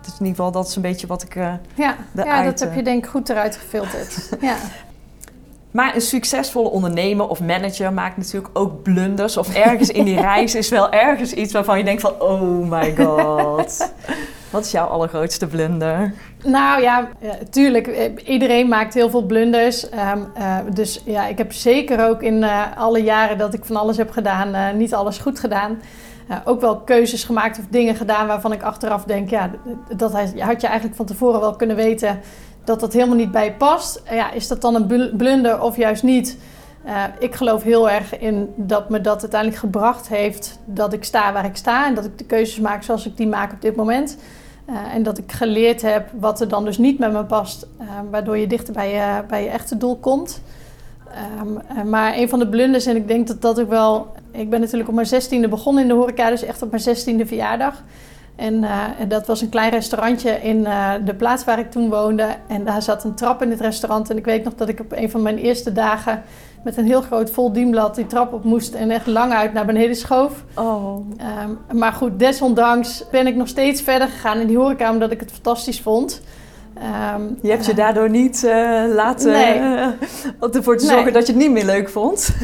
Dus 0.01 0.19
in 0.19 0.25
ieder 0.25 0.36
geval, 0.36 0.51
dat 0.51 0.67
is 0.67 0.75
een 0.75 0.82
beetje 0.82 1.08
wat 1.08 1.23
ik. 1.23 1.36
Uh, 1.36 1.53
ja, 1.73 1.95
ja, 2.13 2.43
dat 2.43 2.60
heb 2.60 2.75
je 2.75 2.84
denk 2.84 3.03
ik 3.03 3.10
goed 3.10 3.29
eruit 3.29 3.55
gefilterd. 3.55 4.29
ja. 4.41 4.55
Maar 5.71 5.95
een 5.95 6.01
succesvolle 6.01 6.69
ondernemer 6.69 7.27
of 7.27 7.39
manager 7.39 7.93
maakt 7.93 8.17
natuurlijk 8.17 8.49
ook 8.53 8.84
blunders. 8.84 9.38
Of 9.38 9.55
ergens 9.55 9.89
in 9.89 10.05
die 10.05 10.19
reis 10.32 10.55
is 10.55 10.69
wel 10.69 10.91
ergens 10.91 11.34
iets 11.34 11.53
waarvan 11.53 11.77
je 11.77 11.84
denkt 11.84 12.01
van... 12.01 12.21
Oh 12.21 12.69
my 12.69 12.95
god. 12.95 13.93
Wat 14.49 14.65
is 14.65 14.71
jouw 14.71 14.88
allergrootste 14.88 15.47
blunder? 15.47 16.13
Nou 16.43 16.82
ja, 16.82 17.08
tuurlijk. 17.49 17.88
Eh, 17.88 18.12
iedereen 18.25 18.67
maakt 18.67 18.93
heel 18.93 19.10
veel 19.10 19.25
blunders. 19.25 19.84
Um, 19.84 20.32
uh, 20.38 20.58
dus 20.73 21.01
ja, 21.05 21.27
ik 21.27 21.38
heb 21.38 21.53
zeker 21.53 22.10
ook 22.10 22.21
in 22.21 22.41
uh, 22.43 22.77
alle 22.77 23.03
jaren 23.03 23.38
dat 23.38 23.53
ik 23.53 23.65
van 23.65 23.75
alles 23.75 23.97
heb 23.97 24.12
gedaan... 24.12 24.55
Uh, 24.55 24.71
niet 24.71 24.93
alles 24.93 25.17
goed 25.17 25.39
gedaan. 25.39 25.82
ook 26.45 26.62
wel 26.62 26.77
keuzes 26.79 27.23
gemaakt 27.23 27.60
of 27.60 27.65
dingen 27.69 27.95
gedaan 27.95 28.27
waarvan 28.27 28.51
ik 28.51 28.63
achteraf 28.63 29.03
denk... 29.03 29.29
Ja, 29.29 29.51
dat 29.95 30.12
had 30.12 30.62
je 30.62 30.67
eigenlijk 30.67 30.95
van 30.95 31.05
tevoren 31.05 31.39
wel 31.39 31.55
kunnen 31.55 31.75
weten 31.75 32.19
dat 32.69 32.79
dat 32.79 32.93
helemaal 32.93 33.15
niet 33.15 33.32
bij 33.32 33.45
je 33.45 33.51
past. 33.51 34.01
Ja, 34.12 34.32
is 34.32 34.47
dat 34.47 34.62
dan 34.62 34.75
een 34.75 35.12
blunder 35.17 35.62
of 35.62 35.77
juist 35.77 36.03
niet? 36.03 36.38
Uh, 36.86 37.03
ik 37.19 37.36
geloof 37.36 37.63
heel 37.63 37.89
erg 37.89 38.19
in 38.19 38.53
dat 38.55 38.89
me 38.89 39.01
dat 39.01 39.21
uiteindelijk 39.21 39.60
gebracht 39.60 40.08
heeft 40.08 40.60
dat 40.65 40.93
ik 40.93 41.03
sta 41.03 41.34
waar 41.34 41.45
ik 41.45 41.55
sta 41.55 41.88
en 41.88 41.95
dat 41.95 42.05
ik 42.05 42.17
de 42.17 42.23
keuzes 42.23 42.60
maak 42.60 42.84
zoals 42.84 43.05
ik 43.05 43.17
die 43.17 43.27
maak 43.27 43.51
op 43.51 43.62
dit 43.62 43.75
moment. 43.75 44.17
Uh, 44.69 44.93
en 44.93 45.03
dat 45.03 45.17
ik 45.17 45.32
geleerd 45.32 45.82
heb 45.82 46.10
wat 46.19 46.41
er 46.41 46.47
dan 46.47 46.65
dus 46.65 46.77
niet 46.77 46.99
met 46.99 47.12
me 47.12 47.23
past, 47.23 47.67
waardoor 48.12 48.38
je 48.38 48.47
dichter 48.47 48.73
bij 48.73 48.93
je, 48.93 49.23
bij 49.27 49.43
je 49.43 49.49
echte 49.49 49.77
doel 49.77 49.97
komt. 49.97 50.41
Um, 51.41 51.89
maar 51.89 52.17
een 52.17 52.29
van 52.29 52.39
de 52.39 52.47
blunders, 52.47 52.86
en 52.86 52.95
ik 52.95 53.08
denk 53.08 53.27
dat 53.27 53.41
dat 53.41 53.60
ook 53.60 53.69
wel. 53.69 54.08
Ik 54.32 54.49
ben 54.49 54.60
natuurlijk 54.60 54.89
op 54.89 54.95
mijn 54.95 55.08
zestiende 55.08 55.47
begonnen 55.47 55.82
in 55.84 55.89
de 55.89 55.95
horeca, 55.95 56.29
dus 56.29 56.43
echt 56.43 56.62
op 56.62 56.69
mijn 56.69 56.82
zestiende 56.82 57.25
verjaardag. 57.25 57.84
En, 58.39 58.63
uh, 58.63 58.86
dat 59.08 59.28
was 59.28 59.41
een 59.41 59.49
klein 59.49 59.71
restaurantje 59.71 60.32
in 60.32 60.58
uh, 60.58 60.91
de 61.06 61.15
plaats 61.15 61.43
waar 61.43 61.60
ik 61.60 61.71
toen 61.71 61.89
woonde. 61.89 62.28
En 62.47 62.63
daar 62.63 62.82
zat 62.82 63.04
een 63.04 63.15
trap 63.15 63.41
in 63.41 63.49
het 63.49 63.62
restaurant. 63.62 64.10
En 64.10 64.17
ik 64.17 64.25
weet 64.25 64.43
nog 64.43 64.56
dat 64.56 64.69
ik 64.69 64.80
op 64.80 64.91
een 64.91 65.10
van 65.10 65.21
mijn 65.21 65.38
eerste 65.38 65.71
dagen 65.71 66.23
met 66.63 66.78
een 66.78 66.86
heel 66.86 67.02
groot 67.02 67.30
vol 67.30 67.54
dienblad 67.54 67.95
die 67.95 68.08
trap 68.08 68.34
op 68.34 68.43
moest 68.43 68.73
en 68.73 68.91
echt 68.91 69.08
lang 69.08 69.34
uit 69.34 69.54
naar 69.54 69.65
beneden 69.65 69.95
schoof. 69.95 70.43
Oh. 70.56 70.95
Um, 70.95 71.78
maar 71.80 71.93
goed, 71.93 72.19
desondanks 72.19 73.04
ben 73.12 73.28
ik 73.28 73.36
nog 73.36 73.47
steeds 73.47 73.82
verder 73.82 74.08
gegaan 74.08 74.39
in 74.39 74.47
die 74.47 74.58
horeca 74.58 74.91
omdat 74.91 75.12
ik 75.12 75.19
het 75.19 75.32
fantastisch 75.32 75.82
vond. 75.82 76.21
Um, 77.15 77.38
je 77.41 77.49
hebt 77.49 77.65
je 77.65 77.73
daardoor 77.73 78.10
niet 78.10 78.43
uh, 78.45 78.84
laten 78.93 79.32
nee. 79.32 79.60
ervoor 80.52 80.78
te 80.78 80.86
zorgen 80.86 81.04
nee. 81.04 81.13
dat 81.13 81.28
je 81.28 81.34
het 81.34 81.41
niet 81.41 81.52
meer 81.52 81.65
leuk 81.65 81.89
vond. 81.89 82.36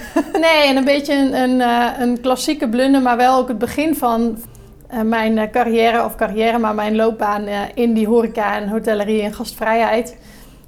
nee, 0.42 0.68
en 0.68 0.78
een 0.78 0.86
beetje 0.86 1.14
een, 1.14 1.34
een, 1.34 1.62
een 2.02 2.22
klassieke 2.22 2.70
blunder, 2.70 3.02
maar 3.02 3.18
wel 3.18 3.38
ook 3.38 3.48
het 3.48 3.58
begin 3.58 3.96
van 3.96 4.22
uh, 4.22 4.55
mijn 5.04 5.38
uh, 5.38 5.44
carrière, 5.52 6.06
of 6.06 6.16
carrière, 6.16 6.58
maar 6.58 6.76
mijn 6.76 6.96
loopbaan 6.96 7.48
uh, 7.48 7.60
in 7.74 7.94
die 7.94 8.08
horeca 8.08 8.56
en 8.56 8.70
hotellerie 8.70 9.22
en 9.22 9.34
gastvrijheid. 9.34 10.18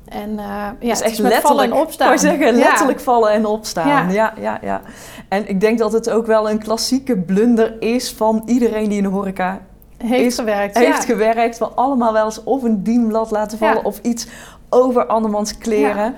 En 0.05 0.35
ja, 0.35 0.75
dus 0.79 0.89
het 0.89 0.99
is 0.99 1.01
echt 1.01 1.19
letterlijk 1.19 1.41
vallen 1.41 1.63
en 1.63 1.73
opstaan. 1.73 2.13
Ik 2.13 2.19
zeggen, 2.19 2.55
letterlijk 2.55 2.97
ja. 2.97 3.03
vallen 3.03 3.31
en 3.31 3.45
opstaan. 3.45 3.87
Ja. 3.87 4.09
ja. 4.09 4.33
Ja, 4.41 4.59
ja, 4.61 4.81
En 5.29 5.49
ik 5.49 5.61
denk 5.61 5.79
dat 5.79 5.91
het 5.91 6.09
ook 6.09 6.25
wel 6.25 6.49
een 6.49 6.59
klassieke 6.59 7.17
blunder 7.17 7.81
is 7.81 8.11
van 8.11 8.43
iedereen 8.45 8.89
die 8.89 8.97
in 8.97 9.03
de 9.03 9.09
horeca 9.09 9.61
heeft 9.97 10.25
is, 10.25 10.35
gewerkt. 10.35 10.77
Heeft 10.77 11.05
gewerkt. 11.05 11.57
We 11.57 11.65
allemaal 11.65 12.13
wel 12.13 12.25
eens 12.25 12.43
of 12.43 12.63
een 12.63 12.83
dienblad 12.83 13.31
laten 13.31 13.57
vallen 13.57 13.85
of 13.85 13.99
iets 14.01 14.27
over 14.69 15.05
andermans 15.05 15.57
kleren. 15.57 16.15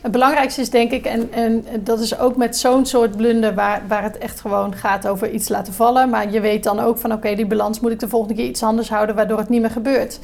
Het 0.00 0.12
belangrijkste 0.12 0.60
is 0.60 0.70
denk 0.70 0.90
ik, 0.90 1.04
en, 1.04 1.32
en 1.32 1.64
dat 1.80 2.00
is 2.00 2.18
ook 2.18 2.36
met 2.36 2.56
zo'n 2.56 2.86
soort 2.86 3.16
blunder 3.16 3.54
waar, 3.54 3.82
waar 3.88 4.02
het 4.02 4.18
echt 4.18 4.40
gewoon 4.40 4.74
gaat 4.74 5.08
over 5.08 5.30
iets 5.30 5.48
laten 5.48 5.72
vallen. 5.72 6.10
Maar 6.10 6.30
je 6.30 6.40
weet 6.40 6.64
dan 6.64 6.80
ook 6.80 6.98
van 6.98 7.12
oké, 7.12 7.34
die 7.34 7.46
balans 7.46 7.80
moet 7.80 7.90
ik 7.90 8.00
de 8.00 8.08
volgende 8.08 8.34
keer 8.34 8.46
iets 8.46 8.62
anders 8.62 8.88
houden 8.88 9.14
waardoor 9.14 9.38
het 9.38 9.48
niet 9.48 9.60
meer 9.60 9.70
gebeurt. 9.70 10.18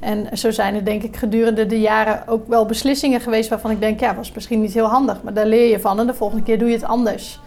En 0.00 0.38
zo 0.38 0.50
zijn 0.50 0.74
er 0.74 0.84
denk 0.84 1.02
ik 1.02 1.16
gedurende 1.16 1.66
de 1.66 1.80
jaren 1.80 2.22
ook 2.28 2.48
wel 2.48 2.66
beslissingen 2.66 3.20
geweest 3.20 3.48
waarvan 3.48 3.70
ik 3.70 3.80
denk, 3.80 4.00
ja, 4.00 4.14
was 4.14 4.32
misschien 4.32 4.60
niet 4.60 4.72
heel 4.72 4.86
handig. 4.86 5.22
Maar 5.22 5.34
daar 5.34 5.46
leer 5.46 5.70
je 5.70 5.80
van 5.80 6.00
en 6.00 6.06
de 6.06 6.14
volgende 6.14 6.44
keer 6.44 6.58
doe 6.58 6.68
je 6.68 6.74
het 6.74 6.84
anders. 6.84 7.40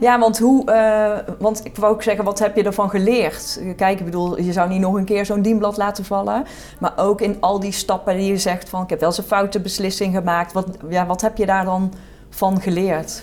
Ja, 0.00 0.18
want 0.18 0.38
hoe, 0.38 0.70
uh, 0.70 1.34
want 1.38 1.64
ik 1.64 1.76
wou 1.76 1.92
ook 1.92 2.02
zeggen, 2.02 2.24
wat 2.24 2.38
heb 2.38 2.56
je 2.56 2.62
ervan 2.62 2.90
geleerd? 2.90 3.60
Kijk, 3.76 3.98
ik 3.98 4.04
bedoel, 4.04 4.40
je 4.40 4.52
zou 4.52 4.68
niet 4.68 4.80
nog 4.80 4.94
een 4.94 5.04
keer 5.04 5.26
zo'n 5.26 5.42
dienblad 5.42 5.76
laten 5.76 6.04
vallen. 6.04 6.44
Maar 6.78 6.92
ook 6.96 7.20
in 7.20 7.36
al 7.40 7.60
die 7.60 7.72
stappen 7.72 8.16
die 8.16 8.26
je 8.26 8.38
zegt 8.38 8.68
van, 8.68 8.82
ik 8.82 8.90
heb 8.90 9.00
wel 9.00 9.08
eens 9.08 9.18
een 9.18 9.24
foute 9.24 9.60
beslissing 9.60 10.14
gemaakt. 10.14 10.52
Wat, 10.52 10.66
ja, 10.88 11.06
wat 11.06 11.20
heb 11.20 11.36
je 11.36 11.46
daar 11.46 11.64
dan 11.64 11.92
van 12.30 12.60
geleerd? 12.60 13.22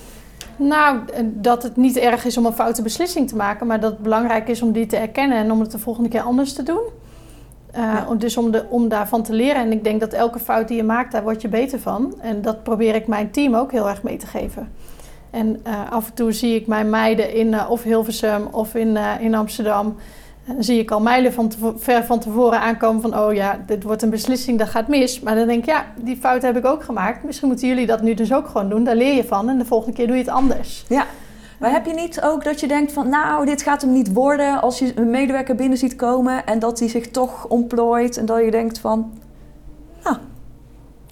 Nou, 0.56 1.00
dat 1.24 1.64
het 1.64 1.76
niet 1.76 1.98
erg 1.98 2.26
is 2.26 2.38
om 2.38 2.46
een 2.46 2.54
foute 2.54 2.82
beslissing 2.82 3.28
te 3.28 3.36
maken, 3.36 3.68
maar 3.68 3.80
dat 3.80 3.92
het 3.92 4.02
belangrijk 4.02 4.48
is 4.48 4.62
om 4.62 4.72
die 4.72 4.86
te 4.86 4.98
erkennen 4.98 5.38
en 5.38 5.52
om 5.52 5.60
het 5.60 5.72
de 5.72 5.80
volgende 5.80 6.10
keer 6.10 6.22
anders 6.22 6.54
te 6.54 6.64
doen. 6.64 6.82
Uh, 7.76 7.82
ja. 7.82 8.16
Dus 8.16 8.38
om, 8.38 8.52
de, 8.52 8.66
om 8.70 8.88
daarvan 8.88 9.24
te 9.24 9.34
leren. 9.34 9.62
En 9.62 9.72
ik 9.72 9.84
denk 9.84 10.00
dat 10.00 10.14
elke 10.14 10.40
fout 10.40 10.68
die 10.68 10.78
je 10.78 10.84
maakt, 10.84 11.12
daar 11.12 11.24
word 11.24 11.42
je 11.42 11.48
beter 11.48 11.80
van. 11.80 12.14
En 12.22 12.42
dat 12.42 12.64
probeer 12.64 12.96
ik 12.96 13.08
mijn 13.08 13.32
team 13.32 13.56
ook 13.56 13.72
heel 13.72 13.90
erg 13.90 14.04
mee 14.04 14.18
te 14.18 14.28
geven. 14.28 14.72
En 15.38 15.60
uh, 15.68 15.92
af 15.92 16.08
en 16.08 16.14
toe 16.14 16.32
zie 16.32 16.56
ik 16.56 16.68
mijn 16.68 16.90
meiden 16.90 17.34
in 17.34 17.48
uh, 17.48 17.70
of 17.70 17.84
Hilversum 17.84 18.48
of 18.52 18.76
in, 18.76 18.88
uh, 18.88 19.12
in 19.20 19.36
Amsterdam. 19.36 19.96
En 20.46 20.54
dan 20.54 20.64
zie 20.64 20.80
ik 20.80 20.92
al 20.92 21.02
mijlen 21.02 21.34
van 21.34 21.52
ver 21.78 22.06
van 22.06 22.20
tevoren 22.20 22.60
aankomen 22.60 23.02
van... 23.02 23.20
oh 23.20 23.34
ja, 23.34 23.60
dit 23.66 23.84
wordt 23.84 24.02
een 24.02 24.10
beslissing, 24.10 24.60
dat 24.60 24.68
gaat 24.68 24.88
mis. 24.88 25.20
Maar 25.20 25.36
dan 25.36 25.48
denk 25.48 25.60
ik, 25.60 25.66
ja, 25.66 25.86
die 25.96 26.18
fout 26.18 26.42
heb 26.42 26.58
ik 26.58 26.66
ook 26.66 26.84
gemaakt. 26.84 27.24
Misschien 27.24 27.48
moeten 27.48 27.68
jullie 27.68 27.86
dat 27.86 28.02
nu 28.02 28.14
dus 28.14 28.34
ook 28.34 28.48
gewoon 28.48 28.70
doen. 28.70 28.84
Daar 28.84 28.96
leer 28.96 29.16
je 29.16 29.24
van 29.24 29.50
en 29.50 29.58
de 29.58 29.66
volgende 29.66 29.96
keer 29.96 30.08
doe 30.08 30.16
je 30.16 30.22
het 30.22 30.32
anders. 30.32 30.86
Ja, 30.88 31.06
maar 31.60 31.72
heb 31.72 31.86
je 31.86 31.94
niet 31.94 32.22
ook 32.22 32.44
dat 32.44 32.60
je 32.60 32.68
denkt 32.68 32.92
van... 32.92 33.10
nou, 33.10 33.46
dit 33.46 33.62
gaat 33.62 33.82
hem 33.82 33.92
niet 33.92 34.14
worden 34.14 34.62
als 34.62 34.80
je 34.80 34.92
een 34.96 35.10
medewerker 35.10 35.56
binnen 35.56 35.78
ziet 35.78 35.96
komen... 35.96 36.46
en 36.46 36.60
dat 36.60 36.78
die 36.78 36.90
zich 36.90 37.12
toch 37.12 37.48
ontplooit 37.48 38.18
en 38.18 38.26
dat 38.26 38.44
je 38.44 38.52
denkt 38.52 38.80
van... 38.80 39.12
Ah, 40.04 40.18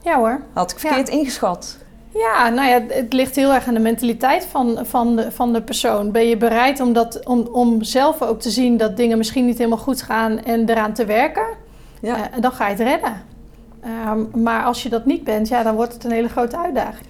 ja 0.01 0.17
hoor. 0.17 0.41
Had 0.53 0.71
ik 0.71 0.79
verkeerd 0.79 1.07
ja. 1.07 1.13
ingeschat. 1.13 1.77
Ja, 2.17 2.49
nou 2.49 2.69
ja, 2.69 2.81
het 2.87 3.13
ligt 3.13 3.35
heel 3.35 3.53
erg 3.53 3.67
aan 3.67 3.73
de 3.73 3.79
mentaliteit 3.79 4.45
van, 4.45 4.79
van, 4.81 5.15
de, 5.15 5.31
van 5.31 5.53
de 5.53 5.61
persoon. 5.61 6.11
Ben 6.11 6.27
je 6.27 6.37
bereid 6.37 6.79
om, 6.79 6.93
dat, 6.93 7.25
om, 7.25 7.47
om 7.51 7.83
zelf 7.83 8.21
ook 8.21 8.39
te 8.39 8.49
zien 8.49 8.77
dat 8.77 8.97
dingen 8.97 9.17
misschien 9.17 9.45
niet 9.45 9.57
helemaal 9.57 9.77
goed 9.77 10.01
gaan 10.01 10.39
en 10.39 10.69
eraan 10.69 10.93
te 10.93 11.05
werken? 11.05 11.45
Ja. 12.01 12.17
Uh, 12.17 12.23
dan 12.39 12.51
ga 12.51 12.67
je 12.67 12.75
het 12.75 12.87
redden. 12.87 13.21
Um, 14.07 14.43
maar 14.43 14.63
als 14.63 14.83
je 14.83 14.89
dat 14.89 15.05
niet 15.05 15.23
bent, 15.23 15.47
ja, 15.47 15.63
dan 15.63 15.75
wordt 15.75 15.93
het 15.93 16.03
een 16.03 16.11
hele 16.11 16.29
grote 16.29 16.57
uitdaging. 16.57 17.05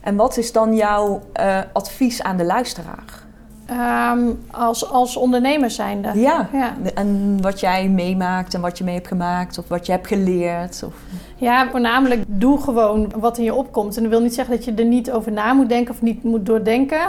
En 0.00 0.16
wat 0.16 0.36
is 0.36 0.52
dan 0.52 0.76
jouw 0.76 1.22
uh, 1.40 1.58
advies 1.72 2.22
aan 2.22 2.36
de 2.36 2.44
luisteraar? 2.44 3.25
Um, 3.70 4.38
als, 4.50 4.90
als 4.90 5.16
ondernemer 5.16 5.70
zijnde. 5.70 6.18
Ja. 6.18 6.48
ja, 6.52 6.74
en 6.94 7.38
wat 7.40 7.60
jij 7.60 7.88
meemaakt 7.88 8.54
en 8.54 8.60
wat 8.60 8.78
je 8.78 8.84
mee 8.84 8.94
hebt 8.94 9.06
gemaakt 9.06 9.58
of 9.58 9.68
wat 9.68 9.86
je 9.86 9.92
hebt 9.92 10.06
geleerd. 10.06 10.82
Of... 10.86 10.94
Ja, 11.36 11.70
voornamelijk 11.70 12.24
doe 12.26 12.60
gewoon 12.60 13.12
wat 13.16 13.38
in 13.38 13.44
je 13.44 13.54
opkomt. 13.54 13.96
En 13.96 14.02
dat 14.02 14.10
wil 14.12 14.20
niet 14.20 14.34
zeggen 14.34 14.56
dat 14.56 14.64
je 14.64 14.74
er 14.74 14.84
niet 14.84 15.10
over 15.10 15.32
na 15.32 15.52
moet 15.52 15.68
denken 15.68 15.94
of 15.94 16.02
niet 16.02 16.22
moet 16.22 16.46
doordenken. 16.46 17.00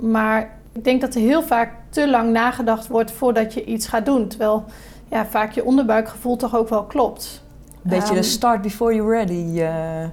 Maar 0.00 0.50
ik 0.72 0.84
denk 0.84 1.00
dat 1.00 1.14
er 1.14 1.20
heel 1.20 1.42
vaak 1.42 1.72
te 1.88 2.10
lang 2.10 2.32
nagedacht 2.32 2.86
wordt 2.86 3.12
voordat 3.12 3.54
je 3.54 3.64
iets 3.64 3.86
gaat 3.86 4.06
doen. 4.06 4.28
Terwijl 4.28 4.64
ja, 5.10 5.26
vaak 5.26 5.52
je 5.52 5.64
onderbuikgevoel 5.64 6.36
toch 6.36 6.56
ook 6.56 6.68
wel 6.68 6.84
klopt. 6.84 7.42
Beetje 7.82 8.08
um, 8.08 8.14
de 8.14 8.20
ehm, 8.20 8.28
start 8.28 8.62
before 8.62 8.94
you're 8.94 9.16
ready. 9.16 9.60
Uh, 9.60 9.62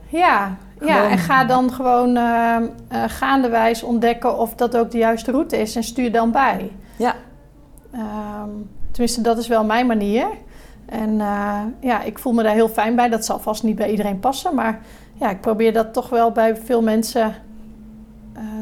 ja, 0.09 0.57
ja, 0.85 1.09
en 1.09 1.17
ga 1.17 1.45
dan 1.45 1.73
gewoon 1.73 2.17
uh, 2.17 2.55
uh, 2.91 3.03
gaandewijs 3.07 3.83
ontdekken 3.83 4.37
of 4.37 4.55
dat 4.55 4.77
ook 4.77 4.91
de 4.91 4.97
juiste 4.97 5.31
route 5.31 5.57
is 5.57 5.75
en 5.75 5.83
stuur 5.83 6.11
dan 6.11 6.31
bij. 6.31 6.71
Ja. 6.95 7.15
Um, 7.93 8.69
tenminste, 8.91 9.21
dat 9.21 9.37
is 9.37 9.47
wel 9.47 9.63
mijn 9.63 9.87
manier. 9.87 10.27
En 10.85 11.09
uh, 11.09 11.59
ja, 11.79 12.01
ik 12.01 12.19
voel 12.19 12.33
me 12.33 12.43
daar 12.43 12.53
heel 12.53 12.69
fijn 12.69 12.95
bij. 12.95 13.09
Dat 13.09 13.25
zal 13.25 13.39
vast 13.39 13.63
niet 13.63 13.75
bij 13.75 13.89
iedereen 13.91 14.19
passen, 14.19 14.55
maar 14.55 14.81
ja, 15.13 15.29
ik 15.29 15.41
probeer 15.41 15.73
dat 15.73 15.93
toch 15.93 16.09
wel 16.09 16.31
bij 16.31 16.55
veel 16.55 16.81
mensen 16.81 17.35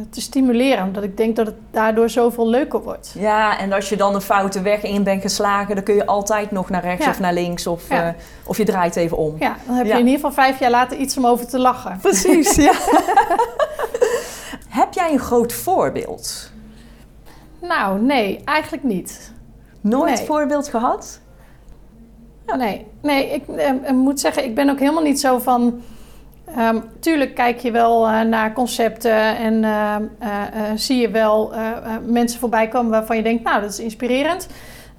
te 0.10 0.22
stimuleren. 0.22 0.84
Omdat 0.84 1.04
ik 1.04 1.18
denk 1.18 1.36
dat 1.36 1.46
het 1.46 1.56
daardoor 1.72 2.10
zoveel 2.10 2.48
leuker 2.50 2.82
wordt. 2.84 3.14
Ja, 3.18 3.60
en 3.60 3.74
als 3.74 3.90
je 3.90 3.96
dan 3.98 4.16
een 4.16 4.22
foute 4.22 4.62
weg 4.62 4.84
in 4.84 5.04
bent 5.04 5.22
geslagen, 5.22 5.76
dan 5.76 5.84
kun 5.84 5.96
je 5.96 6.06
altijd 6.06 6.52
nog 6.52 6.70
naar 6.70 6.82
rechts 6.82 7.06
Ja. 7.06 7.12
of 7.12 7.20
naar 7.20 7.34
links 7.34 7.68
of, 7.68 7.90
Ja. 7.90 8.08
eh, 8.08 8.14
of 8.46 8.58
je 8.58 8.66
draait 8.66 8.96
even 8.96 9.18
om. 9.18 9.36
Ja, 9.40 9.56
dan 9.66 9.76
heb 9.76 9.86
je 9.86 9.92
Ja. 9.92 9.98
in 9.98 10.06
ieder 10.08 10.16
geval 10.20 10.32
vijf 10.44 10.60
jaar 10.60 10.70
later 10.72 10.98
iets 10.98 11.18
om 11.18 11.26
over 11.26 11.48
te 11.48 11.60
lachen. 11.60 11.98
Precies, 12.02 12.56
ja. 12.70 12.74
Heb 14.70 14.94
jij 14.94 15.12
een 15.12 15.20
groot 15.20 15.54
voorbeeld? 15.54 16.52
Nou, 17.62 18.02
nee, 18.02 18.42
eigenlijk 18.46 18.84
niet. 18.84 19.32
Nooit 19.82 20.16
Nee. 20.18 20.26
voorbeeld 20.26 20.68
gehad? 20.68 21.20
Nee, 22.58 22.86
nee 23.02 23.30
ik 23.30 23.48
eh, 23.48 23.70
eh, 23.70 23.94
moet 23.94 24.20
zeggen, 24.20 24.44
ik 24.46 24.56
ben 24.56 24.70
ook 24.70 24.80
helemaal 24.80 25.04
niet 25.04 25.20
zo 25.20 25.40
van... 25.40 25.82
ehm, 26.58 26.80
tuurlijk 27.00 27.36
kijk 27.36 27.60
je 27.60 27.72
wel 27.72 28.08
eh, 28.08 28.22
naar 28.22 28.54
concepten 28.54 29.38
en 29.38 29.64
eh, 29.64 29.96
eh, 29.96 30.72
zie 30.76 31.02
je 31.02 31.10
wel 31.10 31.54
mensen 32.06 32.40
voorbij 32.40 32.68
komen 32.68 32.92
waarvan 32.92 33.18
je 33.18 33.24
denkt, 33.24 33.44
nou, 33.44 33.62
dat 33.62 33.70
is 33.70 33.80
inspirerend. 33.80 34.48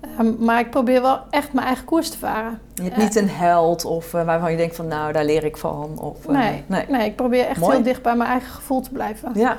Ehm, 0.02 0.44
maar 0.44 0.60
ik 0.60 0.70
probeer 0.70 1.02
wel 1.02 1.20
echt 1.30 1.52
mijn 1.52 1.66
eigen 1.66 1.84
koers 1.84 2.10
te 2.10 2.18
varen. 2.18 2.58
Je 2.74 2.82
hebt 2.82 2.96
niet 2.96 3.16
een 3.16 3.28
held 3.28 3.84
of 3.84 4.10
waarvan 4.10 4.50
je 4.50 4.56
denkt 4.56 4.76
van 4.76 4.86
nou, 4.86 5.12
daar 5.12 5.24
leer 5.24 5.44
ik 5.44 5.56
van. 5.56 5.98
Of, 5.98 6.26
eh, 6.26 6.34
Nee, 6.66 6.86
nee. 6.88 7.06
ik 7.06 7.16
probeer 7.16 7.46
echt 7.46 7.60
Mooi. 7.60 7.74
heel 7.74 7.82
dicht 7.82 8.02
bij 8.02 8.16
mijn 8.16 8.30
eigen 8.30 8.50
gevoel 8.50 8.80
te 8.80 8.90
blijven. 8.90 9.30
Ja. 9.34 9.56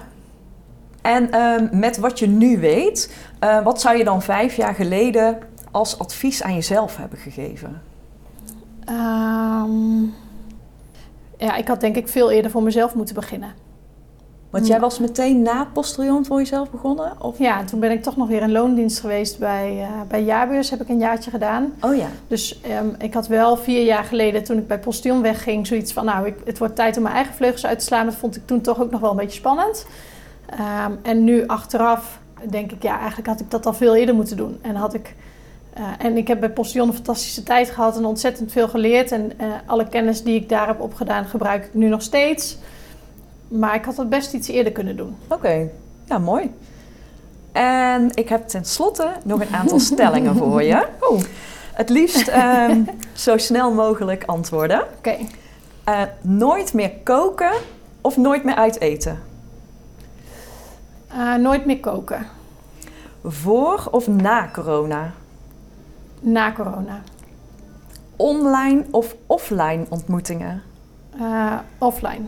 En 1.01 1.31
ehm, 1.31 1.67
met 1.71 1.97
wat 1.97 2.19
je 2.19 2.27
nu 2.27 2.59
weet, 2.59 3.15
wat 3.63 3.81
zou 3.81 3.97
je 3.97 4.03
dan 4.03 4.21
vijf 4.21 4.55
jaar 4.55 4.75
geleden 4.75 5.37
als 5.71 5.99
advies 5.99 6.43
aan 6.43 6.53
jezelf 6.53 6.97
hebben 6.97 7.17
gegeven? 7.17 7.81
Ja, 11.37 11.55
ik 11.55 11.67
had 11.67 11.81
denk 11.81 11.95
ik 11.95 12.07
veel 12.07 12.31
eerder 12.31 12.51
voor 12.51 12.63
mezelf 12.63 12.95
moeten 12.95 13.15
beginnen. 13.15 13.63
Want 14.53 14.67
jij 14.67 14.79
was 14.79 14.99
meteen 14.99 15.41
na 15.41 15.67
postillon 15.73 16.25
voor 16.25 16.37
jezelf 16.37 16.69
begonnen? 16.69 17.21
Of? 17.21 17.37
Ja, 17.39 17.59
en 17.59 17.65
toen 17.65 17.79
ben 17.79 17.91
ik 17.91 18.03
toch 18.03 18.17
nog 18.17 18.27
weer 18.27 18.41
in 18.41 18.51
loondienst 18.51 18.99
geweest 18.99 19.39
bij, 19.39 19.81
eh, 19.81 19.87
bij 20.07 20.23
Jaarbeurs. 20.23 20.69
Heb 20.69 20.81
ik 20.81 20.89
een 20.89 20.99
jaartje 20.99 21.31
gedaan. 21.31 21.73
Oh 21.81 21.95
ja. 21.95 22.07
Dus 22.27 22.61
ehm, 22.61 22.87
ik 22.97 23.13
had 23.13 23.27
wel 23.27 23.57
vier 23.57 23.83
jaar 23.83 24.03
geleden, 24.03 24.43
toen 24.43 24.57
ik 24.57 24.67
bij 24.67 24.79
Postillon 24.79 25.21
wegging, 25.21 25.67
zoiets 25.67 25.93
van... 25.93 26.05
nou, 26.05 26.25
ik, 26.27 26.35
het 26.45 26.57
wordt 26.57 26.75
tijd 26.75 26.97
om 26.97 27.03
mijn 27.03 27.15
eigen 27.15 27.33
vleugels 27.33 27.65
uit 27.65 27.79
te 27.79 27.85
slaan. 27.85 28.05
Dat 28.05 28.15
vond 28.15 28.35
ik 28.35 28.45
toen 28.45 28.61
toch 28.61 28.81
ook 28.81 28.91
nog 28.91 29.01
wel 29.01 29.09
een 29.09 29.17
beetje 29.17 29.39
spannend. 29.39 29.85
Ehm, 30.45 30.91
en 31.01 31.23
nu 31.23 31.47
achteraf 31.47 32.19
denk 32.49 32.71
ik, 32.71 32.83
ja, 32.83 32.97
eigenlijk 32.97 33.27
had 33.27 33.39
ik 33.39 33.51
dat 33.51 33.65
al 33.65 33.73
veel 33.73 33.95
eerder 33.95 34.15
moeten 34.15 34.37
doen. 34.37 34.59
En 34.61 34.75
had 34.75 34.93
ik... 34.93 35.15
eh, 35.73 35.83
en 35.97 36.17
ik 36.17 36.27
heb 36.27 36.39
bij 36.39 36.49
Postillon 36.49 36.87
een 36.87 36.93
fantastische 36.93 37.43
tijd 37.43 37.69
gehad 37.69 37.97
en 37.97 38.05
ontzettend 38.05 38.51
veel 38.51 38.67
geleerd. 38.67 39.11
En 39.11 39.39
eh, 39.39 39.47
alle 39.65 39.87
kennis 39.87 40.23
die 40.23 40.35
ik 40.35 40.49
daar 40.49 40.67
heb 40.67 40.79
opgedaan, 40.81 41.25
gebruik 41.25 41.65
ik 41.65 41.73
nu 41.73 41.87
nog 41.87 42.01
steeds. 42.01 42.57
Maar 43.47 43.75
ik 43.75 43.85
had 43.85 43.97
het 43.97 44.09
best 44.09 44.33
iets 44.33 44.47
eerder 44.47 44.71
kunnen 44.71 44.95
doen. 44.95 45.15
Oké, 45.27 45.69
ja, 46.05 46.17
mooi. 46.17 46.51
En 47.51 48.09
ik 48.13 48.29
heb 48.29 48.47
tenslotte 48.47 49.11
nog 49.23 49.41
een 49.41 49.55
aantal 49.55 49.79
stellingen 49.93 50.35
voor 50.35 50.63
je. 50.63 50.87
Oh. 50.99 51.21
Het 51.73 51.89
liefst 51.89 52.27
ehm, 52.27 52.81
zo 53.13 53.37
snel 53.37 53.71
mogelijk 53.73 54.23
antwoorden. 54.25 54.83
Oké. 54.97 55.15
Eh, 55.83 56.01
nooit 56.21 56.73
meer 56.73 56.91
koken 57.03 57.51
of 58.01 58.17
nooit 58.17 58.43
meer 58.43 58.55
uit 58.55 58.79
eten? 58.79 59.21
Eh, 61.07 61.35
nooit 61.35 61.65
meer 61.65 61.79
koken. 61.79 62.27
Voor 63.23 63.87
of 63.91 64.07
na 64.07 64.49
corona? 64.53 65.13
Na 66.23 66.51
corona. 66.51 67.01
Online 68.15 68.85
of 68.91 69.15
offline 69.27 69.85
ontmoetingen? 69.89 70.61
Eh, 71.19 71.59
offline. 71.77 72.25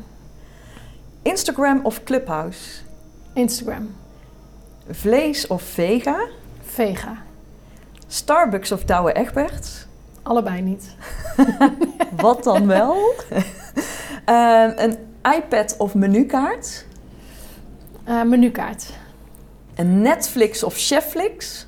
Instagram 1.22 1.80
of 1.84 2.04
Clubhouse? 2.04 2.82
Instagram. 3.34 3.96
Vlees 4.89 5.48
of 5.48 5.62
vega? 5.62 6.28
Vega. 6.62 7.18
Starbucks 8.08 8.72
of 8.72 8.84
Douwe 8.84 9.12
Egberts? 9.14 9.88
Allebei 10.24 10.62
niet. 10.62 10.96
Wat 12.22 12.43
dan 12.43 12.68
wel? 12.68 12.96
Eh, 14.26 14.70
een 14.76 14.98
iPad 15.38 15.78
of 15.78 15.93
menukaart? 15.93 16.86
Eh, 18.04 18.24
menukaart. 18.24 18.93
Een 19.76 20.02
Netflix 20.02 20.64
of 20.64 20.74
Chefflix? 20.78 21.68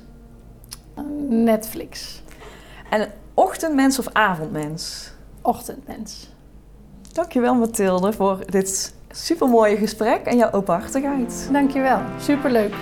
Netflix. 1.28 2.22
En 2.90 3.00
een 3.00 3.10
ochtendmens 3.34 3.98
of 3.98 4.08
avondmens? 4.12 5.12
Ochtendmens. 5.42 6.28
Dankjewel 7.12 7.54
Mathilde 7.54 8.12
voor 8.12 8.38
dit 8.46 8.94
supermooie 9.10 9.76
gesprek 9.76 10.24
en 10.24 10.36
jouw 10.36 10.50
openhartigheid. 10.50 11.48
Dankjewel. 11.52 12.00
Superleuk. 12.20 12.74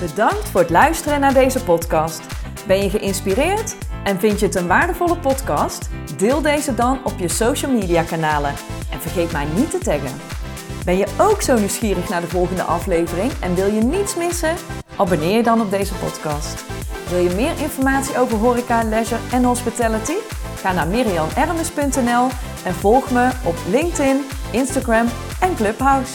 Bedankt 0.00 0.48
voor 0.48 0.60
het 0.60 0.70
luisteren 0.70 1.20
naar 1.20 1.34
deze 1.34 1.64
podcast. 1.64 2.20
Ben 2.66 2.82
je 2.82 2.90
geïnspireerd 2.90 3.76
en 4.04 4.20
vind 4.20 4.40
je 4.40 4.46
het 4.46 4.54
een 4.54 4.66
waardevolle 4.66 5.16
podcast? 5.16 5.88
Deel 6.16 6.42
deze 6.42 6.74
dan 6.74 7.04
op 7.04 7.18
je 7.18 7.28
social 7.28 7.72
media 7.72 8.02
kanalen 8.02 8.50
en 8.90 9.00
vergeet 9.00 9.32
mij 9.32 9.46
niet 9.56 9.70
te 9.70 9.78
taggen. 9.78 10.41
Ben 10.84 10.96
je 10.96 11.06
ook 11.18 11.42
zo 11.42 11.58
nieuwsgierig 11.58 12.08
naar 12.08 12.20
de 12.20 12.28
volgende 12.28 12.62
aflevering 12.62 13.32
en 13.40 13.54
wil 13.54 13.66
je 13.66 13.80
niets 13.80 14.16
missen? 14.16 14.54
Abonneer 14.96 15.36
je 15.36 15.42
dan 15.42 15.60
op 15.60 15.70
deze 15.70 15.94
podcast. 15.94 16.64
Wil 17.08 17.18
je 17.18 17.34
meer 17.34 17.60
informatie 17.60 18.18
over 18.18 18.38
horeca, 18.38 18.82
leisure 18.82 19.20
en 19.32 19.44
hospitality? 19.44 20.14
Ga 20.56 20.72
naar 20.72 20.86
mirianermes.nl 20.86 22.28
en 22.64 22.74
volg 22.74 23.10
me 23.10 23.30
op 23.44 23.56
LinkedIn, 23.68 24.24
Instagram 24.52 25.06
en 25.40 25.54
Clubhouse. 25.54 26.12